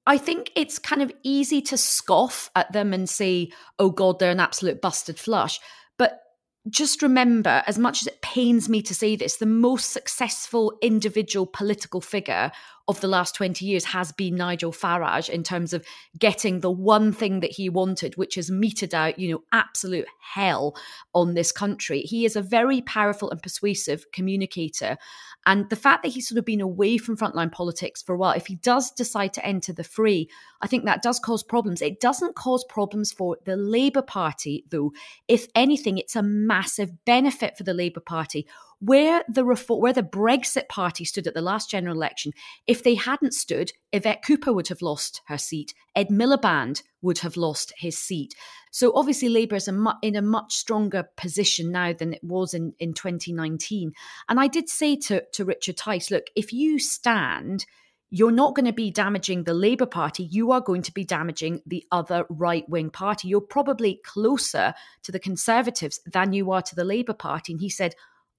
I 0.07 0.17
think 0.17 0.51
it's 0.55 0.79
kind 0.79 1.01
of 1.01 1.11
easy 1.23 1.61
to 1.63 1.77
scoff 1.77 2.49
at 2.55 2.71
them 2.71 2.93
and 2.93 3.09
say, 3.09 3.51
oh 3.79 3.89
God, 3.89 4.19
they're 4.19 4.31
an 4.31 4.39
absolute 4.39 4.81
busted 4.81 5.19
flush. 5.19 5.59
But 5.97 6.21
just 6.69 7.01
remember, 7.01 7.63
as 7.67 7.77
much 7.77 8.01
as 8.01 8.07
it 8.07 8.21
pains 8.21 8.69
me 8.69 8.81
to 8.83 8.95
say 8.95 9.17
this, 9.17 9.37
the 9.37 9.45
most 9.45 9.89
successful 9.89 10.77
individual 10.81 11.45
political 11.45 11.99
figure 11.99 12.51
of 12.89 12.99
the 13.01 13.07
last 13.07 13.35
20 13.35 13.63
years 13.63 13.85
has 13.85 14.11
been 14.11 14.33
Nigel 14.33 14.71
Farage 14.71 15.29
in 15.29 15.43
terms 15.43 15.73
of 15.73 15.85
getting 16.17 16.61
the 16.61 16.71
one 16.71 17.13
thing 17.13 17.39
that 17.41 17.51
he 17.51 17.69
wanted, 17.69 18.17
which 18.17 18.35
is 18.35 18.49
meted 18.49 18.95
out, 18.95 19.19
you 19.19 19.31
know, 19.31 19.43
absolute 19.51 20.07
hell 20.33 20.75
on 21.13 21.35
this 21.35 21.51
country. 21.51 22.01
He 22.01 22.25
is 22.25 22.35
a 22.35 22.41
very 22.41 22.81
powerful 22.81 23.29
and 23.29 23.41
persuasive 23.43 24.11
communicator. 24.11 24.97
And 25.45 25.69
the 25.69 25.75
fact 25.75 26.01
that 26.01 26.09
he's 26.09 26.27
sort 26.27 26.39
of 26.39 26.45
been 26.45 26.61
away 26.61 26.97
from 26.97 27.15
frontline 27.15 27.51
politics 27.51 28.01
for 28.01 28.15
a 28.15 28.17
while, 28.17 28.33
if 28.33 28.47
he 28.47 28.55
does 28.55 28.89
decide 28.89 29.33
to 29.33 29.45
enter 29.45 29.71
the 29.71 29.83
free, 29.83 30.27
I 30.61 30.65
think 30.65 30.85
that 30.85 31.03
does 31.03 31.19
cause 31.19 31.43
problems. 31.43 31.83
It 31.83 31.99
doesn't 31.99 32.35
cause 32.35 32.65
problems 32.67 33.11
for 33.11 33.37
the 33.45 33.55
Labour 33.55 34.01
Party, 34.01 34.65
though. 34.67 34.93
If 35.27 35.45
anything, 35.53 35.99
it's 35.99 36.15
a 36.15 36.23
massive 36.23 37.05
benefit 37.05 37.55
for 37.55 37.63
the 37.63 37.75
Labour 37.75 38.01
Party 38.01 38.47
where 38.79 39.23
the 39.27 39.43
reform, 39.43 39.81
where 39.81 39.93
the 39.93 40.03
Brexit 40.03 40.69
Party 40.69 41.03
stood 41.03 41.27
at 41.27 41.33
the 41.33 41.41
last 41.41 41.69
general 41.69 41.95
election, 41.95 42.31
if 42.65 42.81
they 42.81 42.95
hadn't 42.95 43.33
stood, 43.33 43.73
Yvette 43.91 44.23
Cooper 44.23 44.53
would 44.53 44.69
have 44.69 44.81
lost 44.81 45.21
her 45.27 45.37
seat. 45.37 45.73
Ed 45.95 46.07
Miliband 46.07 46.83
would 47.01 47.19
have 47.19 47.35
lost 47.35 47.73
his 47.77 47.97
seat. 47.97 48.35
So 48.71 48.93
obviously, 48.95 49.29
Labour 49.29 49.55
is 49.55 49.67
a 49.67 49.73
mu- 49.73 49.91
in 50.01 50.15
a 50.15 50.21
much 50.21 50.53
stronger 50.53 51.09
position 51.17 51.71
now 51.71 51.93
than 51.93 52.13
it 52.13 52.23
was 52.23 52.53
in, 52.53 52.73
in 52.79 52.93
2019. 52.93 53.91
And 54.29 54.39
I 54.39 54.47
did 54.47 54.69
say 54.69 54.95
to, 54.95 55.23
to 55.33 55.45
Richard 55.45 55.77
Tice, 55.77 56.11
look, 56.11 56.27
if 56.35 56.53
you 56.53 56.79
stand, 56.79 57.65
you're 58.11 58.31
not 58.31 58.55
going 58.55 58.65
to 58.65 58.73
be 58.73 58.89
damaging 58.89 59.43
the 59.43 59.53
Labour 59.53 59.85
Party. 59.85 60.23
You 60.23 60.51
are 60.51 60.61
going 60.61 60.81
to 60.83 60.93
be 60.93 61.03
damaging 61.03 61.61
the 61.65 61.85
other 61.91 62.25
right 62.29 62.67
wing 62.67 62.89
party. 62.89 63.27
You're 63.27 63.41
probably 63.41 64.01
closer 64.03 64.73
to 65.03 65.11
the 65.11 65.19
Conservatives 65.19 65.99
than 66.05 66.33
you 66.33 66.51
are 66.51 66.61
to 66.61 66.75
the 66.75 66.83
Labour 66.83 67.13
Party. 67.13 67.53
And 67.53 67.61
he 67.61 67.69
said, 67.69 67.93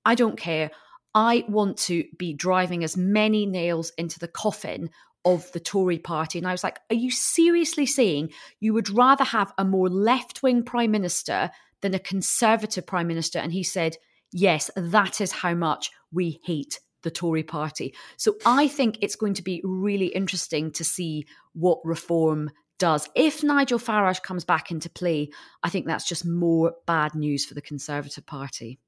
I 0.04 0.14
don't 0.14 0.38
care. 0.38 0.70
I 1.14 1.44
want 1.48 1.76
to 1.78 2.04
be 2.16 2.32
driving 2.32 2.84
as 2.84 2.96
many 2.96 3.46
nails 3.46 3.92
into 3.98 4.18
the 4.18 4.28
coffin 4.28 4.90
of 5.24 5.50
the 5.52 5.60
Tory 5.60 5.98
party. 5.98 6.38
And 6.38 6.46
I 6.46 6.52
was 6.52 6.64
like, 6.64 6.78
are 6.88 6.96
you 6.96 7.10
seriously 7.10 7.86
saying 7.86 8.32
you 8.60 8.72
would 8.72 8.88
rather 8.90 9.24
have 9.24 9.52
a 9.58 9.64
more 9.64 9.88
left 9.88 10.42
wing 10.42 10.62
prime 10.62 10.90
minister 10.90 11.50
than 11.82 11.94
a 11.94 11.98
conservative 11.98 12.86
prime 12.86 13.06
minister? 13.06 13.38
And 13.38 13.52
he 13.52 13.62
said, 13.62 13.96
yes, 14.32 14.70
that 14.76 15.20
is 15.20 15.32
how 15.32 15.54
much 15.54 15.90
we 16.12 16.40
hate 16.44 16.80
the 17.02 17.10
Tory 17.10 17.42
party. 17.42 17.94
So 18.16 18.36
I 18.46 18.68
think 18.68 18.98
it's 19.00 19.16
going 19.16 19.34
to 19.34 19.42
be 19.42 19.60
really 19.64 20.06
interesting 20.06 20.70
to 20.72 20.84
see 20.84 21.26
what 21.54 21.80
reform 21.84 22.50
does. 22.78 23.08
If 23.14 23.42
Nigel 23.42 23.78
Farage 23.78 24.22
comes 24.22 24.44
back 24.44 24.70
into 24.70 24.88
play, 24.88 25.30
I 25.62 25.70
think 25.70 25.86
that's 25.86 26.08
just 26.08 26.24
more 26.24 26.74
bad 26.86 27.14
news 27.14 27.44
for 27.44 27.54
the 27.54 27.62
Conservative 27.62 28.26
Party. 28.26 28.78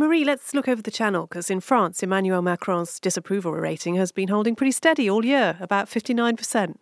Marie, 0.00 0.24
let's 0.24 0.54
look 0.54 0.68
over 0.68 0.80
the 0.80 0.92
channel 0.92 1.26
because 1.26 1.50
in 1.50 1.58
France, 1.58 2.04
Emmanuel 2.04 2.40
Macron's 2.40 3.00
disapproval 3.00 3.50
rating 3.50 3.96
has 3.96 4.12
been 4.12 4.28
holding 4.28 4.54
pretty 4.54 4.70
steady 4.70 5.10
all 5.10 5.24
year, 5.24 5.56
about 5.58 5.88
59%. 5.88 6.76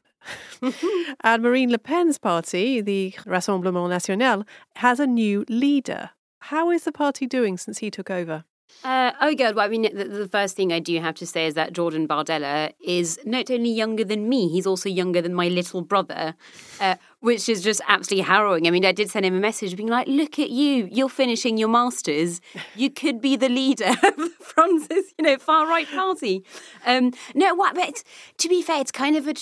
and 1.22 1.42
Marine 1.42 1.70
Le 1.70 1.78
Pen's 1.78 2.18
party, 2.18 2.82
the 2.82 3.14
Rassemblement 3.24 3.88
National, 3.88 4.44
has 4.76 5.00
a 5.00 5.06
new 5.06 5.46
leader. 5.48 6.10
How 6.40 6.70
is 6.70 6.84
the 6.84 6.92
party 6.92 7.26
doing 7.26 7.56
since 7.56 7.78
he 7.78 7.90
took 7.90 8.10
over? 8.10 8.44
Uh, 8.84 9.12
oh, 9.20 9.34
good. 9.34 9.54
Well, 9.54 9.64
I 9.64 9.68
mean, 9.68 9.82
the, 9.82 10.04
the, 10.04 10.28
first 10.28 10.56
thing 10.56 10.72
I 10.72 10.80
do 10.80 11.00
have 11.00 11.14
to 11.16 11.26
say 11.26 11.46
is 11.46 11.54
that 11.54 11.72
Jordan 11.72 12.06
Bardella 12.06 12.72
is 12.84 13.18
not 13.24 13.50
only 13.50 13.70
younger 13.70 14.04
than 14.04 14.28
me, 14.28 14.48
he's 14.48 14.66
also 14.66 14.88
younger 14.88 15.22
than 15.22 15.34
my 15.34 15.48
little 15.48 15.82
brother, 15.82 16.34
uh, 16.80 16.96
which 17.20 17.48
is 17.48 17.62
just 17.62 17.80
absolutely 17.88 18.22
harrowing. 18.22 18.66
I 18.66 18.70
mean, 18.70 18.84
I 18.84 18.92
did 18.92 19.10
send 19.10 19.24
him 19.24 19.34
a 19.34 19.40
message 19.40 19.74
being 19.76 19.88
like, 19.88 20.06
look 20.06 20.38
at 20.38 20.50
you, 20.50 20.88
you're 20.92 21.08
finishing 21.08 21.56
your 21.56 21.68
master's. 21.68 22.40
You 22.74 22.90
could 22.90 23.20
be 23.20 23.36
the 23.36 23.48
leader 23.48 23.94
of 24.02 24.32
France's, 24.40 25.14
you 25.18 25.24
know, 25.24 25.38
far 25.38 25.66
right 25.66 25.88
party. 25.88 26.44
Um, 26.84 27.12
no, 27.34 27.54
what, 27.54 27.74
but 27.74 28.02
to 28.38 28.48
be 28.48 28.62
fair, 28.62 28.80
it's 28.80 28.92
kind 28.92 29.16
of 29.16 29.26
a, 29.26 29.34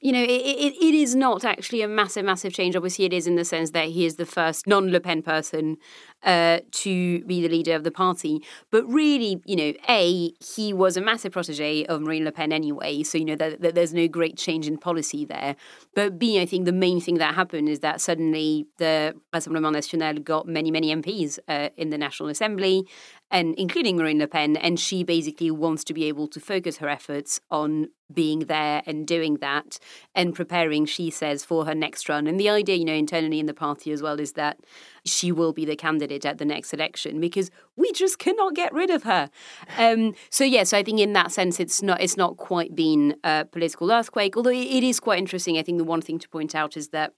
you 0.00 0.12
know, 0.12 0.22
it, 0.22 0.30
it, 0.30 0.74
it 0.74 0.94
is 0.94 1.14
not 1.16 1.44
actually 1.44 1.82
a 1.82 1.88
massive, 1.88 2.24
massive 2.24 2.52
change. 2.52 2.76
Obviously, 2.76 3.04
it 3.04 3.12
is 3.12 3.26
in 3.26 3.34
the 3.34 3.44
sense 3.44 3.70
that 3.72 3.88
he 3.88 4.06
is 4.06 4.16
the 4.16 4.26
first 4.26 4.66
non 4.66 4.90
Le 4.90 5.00
Pen 5.00 5.22
person 5.22 5.76
uh, 6.22 6.60
to 6.72 7.24
be 7.24 7.40
the 7.42 7.48
leader 7.48 7.74
of 7.74 7.84
the 7.84 7.90
party. 7.90 8.42
But 8.70 8.84
really, 8.86 9.40
you 9.44 9.56
know, 9.56 9.72
A, 9.88 10.32
he 10.40 10.72
was 10.72 10.96
a 10.96 11.00
massive 11.00 11.32
protege 11.32 11.84
of 11.86 12.00
Marine 12.00 12.24
Le 12.24 12.32
Pen 12.32 12.52
anyway. 12.52 13.02
So, 13.02 13.18
you 13.18 13.24
know, 13.24 13.36
there's 13.36 13.94
no 13.94 14.08
great 14.08 14.36
change 14.36 14.66
in 14.66 14.78
policy 14.78 15.24
there. 15.24 15.56
But 15.94 16.18
B, 16.18 16.40
I 16.40 16.46
think 16.46 16.64
the 16.64 16.72
main 16.72 17.00
thing 17.00 17.07
that 17.16 17.34
happened 17.34 17.68
is 17.68 17.80
that 17.80 18.00
suddenly 18.00 18.66
the 18.76 19.14
Rassemblement 19.32 19.72
National 19.72 20.22
got 20.22 20.46
many, 20.46 20.70
many 20.70 20.94
MPs 20.94 21.38
uh, 21.48 21.70
in 21.76 21.90
the 21.90 21.98
National 21.98 22.28
Assembly 22.28 22.86
and 23.30 23.54
including 23.56 23.96
Marine 23.96 24.18
Le 24.18 24.26
Pen, 24.26 24.56
and 24.56 24.80
she 24.80 25.04
basically 25.04 25.50
wants 25.50 25.84
to 25.84 25.94
be 25.94 26.04
able 26.04 26.26
to 26.28 26.40
focus 26.40 26.78
her 26.78 26.88
efforts 26.88 27.40
on 27.50 27.88
being 28.12 28.40
there 28.40 28.82
and 28.86 29.06
doing 29.06 29.34
that 29.36 29.78
and 30.14 30.34
preparing, 30.34 30.86
she 30.86 31.10
says, 31.10 31.44
for 31.44 31.66
her 31.66 31.74
next 31.74 32.08
run. 32.08 32.26
And 32.26 32.40
the 32.40 32.48
idea, 32.48 32.76
you 32.76 32.86
know, 32.86 32.94
internally 32.94 33.38
in 33.38 33.44
the 33.44 33.52
party 33.52 33.92
as 33.92 34.00
well 34.00 34.18
is 34.18 34.32
that 34.32 34.58
she 35.04 35.30
will 35.30 35.52
be 35.52 35.66
the 35.66 35.76
candidate 35.76 36.24
at 36.24 36.38
the 36.38 36.46
next 36.46 36.72
election 36.72 37.20
because 37.20 37.50
we 37.76 37.92
just 37.92 38.18
cannot 38.18 38.54
get 38.54 38.72
rid 38.72 38.88
of 38.88 39.02
her. 39.02 39.28
Um, 39.76 40.14
so 40.30 40.44
yes, 40.44 40.52
yeah, 40.52 40.64
so 40.64 40.78
I 40.78 40.82
think 40.82 41.00
in 41.00 41.12
that 41.12 41.30
sense, 41.30 41.60
it's 41.60 41.82
not 41.82 42.00
it's 42.00 42.16
not 42.16 42.38
quite 42.38 42.74
been 42.74 43.16
a 43.24 43.44
political 43.44 43.92
earthquake. 43.92 44.36
Although 44.36 44.50
it 44.50 44.82
is 44.82 45.00
quite 45.00 45.18
interesting. 45.18 45.58
I 45.58 45.62
think 45.62 45.78
the 45.78 45.84
one 45.84 46.00
thing 46.00 46.18
to 46.18 46.28
point 46.28 46.54
out 46.54 46.76
is 46.76 46.88
that 46.88 47.12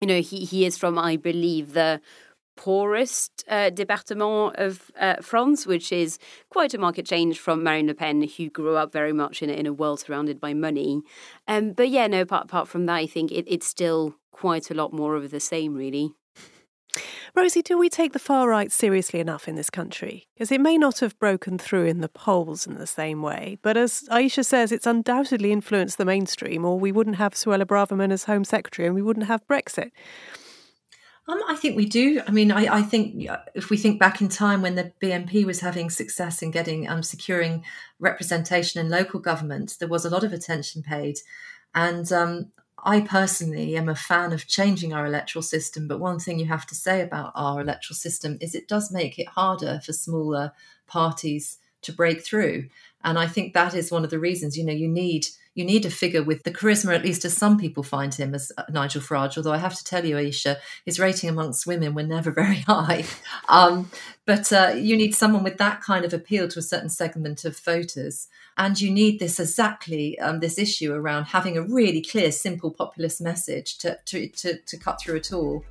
you 0.00 0.08
know 0.08 0.20
he 0.20 0.44
he 0.44 0.66
is 0.66 0.76
from 0.76 0.98
I 0.98 1.16
believe 1.16 1.72
the 1.72 2.00
poorest 2.58 3.44
uh, 3.48 3.70
département 3.70 4.52
of 4.56 4.90
uh, 4.98 5.14
France, 5.22 5.64
which 5.64 5.92
is 5.92 6.18
quite 6.50 6.74
a 6.74 6.78
market 6.78 7.06
change 7.06 7.38
from 7.38 7.62
Marine 7.62 7.86
Le 7.86 7.94
Pen, 7.94 8.22
who 8.22 8.50
grew 8.50 8.76
up 8.76 8.92
very 8.92 9.12
much 9.12 9.42
in 9.42 9.48
a, 9.48 9.52
in 9.52 9.64
a 9.64 9.72
world 9.72 10.00
surrounded 10.00 10.40
by 10.40 10.52
money. 10.52 11.00
Um, 11.46 11.72
but 11.72 11.88
yeah, 11.88 12.08
no, 12.08 12.22
apart, 12.22 12.44
apart 12.46 12.66
from 12.66 12.86
that, 12.86 12.96
I 12.96 13.06
think 13.06 13.30
it, 13.30 13.44
it's 13.46 13.66
still 13.66 14.16
quite 14.32 14.70
a 14.70 14.74
lot 14.74 14.92
more 14.92 15.14
of 15.14 15.30
the 15.30 15.40
same, 15.40 15.74
really. 15.74 16.12
Rosie, 17.36 17.62
do 17.62 17.78
we 17.78 17.88
take 17.88 18.12
the 18.12 18.18
far 18.18 18.48
right 18.48 18.72
seriously 18.72 19.20
enough 19.20 19.46
in 19.46 19.54
this 19.54 19.70
country? 19.70 20.26
Because 20.34 20.50
it 20.50 20.60
may 20.60 20.76
not 20.76 20.98
have 20.98 21.18
broken 21.20 21.58
through 21.58 21.84
in 21.84 22.00
the 22.00 22.08
polls 22.08 22.66
in 22.66 22.74
the 22.74 22.86
same 22.86 23.22
way, 23.22 23.58
but 23.62 23.76
as 23.76 24.08
Ayesha 24.10 24.42
says, 24.42 24.72
it's 24.72 24.86
undoubtedly 24.86 25.52
influenced 25.52 25.98
the 25.98 26.04
mainstream, 26.04 26.64
or 26.64 26.80
we 26.80 26.90
wouldn't 26.90 27.16
have 27.16 27.34
Suella 27.34 27.64
Braverman 27.64 28.10
as 28.10 28.24
Home 28.24 28.44
Secretary 28.44 28.86
and 28.86 28.96
we 28.96 29.02
wouldn't 29.02 29.26
have 29.26 29.46
Brexit. 29.46 29.92
Um, 31.28 31.42
I 31.46 31.56
think 31.56 31.76
we 31.76 31.84
do. 31.84 32.22
I 32.26 32.30
mean, 32.30 32.50
I, 32.50 32.78
I, 32.78 32.82
think 32.82 33.28
if 33.54 33.68
we 33.68 33.76
think 33.76 34.00
back 34.00 34.22
in 34.22 34.30
time 34.30 34.62
when 34.62 34.76
the 34.76 34.92
BNP 35.02 35.44
was 35.44 35.60
having 35.60 35.90
success 35.90 36.40
in 36.40 36.50
getting 36.50 36.88
um, 36.88 37.02
securing 37.02 37.64
representation 37.98 38.80
in 38.80 38.90
local 38.90 39.20
government, 39.20 39.76
there 39.78 39.88
was 39.88 40.06
a 40.06 40.10
lot 40.10 40.24
of 40.24 40.32
attention 40.32 40.82
paid, 40.82 41.18
and 41.74 42.10
um, 42.12 42.50
I 42.82 43.02
personally 43.02 43.76
am 43.76 43.90
a 43.90 43.94
fan 43.94 44.32
of 44.32 44.46
changing 44.46 44.94
our 44.94 45.04
electoral 45.04 45.42
system. 45.42 45.86
But 45.86 46.00
one 46.00 46.18
thing 46.18 46.38
you 46.38 46.46
have 46.46 46.66
to 46.66 46.74
say 46.74 47.02
about 47.02 47.32
our 47.34 47.60
electoral 47.60 47.96
system 47.96 48.38
is 48.40 48.54
it 48.54 48.66
does 48.66 48.90
make 48.90 49.18
it 49.18 49.28
harder 49.28 49.80
for 49.84 49.92
smaller 49.92 50.52
parties 50.86 51.58
to 51.82 51.92
break 51.92 52.24
through, 52.24 52.70
and 53.04 53.18
I 53.18 53.26
think 53.26 53.52
that 53.52 53.74
is 53.74 53.92
one 53.92 54.02
of 54.02 54.10
the 54.10 54.18
reasons. 54.18 54.56
You 54.56 54.64
know, 54.64 54.72
you 54.72 54.88
need 54.88 55.26
you 55.58 55.64
need 55.64 55.84
a 55.84 55.90
figure 55.90 56.22
with 56.22 56.44
the 56.44 56.52
charisma, 56.52 56.94
at 56.94 57.02
least 57.02 57.24
as 57.24 57.36
some 57.36 57.58
people 57.58 57.82
find 57.82 58.14
him, 58.14 58.32
as 58.32 58.52
uh, 58.56 58.62
Nigel 58.70 59.02
Farage. 59.02 59.36
Although 59.36 59.52
I 59.52 59.58
have 59.58 59.74
to 59.74 59.82
tell 59.82 60.06
you, 60.06 60.16
Ayesha, 60.16 60.58
his 60.84 61.00
rating 61.00 61.28
amongst 61.28 61.66
women 61.66 61.94
were 61.94 62.04
never 62.04 62.30
very 62.42 62.60
high. 62.60 63.04
Um, 63.48 63.90
but 64.24 64.52
uh, 64.52 64.74
you 64.76 64.96
need 64.96 65.16
someone 65.16 65.42
with 65.42 65.58
that 65.58 65.82
kind 65.82 66.04
of 66.04 66.14
appeal 66.14 66.46
to 66.46 66.60
a 66.60 66.62
certain 66.62 66.88
segment 66.88 67.44
of 67.44 67.58
voters. 67.58 68.28
And 68.56 68.80
you 68.80 68.92
need 68.92 69.18
this 69.18 69.40
exactly 69.40 70.16
um, 70.20 70.38
this 70.38 70.58
issue 70.58 70.94
around 70.94 71.24
having 71.24 71.56
a 71.56 71.62
really 71.62 72.02
clear, 72.02 72.30
simple 72.30 72.70
populist 72.70 73.20
message 73.20 73.78
to, 73.78 73.98
to, 74.06 74.28
to, 74.28 74.58
to 74.58 74.76
cut 74.76 75.00
through 75.00 75.16
at 75.16 75.32
all. 75.32 75.64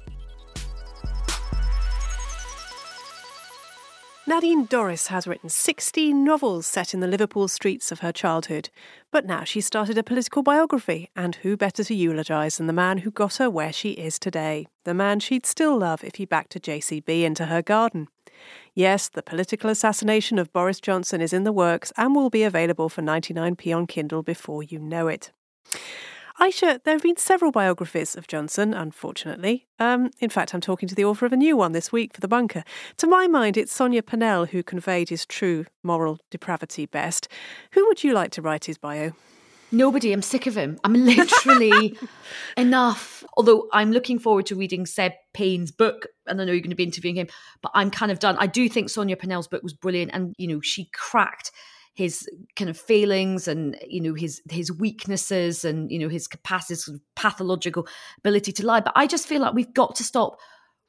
Nadine 4.29 4.67
Dorries 4.67 5.07
has 5.07 5.25
written 5.25 5.47
16 5.47 6.21
novels 6.21 6.67
set 6.67 6.93
in 6.93 6.99
the 6.99 7.07
Liverpool 7.07 7.47
streets 7.47 7.93
of 7.93 8.01
her 8.01 8.11
childhood, 8.11 8.69
but 9.09 9.25
now 9.25 9.45
she's 9.45 9.65
started 9.65 9.97
a 9.97 10.03
political 10.03 10.43
biography, 10.43 11.09
and 11.15 11.35
who 11.35 11.55
better 11.55 11.81
to 11.85 11.95
eulogise 11.95 12.57
than 12.57 12.67
the 12.67 12.73
man 12.73 12.97
who 12.97 13.09
got 13.09 13.37
her 13.37 13.49
where 13.49 13.71
she 13.71 13.91
is 13.91 14.19
today, 14.19 14.67
the 14.83 14.93
man 14.93 15.21
she'd 15.21 15.45
still 15.45 15.77
love 15.77 16.03
if 16.03 16.15
he 16.15 16.25
backed 16.25 16.57
a 16.57 16.59
JCB 16.59 17.23
into 17.23 17.45
her 17.45 17.61
garden. 17.61 18.09
Yes, 18.73 19.07
the 19.07 19.23
political 19.23 19.69
assassination 19.69 20.37
of 20.37 20.51
Boris 20.51 20.81
Johnson 20.81 21.21
is 21.21 21.31
in 21.31 21.45
the 21.45 21.53
works 21.53 21.93
and 21.95 22.13
will 22.13 22.29
be 22.29 22.43
available 22.43 22.89
for 22.89 23.01
99p 23.01 23.73
on 23.73 23.87
Kindle 23.87 24.23
before 24.23 24.61
you 24.61 24.77
know 24.77 25.07
it. 25.07 25.31
Ayesha, 26.39 26.79
there 26.83 26.93
have 26.93 27.01
been 27.01 27.17
several 27.17 27.51
biographies 27.51 28.15
of 28.15 28.27
Johnson, 28.27 28.71
unfortunately. 28.71 29.65
Um, 29.79 30.11
in 30.19 30.29
fact, 30.29 30.53
I'm 30.53 30.61
talking 30.61 30.87
to 30.87 30.93
the 30.93 31.03
author 31.03 31.25
of 31.25 31.33
a 31.33 31.37
new 31.37 31.57
one 31.57 31.71
this 31.71 31.91
week 31.91 32.13
for 32.13 32.21
The 32.21 32.27
Bunker. 32.27 32.63
To 32.97 33.07
my 33.07 33.25
mind, 33.25 33.57
it's 33.57 33.73
Sonia 33.73 34.03
Purnell 34.03 34.45
who 34.45 34.61
conveyed 34.61 35.09
his 35.09 35.25
true 35.25 35.65
moral 35.81 36.19
depravity 36.29 36.85
best. 36.85 37.27
Who 37.71 37.87
would 37.87 38.03
you 38.03 38.13
like 38.13 38.29
to 38.31 38.43
write 38.43 38.65
his 38.65 38.77
bio? 38.77 39.13
Nobody. 39.71 40.13
I'm 40.13 40.21
sick 40.21 40.45
of 40.45 40.55
him. 40.55 40.79
I'm 40.83 40.93
literally 41.05 41.97
enough. 42.57 43.23
Although 43.35 43.67
I'm 43.73 43.91
looking 43.91 44.19
forward 44.19 44.45
to 44.47 44.55
reading 44.55 44.85
Seb 44.85 45.13
Payne's 45.33 45.71
book, 45.71 46.05
and 46.27 46.39
I 46.39 46.45
know 46.45 46.51
you're 46.51 46.61
going 46.61 46.69
to 46.69 46.75
be 46.75 46.83
interviewing 46.83 47.17
him, 47.17 47.27
but 47.63 47.71
I'm 47.73 47.89
kind 47.89 48.11
of 48.11 48.19
done. 48.19 48.37
I 48.37 48.45
do 48.45 48.69
think 48.69 48.91
Sonia 48.91 49.17
Purnell's 49.17 49.47
book 49.47 49.63
was 49.63 49.73
brilliant, 49.73 50.11
and 50.13 50.35
you 50.37 50.47
know 50.47 50.61
she 50.61 50.89
cracked 50.93 51.51
his 51.97 52.29
kind 52.55 52.69
of 52.69 52.77
failings 52.77 53.47
and 53.47 53.75
you 53.87 53.99
know 53.99 54.13
his 54.13 54.39
his 54.51 54.71
weaknesses 54.71 55.65
and 55.65 55.89
you 55.91 55.97
know 55.97 56.09
his 56.09 56.27
capacities 56.27 56.85
sort 56.85 56.95
of 56.95 57.01
pathological 57.15 57.87
ability 58.19 58.51
to 58.51 58.65
lie. 58.65 58.81
But 58.81 58.93
i 58.95 59.07
just 59.07 59.27
feel 59.27 59.41
like 59.41 59.55
we've 59.55 59.73
got 59.73 59.95
to 59.95 60.03
stop 60.03 60.37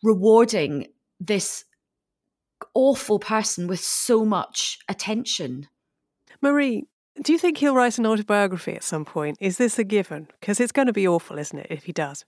rewarding 0.03 0.89
this 1.19 1.65
awful 2.75 3.19
person 3.19 3.67
with 3.69 3.81
so 3.81 4.23
much 4.27 4.79
attention. 4.87 5.67
Marie 6.43 6.87
do 7.23 7.33
you 7.33 7.39
think 7.39 7.57
he'll 7.57 7.75
write 7.75 7.99
an 7.99 8.07
autobiography 8.07 8.75
at 8.75 8.85
some 8.85 9.05
point? 9.05 9.39
Is 9.41 9.57
this 9.57 9.79
a 9.79 9.85
given? 9.85 10.29
Because 10.39 10.61
it's 10.61 10.71
going 10.73 10.87
to 10.87 10.93
be 10.93 11.09
awful 11.09 11.39
isn't 11.39 11.59
it 11.59 11.69
if 11.71 11.85
he 11.85 11.93
does 11.93 12.27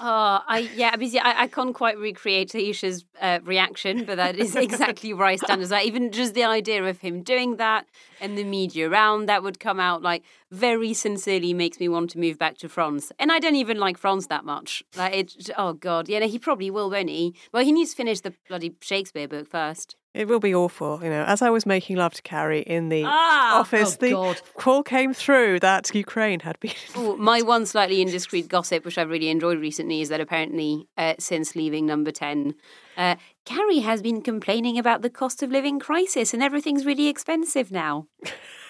Oh, 0.00 0.40
I 0.46 0.70
yeah, 0.76 0.90
obviously 0.92 1.18
I, 1.18 1.42
I 1.42 1.46
can't 1.48 1.74
quite 1.74 1.98
recreate 1.98 2.54
Ayesha's 2.54 3.04
uh, 3.20 3.40
reaction, 3.42 4.04
but 4.04 4.16
that 4.16 4.36
is 4.36 4.54
exactly 4.68 5.12
where 5.12 5.26
I 5.26 5.36
stand 5.36 5.60
as 5.60 5.70
well. 5.70 5.84
Even 5.84 6.12
just 6.12 6.34
the 6.34 6.44
idea 6.44 6.84
of 6.84 7.00
him 7.00 7.22
doing 7.22 7.56
that 7.56 7.86
and 8.20 8.38
the 8.38 8.44
media 8.44 8.88
around 8.88 9.26
that 9.26 9.42
would 9.42 9.58
come 9.58 9.80
out 9.80 10.02
like 10.02 10.22
very 10.50 10.94
sincerely 10.94 11.52
makes 11.52 11.80
me 11.80 11.88
want 11.88 12.10
to 12.10 12.18
move 12.18 12.38
back 12.38 12.58
to 12.58 12.68
France. 12.68 13.10
And 13.18 13.32
I 13.32 13.40
don't 13.40 13.56
even 13.56 13.78
like 13.78 13.98
France 13.98 14.28
that 14.28 14.44
much. 14.44 14.84
Like 14.96 15.14
it. 15.14 15.50
Oh 15.58 15.72
God, 15.72 16.08
yeah, 16.08 16.20
no, 16.20 16.28
he 16.28 16.38
probably 16.38 16.70
will, 16.70 16.90
won't 16.90 17.08
he? 17.08 17.34
Well, 17.52 17.64
he 17.64 17.72
needs 17.72 17.90
to 17.90 17.96
finish 17.96 18.20
the 18.20 18.34
bloody 18.48 18.74
Shakespeare 18.80 19.26
book 19.26 19.48
first. 19.48 19.96
It 20.14 20.26
will 20.26 20.40
be 20.40 20.54
awful. 20.54 21.00
You 21.02 21.10
know, 21.10 21.24
as 21.24 21.42
I 21.42 21.50
was 21.50 21.66
making 21.66 21.96
love 21.96 22.14
to 22.14 22.22
Carrie 22.22 22.62
in 22.62 22.88
the 22.88 23.04
ah, 23.04 23.60
office, 23.60 23.96
oh 24.00 24.06
the 24.06 24.10
God. 24.12 24.40
call 24.56 24.82
came 24.82 25.12
through 25.12 25.60
that 25.60 25.94
Ukraine 25.94 26.40
had 26.40 26.58
been. 26.60 26.72
Ooh, 26.98 27.16
my 27.16 27.42
one 27.42 27.66
slightly 27.66 28.00
indiscreet 28.00 28.48
gossip, 28.48 28.84
which 28.84 28.98
I've 28.98 29.10
really 29.10 29.28
enjoyed 29.28 29.58
recently, 29.58 30.00
is 30.00 30.08
that 30.08 30.20
apparently 30.20 30.88
uh, 30.96 31.14
since 31.18 31.54
leaving 31.54 31.86
Number 31.86 32.10
10, 32.10 32.54
uh, 32.98 33.16
Carrie 33.46 33.78
has 33.78 34.02
been 34.02 34.20
complaining 34.20 34.76
about 34.78 35.00
the 35.00 35.08
cost 35.08 35.42
of 35.42 35.50
living 35.50 35.78
crisis 35.78 36.34
and 36.34 36.42
everything's 36.42 36.84
really 36.84 37.06
expensive 37.08 37.70
now. 37.70 38.06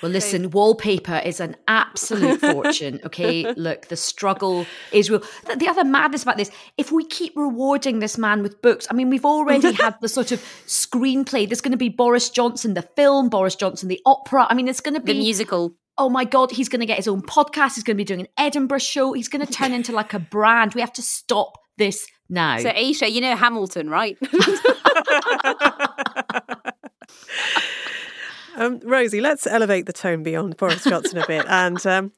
Well, 0.00 0.12
listen, 0.12 0.50
wallpaper 0.50 1.16
is 1.24 1.40
an 1.40 1.56
absolute 1.66 2.40
fortune. 2.52 3.00
Okay, 3.04 3.52
look, 3.54 3.88
the 3.88 3.96
struggle 3.96 4.64
is 4.92 5.10
real. 5.10 5.24
The, 5.46 5.56
the 5.56 5.66
other 5.66 5.82
madness 5.82 6.22
about 6.22 6.36
this, 6.36 6.52
if 6.76 6.92
we 6.92 7.04
keep 7.04 7.32
rewarding 7.34 7.98
this 7.98 8.16
man 8.16 8.44
with 8.44 8.62
books, 8.62 8.86
I 8.90 8.94
mean, 8.94 9.10
we've 9.10 9.24
already 9.24 9.72
had 9.72 9.96
the 10.00 10.08
sort 10.08 10.30
of 10.30 10.40
screenplay. 10.66 11.48
There's 11.48 11.60
going 11.60 11.72
to 11.72 11.76
be 11.78 11.88
Boris 11.88 12.30
Johnson, 12.30 12.74
the 12.74 12.82
film, 12.82 13.28
Boris 13.28 13.56
Johnson, 13.56 13.88
the 13.88 14.00
opera. 14.06 14.46
I 14.48 14.54
mean, 14.54 14.68
it's 14.68 14.80
going 14.80 14.94
to 14.94 15.00
be 15.00 15.14
The 15.14 15.18
musical. 15.18 15.74
oh 15.98 16.08
my 16.08 16.24
god 16.24 16.52
he's 16.52 16.68
going 16.68 16.78
to 16.80 16.86
get 16.86 16.96
his 16.98 17.08
own 17.08 17.22
podcast 17.22 17.74
he's 17.74 17.82
going 17.82 17.96
to 17.96 18.00
be 18.00 18.04
doing 18.04 18.20
an 18.20 18.28
edinburgh 18.36 18.78
show 18.78 19.14
he's 19.14 19.26
going 19.28 19.44
to 19.44 19.52
turn 19.52 19.72
into 19.72 19.90
like 19.90 20.14
a 20.14 20.20
brand 20.20 20.72
we 20.74 20.80
have 20.80 20.92
to 20.92 21.02
stop 21.02 21.58
this 21.76 22.06
now 22.28 22.58
So, 22.58 22.70
Ayesha, 22.70 23.10
you 23.10 23.20
know 23.20 23.36
Hamilton, 23.36 23.90
right? 23.90 24.18
Um, 28.58 28.80
Rosie, 28.82 29.20
let's 29.20 29.46
elevate 29.46 29.86
the 29.86 29.92
tone 29.92 30.24
beyond 30.24 30.56
Boris 30.56 30.82
Johnson 30.82 31.18
a 31.18 31.26
bit 31.28 31.46
and 31.48 31.84
um, 31.86 32.10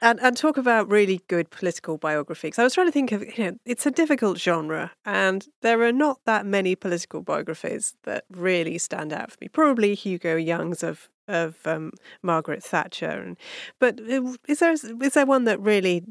and 0.00 0.18
and 0.20 0.34
talk 0.34 0.56
about 0.56 0.90
really 0.90 1.20
good 1.28 1.50
political 1.50 1.98
biographies. 1.98 2.58
I 2.58 2.64
was 2.64 2.72
trying 2.72 2.86
to 2.86 2.92
think 2.92 3.12
of 3.12 3.22
you 3.36 3.44
know 3.44 3.58
it's 3.66 3.84
a 3.84 3.90
difficult 3.90 4.38
genre, 4.38 4.92
and 5.04 5.46
there 5.60 5.82
are 5.82 5.92
not 5.92 6.20
that 6.24 6.46
many 6.46 6.74
political 6.74 7.20
biographies 7.20 7.94
that 8.04 8.24
really 8.30 8.78
stand 8.78 9.12
out 9.12 9.30
for 9.30 9.38
me. 9.42 9.48
Probably 9.48 9.94
Hugo 9.94 10.36
Young's 10.36 10.82
of 10.82 11.10
of 11.28 11.58
um, 11.66 11.92
Margaret 12.22 12.64
Thatcher, 12.64 13.22
and 13.22 13.36
but 13.78 14.00
uh, 14.00 14.32
is 14.48 14.60
there 14.60 14.72
is 14.72 15.12
there 15.12 15.26
one 15.26 15.44
that 15.44 15.60
really 15.60 16.02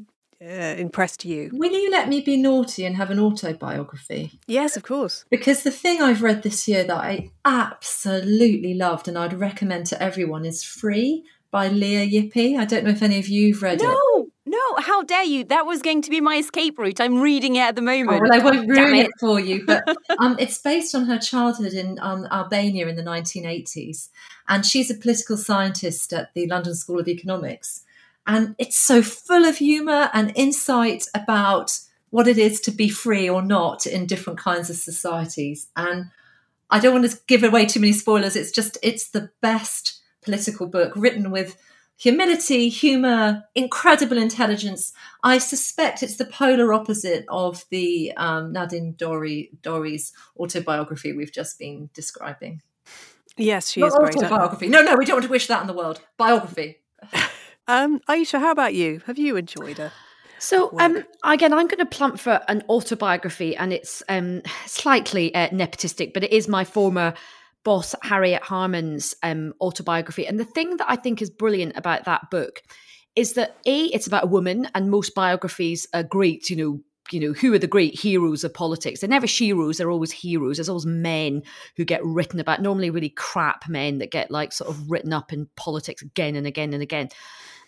uh, 0.42 0.74
impressed 0.76 1.24
you? 1.24 1.50
Will 1.52 1.72
you 1.72 1.90
let 1.90 2.08
me 2.08 2.20
be 2.20 2.36
naughty 2.36 2.84
and 2.84 2.96
have 2.96 3.10
an 3.10 3.18
autobiography? 3.20 4.38
Yes, 4.46 4.76
of 4.76 4.82
course. 4.82 5.24
Because 5.30 5.62
the 5.62 5.70
thing 5.70 6.02
I've 6.02 6.22
read 6.22 6.42
this 6.42 6.66
year 6.66 6.84
that 6.84 6.96
I 6.96 7.30
absolutely 7.44 8.74
loved 8.74 9.08
and 9.08 9.18
I'd 9.18 9.32
recommend 9.34 9.86
to 9.86 10.02
everyone 10.02 10.44
is 10.44 10.62
Free 10.64 11.24
by 11.50 11.68
Lea 11.68 12.04
Ypi. 12.18 12.56
I 12.56 12.64
don't 12.64 12.84
know 12.84 12.90
if 12.90 13.02
any 13.02 13.18
of 13.18 13.28
you've 13.28 13.62
read 13.62 13.80
it. 13.80 13.84
no, 13.84 14.28
no, 14.46 14.76
how 14.78 15.02
dare 15.02 15.22
you? 15.24 15.44
That 15.44 15.66
was 15.66 15.82
going 15.82 16.02
to 16.02 16.10
be 16.10 16.20
my 16.20 16.36
escape 16.36 16.78
route. 16.78 17.00
I'm 17.00 17.20
reading 17.20 17.56
it 17.56 17.60
at 17.60 17.76
the 17.76 17.82
Oh, 17.82 17.84
moment. 17.84 18.22
well, 18.22 18.32
I 18.32 18.38
won't 18.38 18.68
ruin 18.68 18.94
it. 18.94 19.06
it 19.06 19.12
for 19.20 19.38
you, 19.38 19.64
but 19.66 19.84
um, 20.18 20.36
it's 20.38 20.58
based 20.58 20.94
on 20.94 21.04
her 21.06 21.18
childhood 21.18 21.72
in 21.74 21.98
um, 22.00 22.26
Albania 22.30 22.88
in 22.88 22.96
the 22.96 23.02
1980s. 23.02 24.08
And 24.48 24.66
she's 24.66 24.90
a 24.90 24.94
political 24.94 25.36
scientist 25.36 26.12
at 26.12 26.34
the 26.34 26.46
London 26.46 26.74
School 26.74 26.98
of 27.00 27.08
Economics. 27.08 27.84
And 28.26 28.54
it's 28.58 28.78
so 28.78 29.02
full 29.02 29.44
of 29.44 29.58
humour 29.58 30.10
and 30.12 30.32
insight 30.36 31.06
about 31.14 31.78
what 32.10 32.28
it 32.28 32.38
is 32.38 32.60
to 32.60 32.70
be 32.70 32.88
free 32.88 33.28
or 33.28 33.42
not 33.42 33.86
in 33.86 34.06
different 34.06 34.38
kinds 34.38 34.70
of 34.70 34.76
societies. 34.76 35.68
And 35.76 36.06
I 36.70 36.78
don't 36.78 36.92
want 36.92 37.10
to 37.10 37.18
give 37.26 37.42
away 37.42 37.66
too 37.66 37.80
many 37.80 37.92
spoilers. 37.92 38.36
It's 38.36 38.52
just, 38.52 38.78
it's 38.82 39.10
the 39.10 39.30
best 39.40 40.00
political 40.22 40.66
book 40.66 40.92
written 40.94 41.30
with 41.30 41.56
humility, 41.96 42.68
humour, 42.68 43.44
incredible 43.54 44.18
intelligence. 44.18 44.92
I 45.22 45.38
suspect 45.38 46.02
it's 46.02 46.16
the 46.16 46.24
polar 46.24 46.72
opposite 46.72 47.24
of 47.28 47.64
the 47.70 48.12
um, 48.16 48.52
Nadine 48.52 48.94
Dorry, 48.94 49.50
Dorries 49.62 50.12
autobiography 50.36 51.12
we've 51.12 51.32
just 51.32 51.58
been 51.58 51.90
describing. 51.94 52.60
Yes, 53.36 53.70
she 53.70 53.80
Not 53.80 53.88
is 53.88 53.94
great. 53.94 54.16
autobiography. 54.16 54.68
No, 54.68 54.82
no, 54.82 54.96
we 54.96 55.04
don't 55.04 55.16
want 55.16 55.24
to 55.24 55.30
wish 55.30 55.46
that 55.46 55.60
on 55.60 55.66
the 55.66 55.72
world. 55.72 56.00
Biography. 56.16 56.80
Um, 57.72 58.02
Ayesha, 58.06 58.38
how 58.38 58.50
about 58.50 58.74
you? 58.74 59.00
Have 59.06 59.18
you 59.18 59.36
enjoyed 59.38 59.78
her? 59.78 59.90
So 60.38 60.78
um, 60.78 61.04
again, 61.24 61.54
I'm 61.54 61.68
going 61.68 61.78
to 61.78 61.86
plump 61.86 62.20
for 62.20 62.42
an 62.46 62.62
autobiography, 62.68 63.56
and 63.56 63.72
it's 63.72 64.02
um, 64.10 64.42
slightly 64.66 65.34
uh, 65.34 65.48
nepotistic, 65.48 66.12
but 66.12 66.22
it 66.22 66.32
is 66.32 66.48
my 66.48 66.64
former 66.64 67.14
boss 67.64 67.94
Harriet 68.02 68.42
Harman's 68.42 69.14
um, 69.22 69.54
autobiography. 69.58 70.26
And 70.26 70.38
the 70.38 70.44
thing 70.44 70.76
that 70.76 70.90
I 70.90 70.96
think 70.96 71.22
is 71.22 71.30
brilliant 71.30 71.74
about 71.74 72.04
that 72.04 72.30
book 72.30 72.60
is 73.16 73.34
that 73.34 73.56
a 73.64 73.84
it's 73.86 74.06
about 74.06 74.24
a 74.24 74.26
woman, 74.26 74.68
and 74.74 74.90
most 74.90 75.14
biographies 75.14 75.86
are 75.94 76.02
great. 76.02 76.50
You 76.50 76.56
know, 76.56 76.80
you 77.10 77.20
know 77.20 77.32
who 77.32 77.54
are 77.54 77.58
the 77.58 77.66
great 77.66 77.98
heroes 77.98 78.44
of 78.44 78.52
politics? 78.52 79.00
They're 79.00 79.08
never 79.08 79.26
heroes; 79.26 79.78
they're 79.78 79.90
always 79.90 80.12
heroes. 80.12 80.58
There's 80.58 80.68
always 80.68 80.84
men 80.84 81.42
who 81.78 81.86
get 81.86 82.04
written 82.04 82.38
about. 82.38 82.60
Normally, 82.60 82.90
really 82.90 83.08
crap 83.08 83.66
men 83.66 83.96
that 83.98 84.10
get 84.10 84.30
like 84.30 84.52
sort 84.52 84.68
of 84.68 84.90
written 84.90 85.14
up 85.14 85.32
in 85.32 85.48
politics 85.56 86.02
again 86.02 86.36
and 86.36 86.46
again 86.46 86.74
and 86.74 86.82
again. 86.82 87.08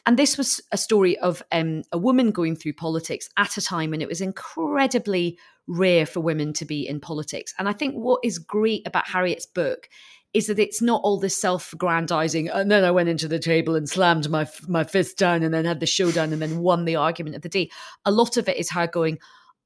And 0.07 0.19
this 0.19 0.37
was 0.37 0.61
a 0.71 0.77
story 0.77 1.19
of 1.19 1.43
um, 1.51 1.83
a 1.91 1.99
woman 1.99 2.31
going 2.31 2.57
through 2.57 2.75
politics 2.75 3.29
at 3.39 3.57
a 3.57 3.63
time 3.63 3.91
when 3.91 4.03
it 4.03 4.09
was 4.09 4.21
incredibly 4.21 5.39
rare 5.67 6.05
for 6.05 6.21
women 6.21 6.53
to 6.55 6.65
be 6.65 6.87
in 6.87 7.01
politics. 7.01 7.55
And 7.59 7.69
I 7.69 7.73
think 7.73 7.95
what 7.95 8.21
is 8.23 8.39
great 8.39 8.87
about 8.87 9.09
Harriet's 9.09 9.47
book 9.47 9.89
is 10.35 10.49
that 10.49 10.59
it's 10.59 10.83
not 10.83 11.01
all 11.05 11.19
this 11.19 11.39
self-aggrandizing 11.39 12.49
and 12.49 12.69
then 12.69 12.83
i 12.83 12.91
went 12.91 13.09
into 13.09 13.29
the 13.29 13.39
table 13.39 13.77
and 13.77 13.89
slammed 13.89 14.29
my 14.29 14.45
my 14.67 14.83
fist 14.83 15.17
down 15.17 15.45
and 15.45 15.55
then 15.55 15.65
had 15.65 15.79
the 15.79 15.87
showdown 15.87 16.33
and 16.33 16.43
then 16.43 16.59
won 16.59 16.85
the 16.85 16.97
argument 16.97 17.37
of 17.37 17.43
the 17.43 17.49
day 17.49 17.71
a 18.05 18.11
lot 18.11 18.37
of 18.37 18.49
it 18.49 18.57
is 18.57 18.71
her 18.71 18.89
going 18.89 19.17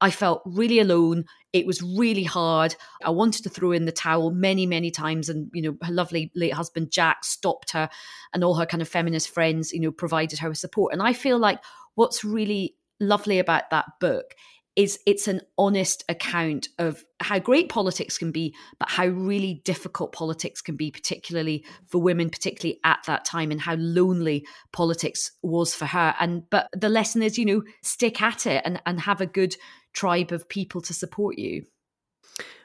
I 0.01 0.11
felt 0.11 0.41
really 0.45 0.79
alone. 0.79 1.25
It 1.51 1.65
was 1.65 1.81
really 1.81 2.23
hard. 2.23 2.75
I 3.03 3.09
wanted 3.09 3.43
to 3.43 3.49
throw 3.49 3.71
in 3.71 3.85
the 3.85 3.91
towel 3.91 4.31
many, 4.31 4.65
many 4.65 4.91
times. 4.91 5.29
And, 5.29 5.49
you 5.53 5.61
know, 5.61 5.77
her 5.81 5.93
lovely 5.93 6.31
late 6.35 6.53
husband, 6.53 6.91
Jack, 6.91 7.23
stopped 7.23 7.71
her 7.71 7.89
and 8.33 8.43
all 8.43 8.55
her 8.55 8.65
kind 8.65 8.81
of 8.81 8.87
feminist 8.87 9.29
friends, 9.29 9.73
you 9.73 9.79
know, 9.79 9.91
provided 9.91 10.39
her 10.39 10.49
with 10.49 10.57
support. 10.57 10.93
And 10.93 11.01
I 11.01 11.13
feel 11.13 11.37
like 11.37 11.59
what's 11.95 12.23
really 12.23 12.75
lovely 12.99 13.39
about 13.39 13.69
that 13.71 13.85
book 13.99 14.35
is 14.75 14.97
it's 15.05 15.27
an 15.27 15.41
honest 15.57 16.05
account 16.07 16.69
of 16.77 17.03
how 17.19 17.37
great 17.37 17.67
politics 17.67 18.17
can 18.17 18.31
be, 18.31 18.55
but 18.79 18.89
how 18.89 19.05
really 19.07 19.61
difficult 19.65 20.13
politics 20.13 20.61
can 20.61 20.77
be, 20.77 20.89
particularly 20.89 21.65
for 21.87 22.01
women, 22.01 22.29
particularly 22.29 22.79
at 22.85 22.99
that 23.05 23.25
time, 23.25 23.51
and 23.51 23.59
how 23.59 23.75
lonely 23.75 24.47
politics 24.71 25.31
was 25.41 25.75
for 25.75 25.85
her. 25.85 26.15
And 26.17 26.49
but 26.49 26.69
the 26.71 26.87
lesson 26.87 27.21
is, 27.21 27.37
you 27.37 27.45
know, 27.45 27.63
stick 27.81 28.21
at 28.21 28.47
it 28.47 28.61
and, 28.63 28.81
and 28.85 29.01
have 29.01 29.19
a 29.19 29.25
good 29.25 29.55
tribe 29.93 30.31
of 30.31 30.47
people 30.49 30.81
to 30.81 30.93
support 30.93 31.37
you. 31.37 31.65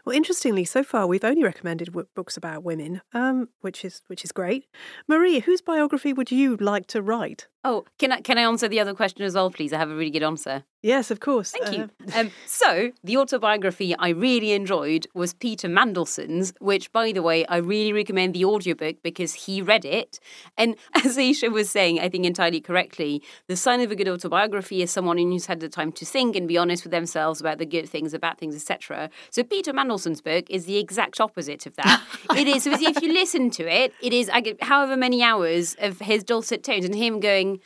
Well, 0.05 0.15
interestingly, 0.15 0.65
so 0.65 0.83
far 0.83 1.07
we've 1.07 1.25
only 1.25 1.43
recommended 1.43 1.89
w- 1.89 2.07
books 2.15 2.37
about 2.37 2.63
women, 2.63 3.01
um, 3.13 3.49
which 3.61 3.85
is 3.85 4.03
which 4.09 4.25
is 4.25 4.33
great. 4.33 4.67
Marie, 5.09 5.41
whose 5.41 5.63
biography 5.63 6.13
would 6.13 6.31
you 6.31 6.57
like 6.57 6.87
to 6.89 7.01
write? 7.01 7.49
Oh, 7.65 7.87
can 7.99 8.13
I 8.13 8.21
can 8.21 8.37
I 8.37 8.43
answer 8.43 8.69
the 8.69 8.81
other 8.81 8.93
question 8.93 9.23
as 9.23 9.35
well, 9.35 9.51
please? 9.51 9.73
I 9.73 9.79
have 9.79 9.91
a 9.91 9.97
really 9.97 10.11
good 10.11 10.23
answer. 10.23 10.65
Yes, 10.85 11.11
of 11.11 11.19
course. 11.19 11.53
Thank 11.53 11.69
uh, 11.69 11.71
you. 11.71 11.91
um, 12.15 12.31
so, 12.45 12.93
the 13.03 13.17
autobiography 13.17 13.97
I 13.97 14.11
really 14.11 14.53
enjoyed 14.53 15.07
was 15.15 15.33
Peter 15.33 15.67
Mandelson's, 15.67 16.53
which, 16.61 16.93
by 16.93 17.11
the 17.11 17.23
way, 17.23 17.47
I 17.47 17.57
really 17.57 17.95
recommend 17.95 18.35
the 18.35 18.45
audiobook 18.45 18.97
because 19.03 19.33
he 19.33 19.63
read 19.63 19.87
it. 19.87 20.21
And 20.59 20.77
as 21.03 21.17
Ayesha 21.17 21.49
was 21.49 21.71
saying, 21.71 22.01
I 22.01 22.11
think 22.11 22.27
entirely 22.27 22.61
correctly, 22.61 23.23
the 23.49 23.57
sign 23.57 23.81
of 23.81 23.91
a 23.91 23.97
good 23.97 24.11
autobiography 24.11 24.83
is 24.83 24.91
someone 24.91 25.17
who's 25.17 25.47
had 25.47 25.61
the 25.61 25.71
time 25.71 25.91
to 25.93 26.05
think 26.05 26.37
and 26.37 26.47
be 26.47 26.59
honest 26.59 26.85
with 26.85 26.91
themselves 26.91 27.41
about 27.41 27.57
the 27.57 27.65
good 27.65 27.89
things, 27.89 28.13
the 28.13 28.19
bad 28.19 28.37
things, 28.37 28.55
etc. 28.55 29.09
So, 29.31 29.43
Peter 29.43 29.73
Mandelson's 29.95 30.21
book 30.21 30.47
is 30.51 30.67
the 30.67 30.79
exact 30.79 31.21
opposite 31.21 31.67
of 31.67 31.77
that. 31.77 32.03
it 32.37 32.47
is, 32.49 32.67
if 32.67 33.03
you 33.03 33.13
listen 33.13 33.51
to 33.51 33.63
it, 33.63 33.93
it 34.03 34.13
is 34.13 34.31
however 34.61 34.97
many 34.97 35.23
hours 35.23 35.77
of 35.79 36.01
his 36.01 36.25
dulcet 36.25 36.65
tones 36.65 36.85
and 36.85 36.95
him 36.95 37.21
going, 37.21 37.61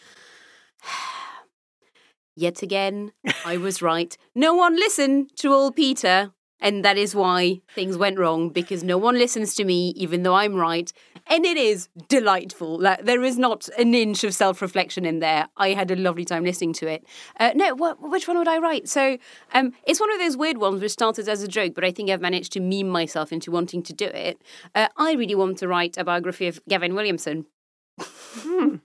Yet 2.36 2.62
again, 2.62 3.12
I 3.44 3.56
was 3.56 3.82
right. 3.82 4.16
No 4.32 4.54
one 4.54 4.76
listened 4.76 5.30
to 5.38 5.52
old 5.52 5.74
Peter. 5.74 6.32
And 6.60 6.84
that 6.84 6.98
is 6.98 7.14
why 7.14 7.60
things 7.74 7.96
went 7.96 8.18
wrong 8.18 8.48
because 8.48 8.82
no 8.82 8.98
one 8.98 9.16
listens 9.16 9.54
to 9.54 9.64
me, 9.64 9.90
even 9.96 10.22
though 10.22 10.34
I'm 10.34 10.56
right. 10.56 10.92
And 11.28 11.44
it 11.44 11.56
is 11.56 11.88
delightful. 12.08 12.80
Like, 12.80 13.04
there 13.04 13.22
is 13.22 13.38
not 13.38 13.68
an 13.78 13.94
inch 13.94 14.24
of 14.24 14.34
self 14.34 14.60
reflection 14.60 15.04
in 15.04 15.20
there. 15.20 15.48
I 15.56 15.70
had 15.70 15.90
a 15.90 15.96
lovely 15.96 16.24
time 16.24 16.44
listening 16.44 16.72
to 16.74 16.88
it. 16.88 17.04
Uh, 17.38 17.52
no, 17.54 17.74
what, 17.74 18.00
which 18.00 18.26
one 18.26 18.38
would 18.38 18.48
I 18.48 18.58
write? 18.58 18.88
So 18.88 19.18
um, 19.54 19.72
it's 19.86 20.00
one 20.00 20.12
of 20.12 20.18
those 20.18 20.36
weird 20.36 20.58
ones 20.58 20.82
which 20.82 20.92
started 20.92 21.28
as 21.28 21.42
a 21.42 21.48
joke, 21.48 21.74
but 21.74 21.84
I 21.84 21.92
think 21.92 22.10
I've 22.10 22.20
managed 22.20 22.52
to 22.52 22.60
meme 22.60 22.88
myself 22.88 23.32
into 23.32 23.50
wanting 23.50 23.82
to 23.84 23.92
do 23.92 24.06
it. 24.06 24.42
Uh, 24.74 24.88
I 24.96 25.12
really 25.12 25.34
want 25.34 25.58
to 25.58 25.68
write 25.68 25.96
a 25.96 26.04
biography 26.04 26.48
of 26.48 26.60
Gavin 26.68 26.94
Williamson. 26.94 27.46
Hmm. 28.00 28.76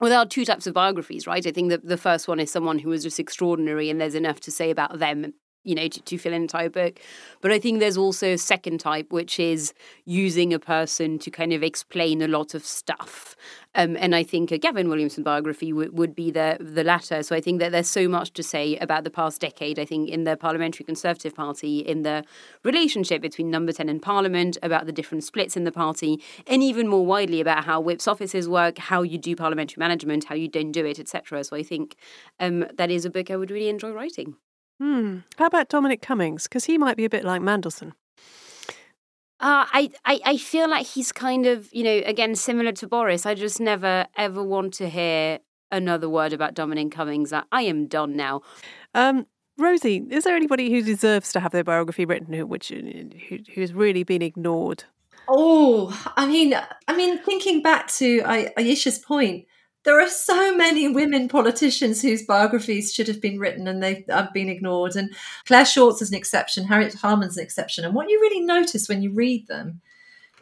Well, 0.00 0.10
there 0.10 0.18
are 0.18 0.26
two 0.26 0.44
types 0.44 0.66
of 0.66 0.74
biographies, 0.74 1.26
right? 1.26 1.46
I 1.46 1.50
think 1.52 1.70
that 1.70 1.86
the 1.86 1.96
first 1.96 2.28
one 2.28 2.40
is 2.40 2.50
someone 2.50 2.78
who 2.78 2.90
was 2.90 3.02
just 3.02 3.20
extraordinary 3.20 3.90
and 3.90 4.00
there's 4.00 4.14
enough 4.14 4.40
to 4.40 4.50
say 4.50 4.70
about 4.70 4.98
them 4.98 5.34
you 5.64 5.74
know, 5.74 5.88
to, 5.88 6.00
to 6.00 6.18
fill 6.18 6.32
an 6.32 6.42
entire 6.42 6.70
book. 6.70 7.00
But 7.40 7.52
I 7.52 7.58
think 7.58 7.80
there's 7.80 7.96
also 7.96 8.32
a 8.32 8.38
second 8.38 8.78
type, 8.80 9.12
which 9.12 9.38
is 9.38 9.74
using 10.04 10.54
a 10.54 10.58
person 10.58 11.18
to 11.18 11.30
kind 11.30 11.52
of 11.52 11.62
explain 11.62 12.22
a 12.22 12.28
lot 12.28 12.54
of 12.54 12.64
stuff. 12.64 13.36
Um, 13.74 13.96
and 13.96 14.14
I 14.14 14.24
think 14.24 14.50
a 14.50 14.58
Gavin 14.58 14.88
Williamson 14.88 15.22
biography 15.22 15.70
w- 15.70 15.92
would 15.92 16.14
be 16.14 16.30
the 16.30 16.56
the 16.58 16.82
latter. 16.82 17.22
So 17.22 17.36
I 17.36 17.40
think 17.40 17.60
that 17.60 17.70
there's 17.70 17.88
so 17.88 18.08
much 18.08 18.32
to 18.32 18.42
say 18.42 18.76
about 18.78 19.04
the 19.04 19.10
past 19.10 19.40
decade. 19.40 19.78
I 19.78 19.84
think 19.84 20.08
in 20.08 20.24
the 20.24 20.36
Parliamentary 20.36 20.84
Conservative 20.84 21.34
Party, 21.34 21.78
in 21.78 22.02
the 22.02 22.24
relationship 22.64 23.22
between 23.22 23.50
Number 23.50 23.72
Ten 23.72 23.88
and 23.88 24.02
Parliament, 24.02 24.58
about 24.62 24.86
the 24.86 24.92
different 24.92 25.22
splits 25.22 25.56
in 25.56 25.64
the 25.64 25.72
party, 25.72 26.20
and 26.46 26.62
even 26.62 26.88
more 26.88 27.06
widely 27.06 27.40
about 27.40 27.64
how 27.64 27.80
whips 27.80 28.08
offices 28.08 28.48
work, 28.48 28.78
how 28.78 29.02
you 29.02 29.18
do 29.18 29.36
parliamentary 29.36 29.78
management, 29.78 30.24
how 30.24 30.34
you 30.34 30.48
don't 30.48 30.72
do 30.72 30.84
it, 30.84 30.98
etc. 30.98 31.44
So 31.44 31.54
I 31.54 31.62
think 31.62 31.96
um, 32.40 32.66
that 32.74 32.90
is 32.90 33.04
a 33.04 33.10
book 33.10 33.30
I 33.30 33.36
would 33.36 33.50
really 33.52 33.68
enjoy 33.68 33.92
writing. 33.92 34.34
Hmm. 34.80 35.18
How 35.36 35.46
about 35.46 35.68
Dominic 35.68 36.00
Cummings? 36.00 36.44
Because 36.44 36.64
he 36.64 36.78
might 36.78 36.96
be 36.96 37.04
a 37.04 37.10
bit 37.10 37.22
like 37.22 37.42
Mandelson. 37.42 37.92
Uh, 39.38 39.64
I, 39.72 39.90
I, 40.04 40.20
I 40.24 40.36
feel 40.36 40.68
like 40.70 40.86
he's 40.86 41.12
kind 41.12 41.46
of, 41.46 41.68
you 41.72 41.84
know, 41.84 42.02
again, 42.06 42.34
similar 42.34 42.72
to 42.72 42.86
Boris. 42.86 43.26
I 43.26 43.34
just 43.34 43.60
never, 43.60 44.06
ever 44.16 44.42
want 44.42 44.74
to 44.74 44.88
hear 44.88 45.38
another 45.70 46.08
word 46.08 46.32
about 46.32 46.54
Dominic 46.54 46.92
Cummings. 46.92 47.32
I, 47.32 47.42
I 47.52 47.62
am 47.62 47.86
done 47.86 48.16
now. 48.16 48.42
Um, 48.94 49.26
Rosie, 49.58 50.02
is 50.10 50.24
there 50.24 50.34
anybody 50.36 50.70
who 50.70 50.82
deserves 50.82 51.32
to 51.32 51.40
have 51.40 51.52
their 51.52 51.64
biography 51.64 52.06
written 52.06 52.32
who, 52.32 52.46
which, 52.46 52.68
who, 52.68 53.38
who's 53.54 53.74
really 53.74 54.02
been 54.02 54.22
ignored? 54.22 54.84
Oh, 55.28 56.12
I 56.16 56.26
mean, 56.26 56.54
I 56.88 56.96
mean, 56.96 57.18
thinking 57.22 57.62
back 57.62 57.88
to 57.94 58.22
Ayesha's 58.56 58.98
point, 58.98 59.46
there 59.84 60.00
are 60.00 60.08
so 60.08 60.54
many 60.54 60.88
women 60.88 61.28
politicians 61.28 62.02
whose 62.02 62.24
biographies 62.24 62.92
should 62.92 63.08
have 63.08 63.20
been 63.20 63.38
written 63.38 63.66
and 63.66 63.82
they've 63.82 64.04
been 64.34 64.48
ignored. 64.48 64.94
And 64.94 65.14
Clare 65.46 65.64
Short's 65.64 66.02
is 66.02 66.10
an 66.10 66.16
exception, 66.16 66.64
Harriet 66.64 66.94
Harman's 66.94 67.38
an 67.38 67.42
exception. 67.42 67.84
And 67.84 67.94
what 67.94 68.10
you 68.10 68.20
really 68.20 68.40
notice 68.40 68.88
when 68.88 69.02
you 69.02 69.10
read 69.10 69.46
them 69.46 69.80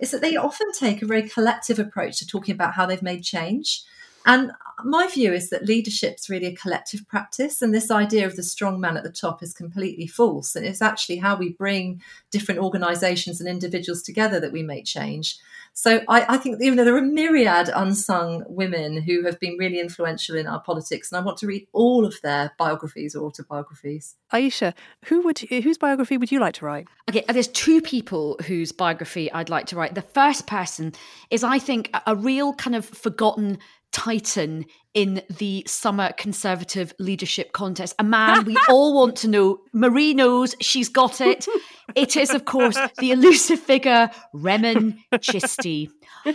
is 0.00 0.10
that 0.10 0.20
they 0.20 0.36
often 0.36 0.72
take 0.72 1.02
a 1.02 1.06
very 1.06 1.28
collective 1.28 1.78
approach 1.78 2.18
to 2.18 2.26
talking 2.26 2.54
about 2.54 2.74
how 2.74 2.86
they've 2.86 3.02
made 3.02 3.22
change. 3.22 3.82
And 4.28 4.52
my 4.84 5.08
view 5.08 5.32
is 5.32 5.48
that 5.48 5.64
leadership's 5.64 6.28
really 6.28 6.46
a 6.46 6.54
collective 6.54 7.08
practice, 7.08 7.62
and 7.62 7.74
this 7.74 7.90
idea 7.90 8.26
of 8.26 8.36
the 8.36 8.42
strong 8.42 8.78
man 8.78 8.96
at 8.98 9.02
the 9.02 9.10
top 9.10 9.42
is 9.42 9.54
completely 9.54 10.06
false. 10.06 10.54
And 10.54 10.66
it's 10.66 10.82
actually 10.82 11.16
how 11.16 11.34
we 11.34 11.54
bring 11.54 12.02
different 12.30 12.60
organizations 12.60 13.40
and 13.40 13.48
individuals 13.48 14.02
together 14.02 14.38
that 14.38 14.52
we 14.52 14.62
make 14.62 14.84
change. 14.84 15.38
So 15.72 16.02
I, 16.08 16.34
I 16.34 16.36
think 16.38 16.60
you 16.60 16.74
know 16.74 16.84
there 16.84 16.96
are 16.96 17.00
myriad 17.00 17.70
unsung 17.74 18.44
women 18.48 19.00
who 19.00 19.24
have 19.24 19.38
been 19.38 19.56
really 19.58 19.80
influential 19.80 20.36
in 20.36 20.46
our 20.46 20.60
politics, 20.60 21.10
and 21.10 21.18
I 21.18 21.24
want 21.24 21.38
to 21.38 21.46
read 21.46 21.66
all 21.72 22.04
of 22.04 22.20
their 22.22 22.52
biographies 22.58 23.14
or 23.14 23.24
autobiographies. 23.24 24.16
Ayesha, 24.32 24.74
who 25.06 25.22
would 25.22 25.38
whose 25.38 25.78
biography 25.78 26.18
would 26.18 26.30
you 26.30 26.40
like 26.40 26.54
to 26.54 26.66
write? 26.66 26.86
Okay, 27.08 27.24
uh, 27.28 27.32
there's 27.32 27.48
two 27.48 27.80
people 27.80 28.36
whose 28.46 28.72
biography 28.72 29.32
I'd 29.32 29.48
like 29.48 29.66
to 29.66 29.76
write. 29.76 29.94
The 29.94 30.02
first 30.02 30.46
person 30.46 30.92
is, 31.30 31.42
I 31.44 31.58
think, 31.58 31.90
a 32.06 32.14
real 32.14 32.52
kind 32.54 32.76
of 32.76 32.84
forgotten 32.84 33.58
titan 33.98 34.64
in 34.94 35.20
the 35.28 35.64
summer 35.66 36.12
conservative 36.12 36.94
leadership 37.00 37.52
contest. 37.52 37.96
A 37.98 38.04
man 38.04 38.44
we 38.44 38.56
all 38.68 38.94
want 38.94 39.16
to 39.16 39.28
know. 39.28 39.58
Marie 39.72 40.14
knows 40.14 40.54
she's 40.60 40.88
got 40.88 41.20
it. 41.20 41.48
It 41.96 42.16
is, 42.16 42.30
of 42.30 42.44
course, 42.44 42.78
the 42.98 43.10
elusive 43.10 43.58
figure, 43.58 44.08
Rehman 44.32 44.98
Chishti. 45.14 45.88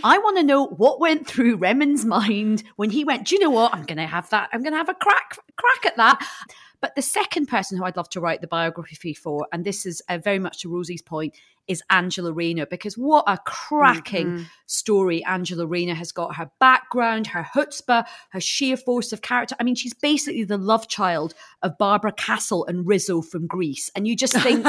I 0.04 0.18
want 0.18 0.38
to 0.38 0.44
know 0.44 0.66
what 0.66 1.00
went 1.00 1.26
through 1.26 1.58
Rehman's 1.58 2.04
mind 2.04 2.64
when 2.76 2.90
he 2.90 3.06
went, 3.06 3.28
Do 3.28 3.36
you 3.36 3.42
know 3.42 3.50
what? 3.50 3.74
I'm 3.74 3.84
going 3.84 3.98
to 3.98 4.08
have 4.08 4.30
that. 4.32 4.50
I'm 4.52 4.62
going 4.62 4.74
to 4.74 4.78
have 4.78 4.90
a 4.90 4.94
crack, 4.94 5.38
crack 5.56 5.86
at 5.86 5.98
that. 5.98 6.28
But 6.84 6.96
the 6.96 7.02
second 7.02 7.46
person 7.46 7.78
who 7.78 7.86
I'd 7.86 7.96
love 7.96 8.10
to 8.10 8.20
write 8.20 8.42
the 8.42 8.48
biography 8.48 9.14
for, 9.14 9.48
and 9.54 9.64
this 9.64 9.86
is 9.86 10.02
uh, 10.10 10.18
very 10.18 10.38
much 10.38 10.60
to 10.60 10.70
Rosie's 10.70 11.02
point, 11.02 11.34
is 11.66 11.82
Angela 11.90 12.34
Rayner, 12.34 12.66
because 12.66 12.98
what 12.98 13.24
a 13.26 13.38
cracking 13.46 14.28
mm-hmm. 14.28 14.44
story 14.66 15.24
Angela 15.24 15.66
Rayner 15.66 15.94
has 15.94 16.12
got. 16.12 16.36
Her 16.36 16.52
background, 16.60 17.28
her 17.28 17.48
chutzpah, 17.56 18.04
her 18.32 18.42
sheer 18.42 18.76
force 18.76 19.14
of 19.14 19.22
character. 19.22 19.56
I 19.62 19.64
mean, 19.64 19.76
she's 19.76 19.94
basically 19.94 20.44
the 20.44 20.58
love 20.58 20.90
child 20.90 21.36
of 21.62 21.78
Barbara 21.78 22.12
Castle 22.12 22.66
and 22.66 22.86
Rizzo 22.86 23.22
from 23.22 23.48
Grease. 23.48 23.90
And 23.96 24.06
you 24.06 24.18
just 24.18 24.38
think, 24.40 24.68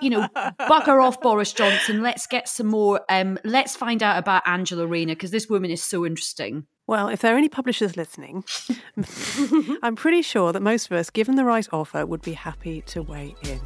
you 0.00 0.10
know, 0.10 0.28
bugger 0.60 1.02
off 1.02 1.20
Boris 1.20 1.52
Johnson. 1.52 2.00
Let's 2.00 2.28
get 2.28 2.48
some 2.48 2.68
more. 2.68 3.00
Um, 3.08 3.40
let's 3.42 3.74
find 3.74 4.04
out 4.04 4.18
about 4.18 4.46
Angela 4.46 4.86
Rayner 4.86 5.16
because 5.16 5.32
this 5.32 5.48
woman 5.48 5.72
is 5.72 5.82
so 5.82 6.06
interesting. 6.06 6.68
Well, 6.90 7.08
if 7.08 7.20
there 7.20 7.36
are 7.36 7.38
any 7.38 7.48
publishers 7.48 7.96
listening, 7.96 8.42
I'm 9.80 9.94
pretty 9.94 10.22
sure 10.22 10.52
that 10.52 10.60
most 10.60 10.86
of 10.90 10.96
us, 10.96 11.08
given 11.08 11.36
the 11.36 11.44
right 11.44 11.68
offer, 11.72 12.04
would 12.04 12.20
be 12.20 12.32
happy 12.32 12.80
to 12.88 13.00
weigh 13.00 13.36
in. 13.44 13.60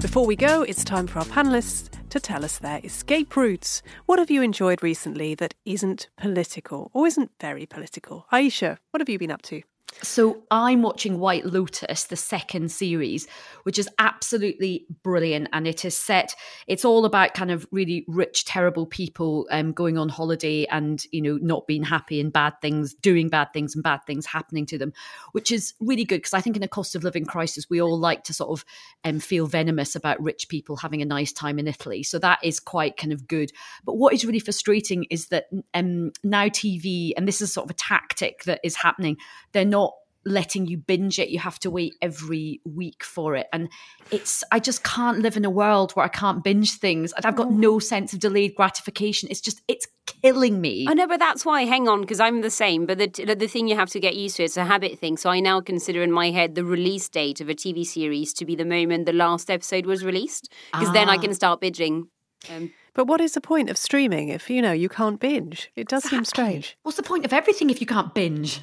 Before 0.00 0.24
we 0.24 0.36
go, 0.36 0.62
it's 0.62 0.84
time 0.84 1.08
for 1.08 1.18
our 1.18 1.24
panelists 1.24 1.90
to 2.10 2.20
tell 2.20 2.44
us 2.44 2.58
their 2.58 2.80
escape 2.84 3.34
routes. 3.34 3.82
What 4.06 4.20
have 4.20 4.30
you 4.30 4.40
enjoyed 4.40 4.84
recently 4.84 5.34
that 5.34 5.54
isn't 5.64 6.10
political 6.16 6.92
or 6.94 7.08
isn't 7.08 7.32
very 7.40 7.66
political? 7.66 8.26
Ayesha, 8.30 8.78
what 8.92 9.00
have 9.00 9.08
you 9.08 9.18
been 9.18 9.32
up 9.32 9.42
to? 9.42 9.62
So 10.00 10.42
I'm 10.50 10.82
watching 10.82 11.18
White 11.18 11.44
Lotus, 11.44 12.04
the 12.04 12.16
second 12.16 12.70
series, 12.72 13.26
which 13.64 13.78
is 13.78 13.88
absolutely 13.98 14.86
brilliant, 15.02 15.48
and 15.52 15.66
it 15.66 15.84
is 15.84 15.96
set. 15.96 16.34
It's 16.66 16.84
all 16.84 17.04
about 17.04 17.34
kind 17.34 17.50
of 17.50 17.66
really 17.70 18.04
rich, 18.08 18.44
terrible 18.44 18.86
people 18.86 19.46
um, 19.50 19.72
going 19.72 19.98
on 19.98 20.08
holiday 20.08 20.64
and 20.66 21.04
you 21.12 21.20
know 21.20 21.38
not 21.40 21.66
being 21.66 21.82
happy 21.82 22.20
and 22.20 22.32
bad 22.32 22.54
things, 22.62 22.94
doing 22.94 23.28
bad 23.28 23.52
things 23.52 23.74
and 23.74 23.84
bad 23.84 24.00
things 24.06 24.24
happening 24.26 24.66
to 24.66 24.78
them, 24.78 24.92
which 25.32 25.52
is 25.52 25.74
really 25.78 26.04
good 26.04 26.18
because 26.18 26.34
I 26.34 26.40
think 26.40 26.56
in 26.56 26.62
a 26.62 26.68
cost 26.68 26.94
of 26.94 27.04
living 27.04 27.26
crisis 27.26 27.68
we 27.68 27.80
all 27.80 27.98
like 27.98 28.24
to 28.24 28.34
sort 28.34 28.50
of 28.50 28.64
um, 29.04 29.20
feel 29.20 29.46
venomous 29.46 29.94
about 29.94 30.22
rich 30.22 30.48
people 30.48 30.76
having 30.76 31.02
a 31.02 31.06
nice 31.06 31.32
time 31.32 31.58
in 31.58 31.68
Italy. 31.68 32.02
So 32.02 32.18
that 32.20 32.38
is 32.42 32.60
quite 32.60 32.96
kind 32.96 33.12
of 33.12 33.28
good. 33.28 33.52
But 33.84 33.98
what 33.98 34.14
is 34.14 34.24
really 34.24 34.40
frustrating 34.40 35.04
is 35.10 35.28
that 35.28 35.46
um, 35.74 36.12
now 36.24 36.46
TV, 36.46 37.12
and 37.16 37.28
this 37.28 37.40
is 37.40 37.52
sort 37.52 37.66
of 37.66 37.70
a 37.70 37.74
tactic 37.74 38.44
that 38.44 38.60
is 38.64 38.76
happening, 38.76 39.18
they're 39.52 39.64
not 39.64 39.81
letting 40.24 40.66
you 40.66 40.76
binge 40.76 41.18
it 41.18 41.28
you 41.30 41.38
have 41.38 41.58
to 41.58 41.70
wait 41.70 41.94
every 42.00 42.60
week 42.64 43.02
for 43.02 43.34
it 43.34 43.46
and 43.52 43.68
it's 44.10 44.44
i 44.52 44.58
just 44.60 44.84
can't 44.84 45.18
live 45.18 45.36
in 45.36 45.44
a 45.44 45.50
world 45.50 45.92
where 45.92 46.04
i 46.04 46.08
can't 46.08 46.44
binge 46.44 46.72
things 46.78 47.12
and 47.14 47.26
i've 47.26 47.36
got 47.36 47.50
no 47.50 47.78
sense 47.78 48.12
of 48.12 48.18
delayed 48.20 48.54
gratification 48.54 49.28
it's 49.30 49.40
just 49.40 49.60
it's 49.68 49.86
killing 50.22 50.60
me 50.60 50.86
I 50.88 50.94
know, 50.94 51.06
but 51.06 51.20
that's 51.20 51.44
why. 51.46 51.62
Hang 51.64 51.88
on, 51.88 52.00
because 52.00 52.18
I'm 52.20 52.40
the 52.42 52.50
same. 52.50 52.86
But 52.86 52.98
the 52.98 53.34
the 53.36 53.46
thing 53.46 53.68
you 53.68 53.76
have 53.76 53.88
to 53.90 54.00
get 54.00 54.16
used 54.16 54.36
to 54.36 54.42
it's 54.44 54.56
a 54.56 54.64
habit 54.64 54.98
thing. 54.98 55.16
So 55.16 55.30
I 55.30 55.38
now 55.40 55.60
consider 55.60 56.02
in 56.02 56.10
my 56.12 56.30
head 56.32 56.54
the 56.56 56.64
release 56.64 57.08
date 57.08 57.40
of 57.40 57.48
a 57.48 57.54
TV 57.54 57.84
series 57.86 58.32
to 58.34 58.44
be 58.44 58.56
the 58.56 58.64
moment 58.64 59.06
the 59.06 59.12
last 59.12 59.48
episode 59.50 59.86
was 59.86 60.04
released, 60.04 60.52
because 60.72 60.92
then 60.92 61.08
I 61.08 61.16
Ah. 61.16 61.20
can 61.20 61.34
start 61.34 61.60
binging. 61.60 62.08
Um, 62.50 62.72
But 62.94 63.06
what 63.06 63.20
is 63.20 63.32
the 63.32 63.40
point 63.40 63.70
of 63.70 63.76
streaming 63.78 64.28
if, 64.28 64.50
you 64.50 64.60
know, 64.60 64.72
you 64.72 64.88
can't 64.88 65.20
binge? 65.20 65.70
It 65.76 65.86
does 65.88 66.02
seem 66.04 66.24
strange. 66.24 66.76
what's 66.82 66.96
the 66.96 67.02
point 67.04 67.24
of 67.24 67.32
everything 67.32 67.70
if 67.70 67.80
you 67.80 67.86
can't 67.86 68.12
binge 68.12 68.60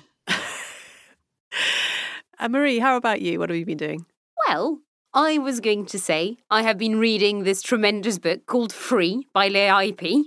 Uh, 2.41 2.47
Marie, 2.47 2.80
how 2.80 2.95
about 2.95 3.20
you? 3.20 3.38
What 3.38 3.50
have 3.50 3.58
you 3.60 3.66
been 3.66 3.78
doing? 3.78 4.06
Well, 4.47 4.80
I 5.14 5.39
was 5.39 5.60
going 5.60 5.88
to 5.88 5.97
say 5.97 6.38
I 6.52 6.62
have 6.62 6.78
been 6.78 7.00
reading 7.00 7.43
this 7.43 7.64
tremendous 7.64 8.20
book 8.20 8.45
called 8.45 8.72
Free 8.72 9.28
by 9.34 9.47
Lea 9.47 9.89
Ypi, 9.89 10.24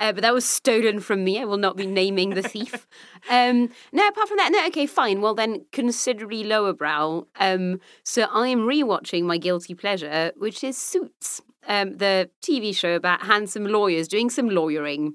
uh, 0.00 0.12
but 0.12 0.22
that 0.22 0.34
was 0.34 0.44
stolen 0.44 0.98
from 0.98 1.22
me. 1.22 1.40
I 1.40 1.44
will 1.44 1.56
not 1.56 1.76
be 1.76 1.86
naming 1.86 2.30
the 2.30 2.42
thief. 2.42 2.86
um, 3.30 3.70
no, 3.92 4.08
apart 4.08 4.28
from 4.28 4.38
that, 4.38 4.50
no, 4.52 4.66
okay, 4.66 4.86
fine. 4.86 5.20
Well, 5.20 5.34
then, 5.34 5.64
considerably 5.70 6.42
lower 6.42 6.72
brow. 6.72 7.28
Um, 7.38 7.80
so 8.02 8.24
I 8.24 8.48
am 8.48 8.66
rewatching 8.66 9.22
my 9.22 9.38
guilty 9.38 9.74
pleasure, 9.74 10.32
which 10.36 10.64
is 10.64 10.76
Suits, 10.76 11.40
um, 11.68 11.96
the 11.98 12.28
TV 12.42 12.74
show 12.74 12.96
about 12.96 13.22
handsome 13.22 13.66
lawyers 13.66 14.08
doing 14.08 14.30
some 14.30 14.50
lawyering. 14.50 15.14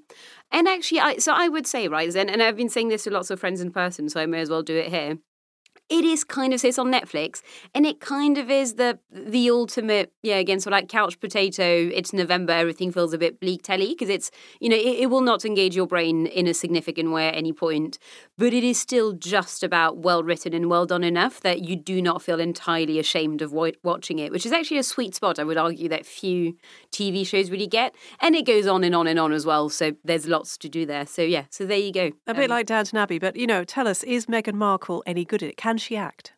And 0.50 0.66
actually, 0.66 1.00
I 1.00 1.18
so 1.18 1.34
I 1.34 1.48
would 1.48 1.66
say, 1.66 1.88
right, 1.88 2.12
and, 2.16 2.30
and 2.30 2.42
I've 2.42 2.56
been 2.56 2.70
saying 2.70 2.88
this 2.88 3.04
to 3.04 3.10
lots 3.10 3.30
of 3.30 3.38
friends 3.38 3.60
in 3.60 3.70
person, 3.70 4.08
so 4.08 4.18
I 4.18 4.26
may 4.26 4.40
as 4.40 4.48
well 4.50 4.62
do 4.62 4.74
it 4.74 4.88
here 4.88 5.18
it 5.90 6.04
is 6.04 6.24
kind 6.24 6.54
of 6.54 6.60
so 6.60 6.68
it's 6.68 6.78
on 6.78 6.90
Netflix, 6.90 7.42
and 7.74 7.84
it 7.84 8.00
kind 8.00 8.38
of 8.38 8.50
is 8.50 8.74
the 8.74 8.98
the 9.10 9.50
ultimate 9.50 10.12
yeah 10.22 10.36
again 10.36 10.60
sort 10.60 10.72
of 10.72 10.78
like 10.78 10.88
couch 10.88 11.18
potato. 11.20 11.90
It's 11.92 12.12
November, 12.12 12.52
everything 12.52 12.92
feels 12.92 13.12
a 13.12 13.18
bit 13.18 13.40
bleak 13.40 13.62
telly 13.62 13.88
because 13.88 14.08
it's 14.08 14.30
you 14.60 14.68
know 14.68 14.76
it, 14.76 15.00
it 15.00 15.06
will 15.10 15.20
not 15.20 15.44
engage 15.44 15.74
your 15.76 15.86
brain 15.86 16.26
in 16.26 16.46
a 16.46 16.54
significant 16.54 17.10
way 17.10 17.28
at 17.28 17.34
any 17.34 17.52
point, 17.52 17.98
but 18.38 18.54
it 18.54 18.64
is 18.64 18.78
still 18.80 19.12
just 19.12 19.62
about 19.62 19.98
well 19.98 20.22
written 20.22 20.54
and 20.54 20.70
well 20.70 20.86
done 20.86 21.04
enough 21.04 21.40
that 21.40 21.60
you 21.64 21.76
do 21.76 22.00
not 22.00 22.22
feel 22.22 22.40
entirely 22.40 22.98
ashamed 22.98 23.42
of 23.42 23.52
wa- 23.52 23.72
watching 23.82 24.18
it, 24.18 24.30
which 24.32 24.46
is 24.46 24.52
actually 24.52 24.78
a 24.78 24.82
sweet 24.84 25.14
spot. 25.14 25.38
I 25.38 25.44
would 25.44 25.58
argue 25.58 25.88
that 25.88 26.06
few 26.06 26.56
TV 26.92 27.26
shows 27.26 27.50
really 27.50 27.66
get, 27.66 27.94
and 28.20 28.36
it 28.36 28.46
goes 28.46 28.66
on 28.66 28.84
and 28.84 28.94
on 28.94 29.06
and 29.08 29.18
on 29.18 29.32
as 29.32 29.44
well. 29.44 29.68
So 29.68 29.92
there's 30.04 30.26
lots 30.26 30.56
to 30.58 30.68
do 30.68 30.86
there. 30.86 31.06
So 31.06 31.22
yeah, 31.22 31.44
so 31.50 31.66
there 31.66 31.78
you 31.78 31.92
go. 31.92 32.10
A 32.28 32.34
bit 32.34 32.44
Um, 32.44 32.50
like 32.50 32.66
Downton 32.66 32.98
Abbey, 32.98 33.18
but, 33.18 33.34
you 33.36 33.46
know, 33.46 33.64
tell 33.64 33.88
us, 33.88 34.04
is 34.04 34.26
Meghan 34.26 34.54
Markle 34.54 35.02
any 35.06 35.24
good 35.24 35.42
at 35.42 35.50
it? 35.50 35.56
Can 35.56 35.79
she 35.80 35.96
act? 35.96 36.32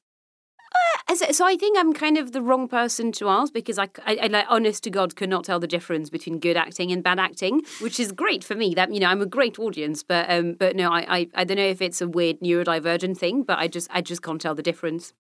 So, 1.15 1.31
so 1.31 1.45
I 1.47 1.57
think 1.57 1.79
I'm 1.79 1.93
kind 1.93 2.17
of 2.17 2.33
the 2.33 2.41
wrong 2.41 2.69
person 2.69 3.13
to 3.13 3.29
ask 3.29 3.53
because 3.53 3.79
I, 3.79 3.89
I, 4.07 4.17
I 4.23 4.27
like 4.29 4.47
honest 4.49 4.83
to 4.85 4.91
God 4.91 5.15
could 5.15 5.29
not 5.29 5.45
tell 5.45 5.61
the 5.61 5.67
difference 5.67 6.09
between 6.09 6.39
good 6.39 6.57
acting 6.57 6.91
and 6.91 7.03
bad 7.03 7.19
acting, 7.19 7.63
which 7.81 8.01
is 8.01 8.13
great 8.13 8.43
for 8.43 8.55
me. 8.55 8.75
That 8.75 8.93
you 8.93 9.01
know 9.01 9.09
I'm 9.09 9.21
a 9.21 9.27
great 9.27 9.59
audience, 9.59 10.03
but 10.03 10.31
um, 10.31 10.55
but 10.55 10.75
no, 10.75 10.91
I, 10.91 11.19
I, 11.19 11.29
I 11.35 11.45
don't 11.45 11.59
know 11.59 11.67
if 11.67 11.83
it's 11.83 12.01
a 12.01 12.09
weird 12.09 12.41
neurodivergent 12.41 13.19
thing, 13.19 13.43
but 13.43 13.59
I 13.59 13.69
just 13.69 13.89
I 13.93 14.01
just 14.01 14.23
can't 14.23 14.41
tell 14.41 14.55
the 14.55 14.63
difference. 14.63 15.13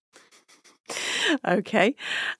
Okay. 1.47 1.95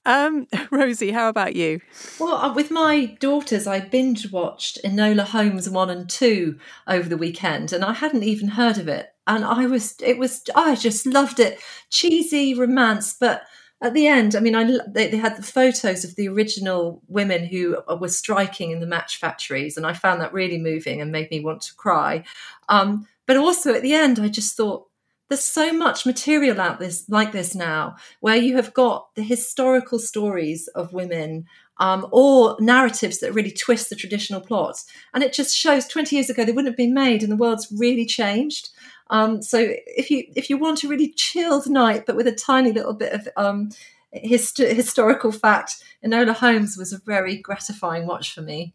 Um, 0.05 0.47
Rosie, 0.71 1.13
how 1.13 1.29
about 1.29 1.55
you? 1.55 1.81
Well, 2.19 2.35
uh, 2.35 2.53
with 2.53 2.71
my 2.71 3.17
daughters, 3.21 3.67
I 3.67 3.81
binge 3.81 4.33
watched 4.33 4.83
Enola 4.85 5.25
Holmes 5.25 5.71
1 5.71 5.91
and 5.91 6.11
2 6.11 6.59
over 6.87 7.09
the 7.09 7.17
weekend, 7.17 7.73
and 7.73 7.85
I 7.85 7.93
hadn't 7.95 8.25
even 8.25 8.49
heard 8.49 8.79
of 8.79 8.89
it. 8.89 9.12
And 9.27 9.45
I 9.45 9.67
was, 9.67 9.95
it 10.01 10.19
was, 10.19 10.43
I 10.55 10.75
just 10.75 11.07
loved 11.07 11.39
it. 11.39 11.61
Cheesy 11.91 12.55
romance, 12.55 13.17
but 13.19 13.43
at 13.83 13.95
the 13.95 14.07
end, 14.07 14.37
I 14.37 14.41
mean, 14.41 14.55
I 14.55 14.65
they, 14.87 15.09
they 15.09 15.17
had 15.17 15.37
the 15.37 15.43
photos 15.43 16.05
of 16.05 16.15
the 16.15 16.29
original 16.29 17.03
women 17.09 17.45
who 17.45 17.77
were 18.01 18.09
striking 18.09 18.71
in 18.71 18.79
the 18.79 18.87
match 18.87 19.19
factories, 19.19 19.77
and 19.77 19.85
I 19.85 19.93
found 19.93 20.21
that 20.21 20.33
really 20.33 20.59
moving 20.59 21.01
and 21.01 21.11
made 21.11 21.31
me 21.33 21.41
want 21.41 21.63
to 21.63 21.75
cry. 21.75 22.23
Um, 22.69 23.09
but 23.27 23.37
also 23.37 23.75
at 23.75 23.83
the 23.83 23.95
end, 23.95 24.21
I 24.21 24.29
just 24.29 24.57
thought, 24.57 24.87
there's 25.29 25.43
so 25.43 25.73
much 25.73 26.05
material 26.05 26.61
out 26.61 26.79
this 26.79 27.09
like 27.09 27.33
this 27.33 27.55
now 27.55 27.97
where 28.21 28.37
you 28.37 28.55
have 28.57 28.75
got 28.75 29.15
the 29.15 29.23
historical 29.23 29.99
stories 29.99 30.69
of 30.75 30.93
women 30.93 31.47
um, 31.79 32.07
or 32.13 32.55
narratives 32.61 33.21
that 33.21 33.33
really 33.33 33.51
twist 33.51 33.89
the 33.89 33.97
traditional 33.97 34.43
plots 34.43 34.85
and 35.15 35.25
it 35.25 35.33
just 35.33 35.57
shows 35.57 35.87
20 35.87 36.15
years 36.15 36.29
ago 36.29 36.45
they 36.45 36.53
wouldn't 36.53 36.71
have 36.71 36.77
been 36.77 36.93
made 36.93 37.23
and 37.23 37.33
the 37.33 37.37
world's 37.37 37.73
really 37.75 38.05
changed 38.05 38.69
um, 39.13 39.41
so 39.41 39.75
if 39.87 40.11
you 40.11 40.25
if 40.35 40.51
you 40.51 40.59
want 40.59 40.83
a 40.83 40.89
really 40.89 41.13
chilled 41.13 41.69
night 41.69 42.05
but 42.07 42.17
with 42.17 42.27
a 42.27 42.35
tiny 42.35 42.73
little 42.73 42.95
bit 42.95 43.13
of 43.13 43.29
um, 43.37 43.71
hist- 44.13 44.59
historical 44.59 45.31
fact 45.31 45.85
enola 46.05 46.35
holmes 46.35 46.77
was 46.77 46.93
a 46.93 46.99
very 47.07 47.37
gratifying 47.37 48.07
watch 48.07 48.35
for 48.35 48.43
me. 48.43 48.75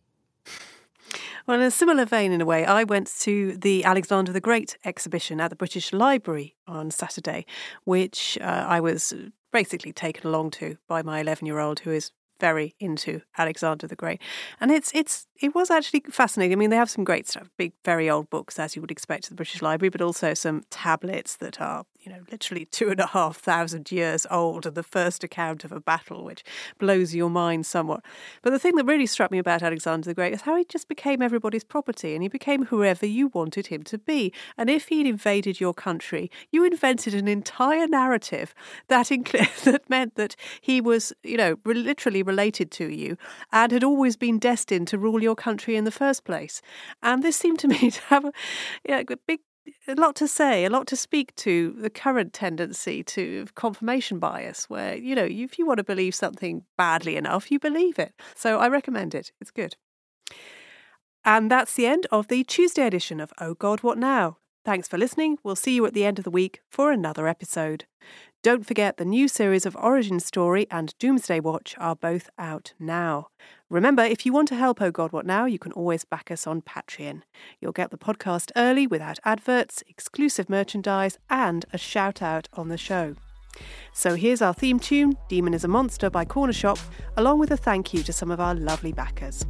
Well, 1.46 1.62
in 1.62 1.66
a 1.66 1.72
similar 1.72 2.04
vein, 2.04 2.34
in 2.34 2.42
a 2.42 2.46
way, 2.46 2.66
I 2.66 2.84
went 2.84 3.08
to 3.20 3.56
the 3.56 3.86
Alexander 3.86 4.34
the 4.34 4.42
Great 4.42 4.78
exhibition 4.84 5.40
at 5.40 5.50
the 5.50 5.56
British 5.56 5.94
Library 5.94 6.58
on 6.68 6.92
Saturday, 6.92 7.46
which 7.86 8.38
uh, 8.42 8.66
I 8.68 8.82
was 8.82 9.14
basically 9.54 9.94
taken 9.94 10.28
along 10.28 10.52
to 10.52 10.78
by 10.90 11.02
my 11.02 11.22
11 11.22 11.46
year 11.46 11.60
old 11.60 11.80
who 11.80 11.92
is 11.92 12.12
very 12.40 12.76
into 12.80 13.22
Alexander 13.38 13.88
the 13.88 13.96
Great. 13.96 14.22
And 14.60 14.72
it's 14.72 14.92
it's 14.94 15.28
it 15.42 15.54
was 15.54 15.70
actually 15.70 16.04
fascinating. 16.10 16.54
I 16.54 16.56
mean, 16.56 16.70
they 16.70 16.76
have 16.76 16.90
some 16.90 17.04
great 17.04 17.28
stuff, 17.28 17.50
big, 17.58 17.74
very 17.86 18.10
old 18.10 18.30
books, 18.30 18.58
as 18.60 18.76
you 18.76 18.82
would 18.82 18.92
expect 18.92 19.26
at 19.26 19.30
the 19.30 19.36
British 19.36 19.62
Library, 19.62 19.90
but 19.90 20.02
also 20.02 20.34
some 20.34 20.64
tablets 20.70 21.38
that 21.38 21.62
are, 21.62 21.86
you 22.08 22.14
know, 22.14 22.22
literally 22.32 22.66
two 22.66 22.90
and 22.90 23.02
a 23.02 23.08
half 23.08 23.36
thousand 23.36 23.92
years 23.92 24.26
old 24.32 24.66
and 24.66 24.76
the 24.76 24.84
first 24.84 25.26
account 25.26 25.66
of 25.66 25.74
a 25.74 25.82
battle, 25.82 26.24
which 26.24 26.42
blows 26.80 27.14
your 27.14 27.30
mind 27.30 27.66
somewhat. 27.66 28.02
But 28.42 28.52
the 28.52 28.60
thing 28.60 28.76
that 28.76 28.86
really 28.86 29.06
struck 29.06 29.30
me 29.30 29.40
about 29.40 29.62
Alexander 29.62 30.06
the 30.06 30.14
Great 30.14 30.32
is 30.32 30.44
how 30.44 30.56
he 30.56 30.64
just 30.64 30.88
became 30.88 31.22
everybody's 31.22 31.66
property 31.66 32.14
and 32.14 32.24
he 32.24 32.30
became 32.30 32.68
whoever 32.68 33.06
you 33.06 33.28
wanted 33.34 33.68
him 33.68 33.84
to 33.84 33.98
be. 33.98 34.32
And 34.58 34.70
if 34.70 34.88
he'd 34.88 35.06
invaded 35.06 35.60
your 35.60 35.74
country, 35.74 36.32
you 36.50 36.64
invented 36.64 37.14
an 37.14 37.28
entire 37.28 37.88
narrative 37.88 38.56
that, 38.88 39.08
incl- 39.08 39.64
that 39.66 39.90
meant 39.90 40.16
that 40.16 40.38
he 40.62 40.80
was, 40.80 41.12
you 41.24 41.36
know, 41.36 41.58
re- 41.66 41.74
literally 41.74 42.24
related 42.24 42.72
to 42.72 42.90
you 42.90 43.18
and 43.52 43.74
had 43.74 43.84
always 43.84 44.16
been 44.16 44.40
destined 44.40 44.88
to 44.88 44.98
rule 44.98 45.22
your 45.22 45.36
country 45.36 45.76
in 45.76 45.84
the 45.84 45.92
first 45.92 46.24
place. 46.24 46.62
And 47.04 47.22
this 47.22 47.36
seemed 47.36 47.60
to 47.60 47.68
me 47.68 47.92
to 47.92 48.02
have 48.04 48.24
a, 48.24 48.32
you 48.88 48.96
know, 48.96 49.04
a 49.10 49.18
big 49.28 49.42
a 49.88 49.96
lot 49.96 50.16
to 50.18 50.28
say, 50.28 50.66
a 50.66 50.70
lot 50.70 50.88
to 50.88 50.96
speak 50.96 51.36
to 51.36 51.76
the 51.80 51.90
current 51.90 52.34
tendency 52.34 53.04
to 53.04 53.48
confirmation 53.56 54.20
bias, 54.20 54.70
where, 54.70 54.96
you 54.96 55.16
know, 55.16 55.28
if 55.30 55.58
you 55.58 55.66
want 55.66 55.78
to 55.78 55.84
believe 55.84 56.16
something 56.16 56.64
badly 56.78 57.16
enough, 57.16 57.52
you 57.52 57.60
believe 57.60 58.00
it. 58.00 58.14
So 58.36 58.60
I 58.60 58.68
recommend 58.68 59.16
it. 59.16 59.32
It's 59.40 59.52
good. 59.52 59.76
And 61.24 61.52
that's 61.52 61.74
the 61.74 61.88
end 61.88 62.08
of 62.12 62.28
the 62.28 62.44
Tuesday 62.44 62.86
edition 62.88 63.20
of 63.20 63.34
Oh 63.40 63.54
God, 63.54 63.84
What 63.84 63.98
Now? 63.98 64.38
Thanks 64.68 64.90
for 64.90 64.98
listening. 64.98 65.38
We'll 65.46 65.56
see 65.56 65.76
you 65.76 65.86
at 65.86 65.94
the 65.94 66.04
end 66.04 66.20
of 66.20 66.26
the 66.26 66.30
week 66.30 66.60
for 66.70 66.92
another 66.92 67.26
episode. 67.26 67.86
Don't 68.44 68.66
forget 68.66 68.98
the 68.98 69.06
new 69.06 69.30
series 69.30 69.66
of 69.66 69.78
Origin 69.78 70.20
Story 70.20 70.68
and 70.70 70.94
Doomsday 71.00 71.40
Watch 71.40 71.74
are 71.78 71.96
both 71.96 72.30
out 72.38 72.74
now. 72.78 73.30
Remember, 73.70 74.04
if 74.04 74.26
you 74.26 74.34
want 74.34 74.50
to 74.50 74.56
help 74.56 74.82
Oh 74.82 74.92
God 74.92 75.14
What 75.14 75.26
Now, 75.26 75.46
you 75.46 75.58
can 75.58 75.72
always 75.72 76.04
back 76.04 76.30
us 76.32 76.46
on 76.46 76.62
Patreon. 76.62 77.22
You'll 77.62 77.72
get 77.72 77.92
the 77.92 77.98
podcast 77.98 78.52
early 78.58 78.86
without 78.86 79.20
adverts, 79.24 79.86
exclusive 79.88 80.50
merchandise, 80.50 81.18
and 81.30 81.64
a 81.72 81.78
shout 81.78 82.22
out 82.22 82.50
on 82.52 82.68
the 82.68 82.78
show. 82.78 83.16
So 83.94 84.16
here's 84.16 84.42
our 84.42 84.54
theme 84.54 84.82
tune, 84.82 85.16
Demon 85.30 85.54
is 85.54 85.64
a 85.64 85.70
Monster 85.70 86.10
by 86.10 86.26
Cornershop, 86.26 86.78
along 87.16 87.40
with 87.40 87.52
a 87.52 87.58
thank 87.58 87.94
you 87.94 88.04
to 88.04 88.12
some 88.12 88.32
of 88.32 88.42
our 88.42 88.54
lovely 88.54 88.92
backers. 88.92 89.46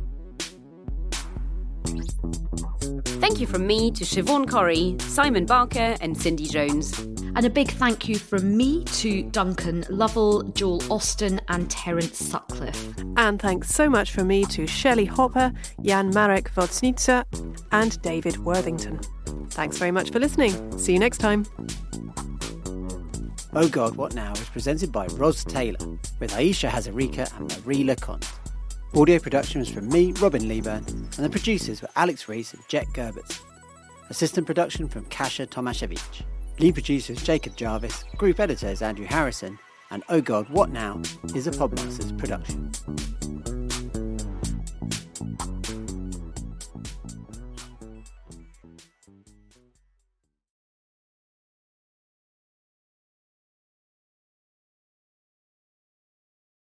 Thank 3.20 3.40
you 3.42 3.48
from 3.48 3.68
me 3.68 3.92
to 3.92 4.04
Siobhan 4.04 4.50
Corrie, 4.50 4.96
Simon 5.00 5.46
Barker, 5.46 5.96
and 6.02 6.16
Cindy 6.16 6.46
Jones. 6.46 6.98
And 7.36 7.46
a 7.46 7.50
big 7.50 7.72
thank 7.72 8.08
you 8.08 8.18
from 8.18 8.56
me 8.56 8.84
to 8.86 9.24
Duncan 9.24 9.86
Lovell, 9.90 10.44
Joel 10.44 10.82
Austin, 10.92 11.42
and 11.50 11.70
Terence 11.70 12.18
Sutcliffe. 12.18 12.94
And 13.18 13.42
thanks 13.42 13.70
so 13.70 13.90
much 13.90 14.12
from 14.12 14.28
me 14.28 14.46
to 14.46 14.66
Shelley 14.66 15.06
Hopper, 15.06 15.52
Jan 15.82 16.12
Marek 16.12 16.52
Vodsnitzer, 16.54 17.26
and 17.72 18.02
David 18.02 18.38
Worthington. 18.38 19.00
Thanks 19.50 19.78
very 19.78 19.92
much 19.92 20.12
for 20.12 20.20
listening. 20.20 20.78
See 20.78 20.94
you 20.94 21.00
next 21.00 21.18
time. 21.18 21.46
Oh 23.54 23.68
God, 23.68 23.96
What 23.96 24.14
Now 24.14 24.32
is 24.34 24.50
presented 24.50 24.92
by 24.92 25.08
Ros 25.08 25.44
Taylor, 25.44 25.80
with 26.20 26.34
Ayesha 26.36 26.68
Hazarika 26.68 27.36
and 27.38 27.66
Marie 27.66 27.84
Le 27.84 27.96
Conte. 27.96 28.28
Audio 28.98 29.20
production 29.20 29.60
was 29.60 29.70
from 29.70 29.88
me, 29.90 30.12
Robin 30.14 30.48
Leeburn, 30.48 30.84
and 30.88 31.24
the 31.24 31.30
producers 31.30 31.84
were 31.84 31.90
Alex 31.96 32.28
Reese 32.28 32.56
and 32.56 32.68
Jet 32.68 32.88
Gerbets. 32.96 33.42
Assistant 34.10 34.48
production 34.48 34.90
from 34.90 35.06
Kasia 35.06 35.46
Tomaszewicz. 35.46 36.24
Lead 36.58 36.74
producer 36.74 37.14
is 37.14 37.22
Jacob 37.22 37.56
Jarvis, 37.56 38.06
group 38.18 38.40
editors 38.40 38.82
Andrew 38.82 39.06
Harrison, 39.06 39.60
and 39.92 40.04
Oh 40.10 40.20
God, 40.20 40.50
What 40.50 40.72
Now 40.72 41.00
is 41.36 41.46
a 41.46 41.52
Podmasters 41.52 42.18
production. 42.18 42.72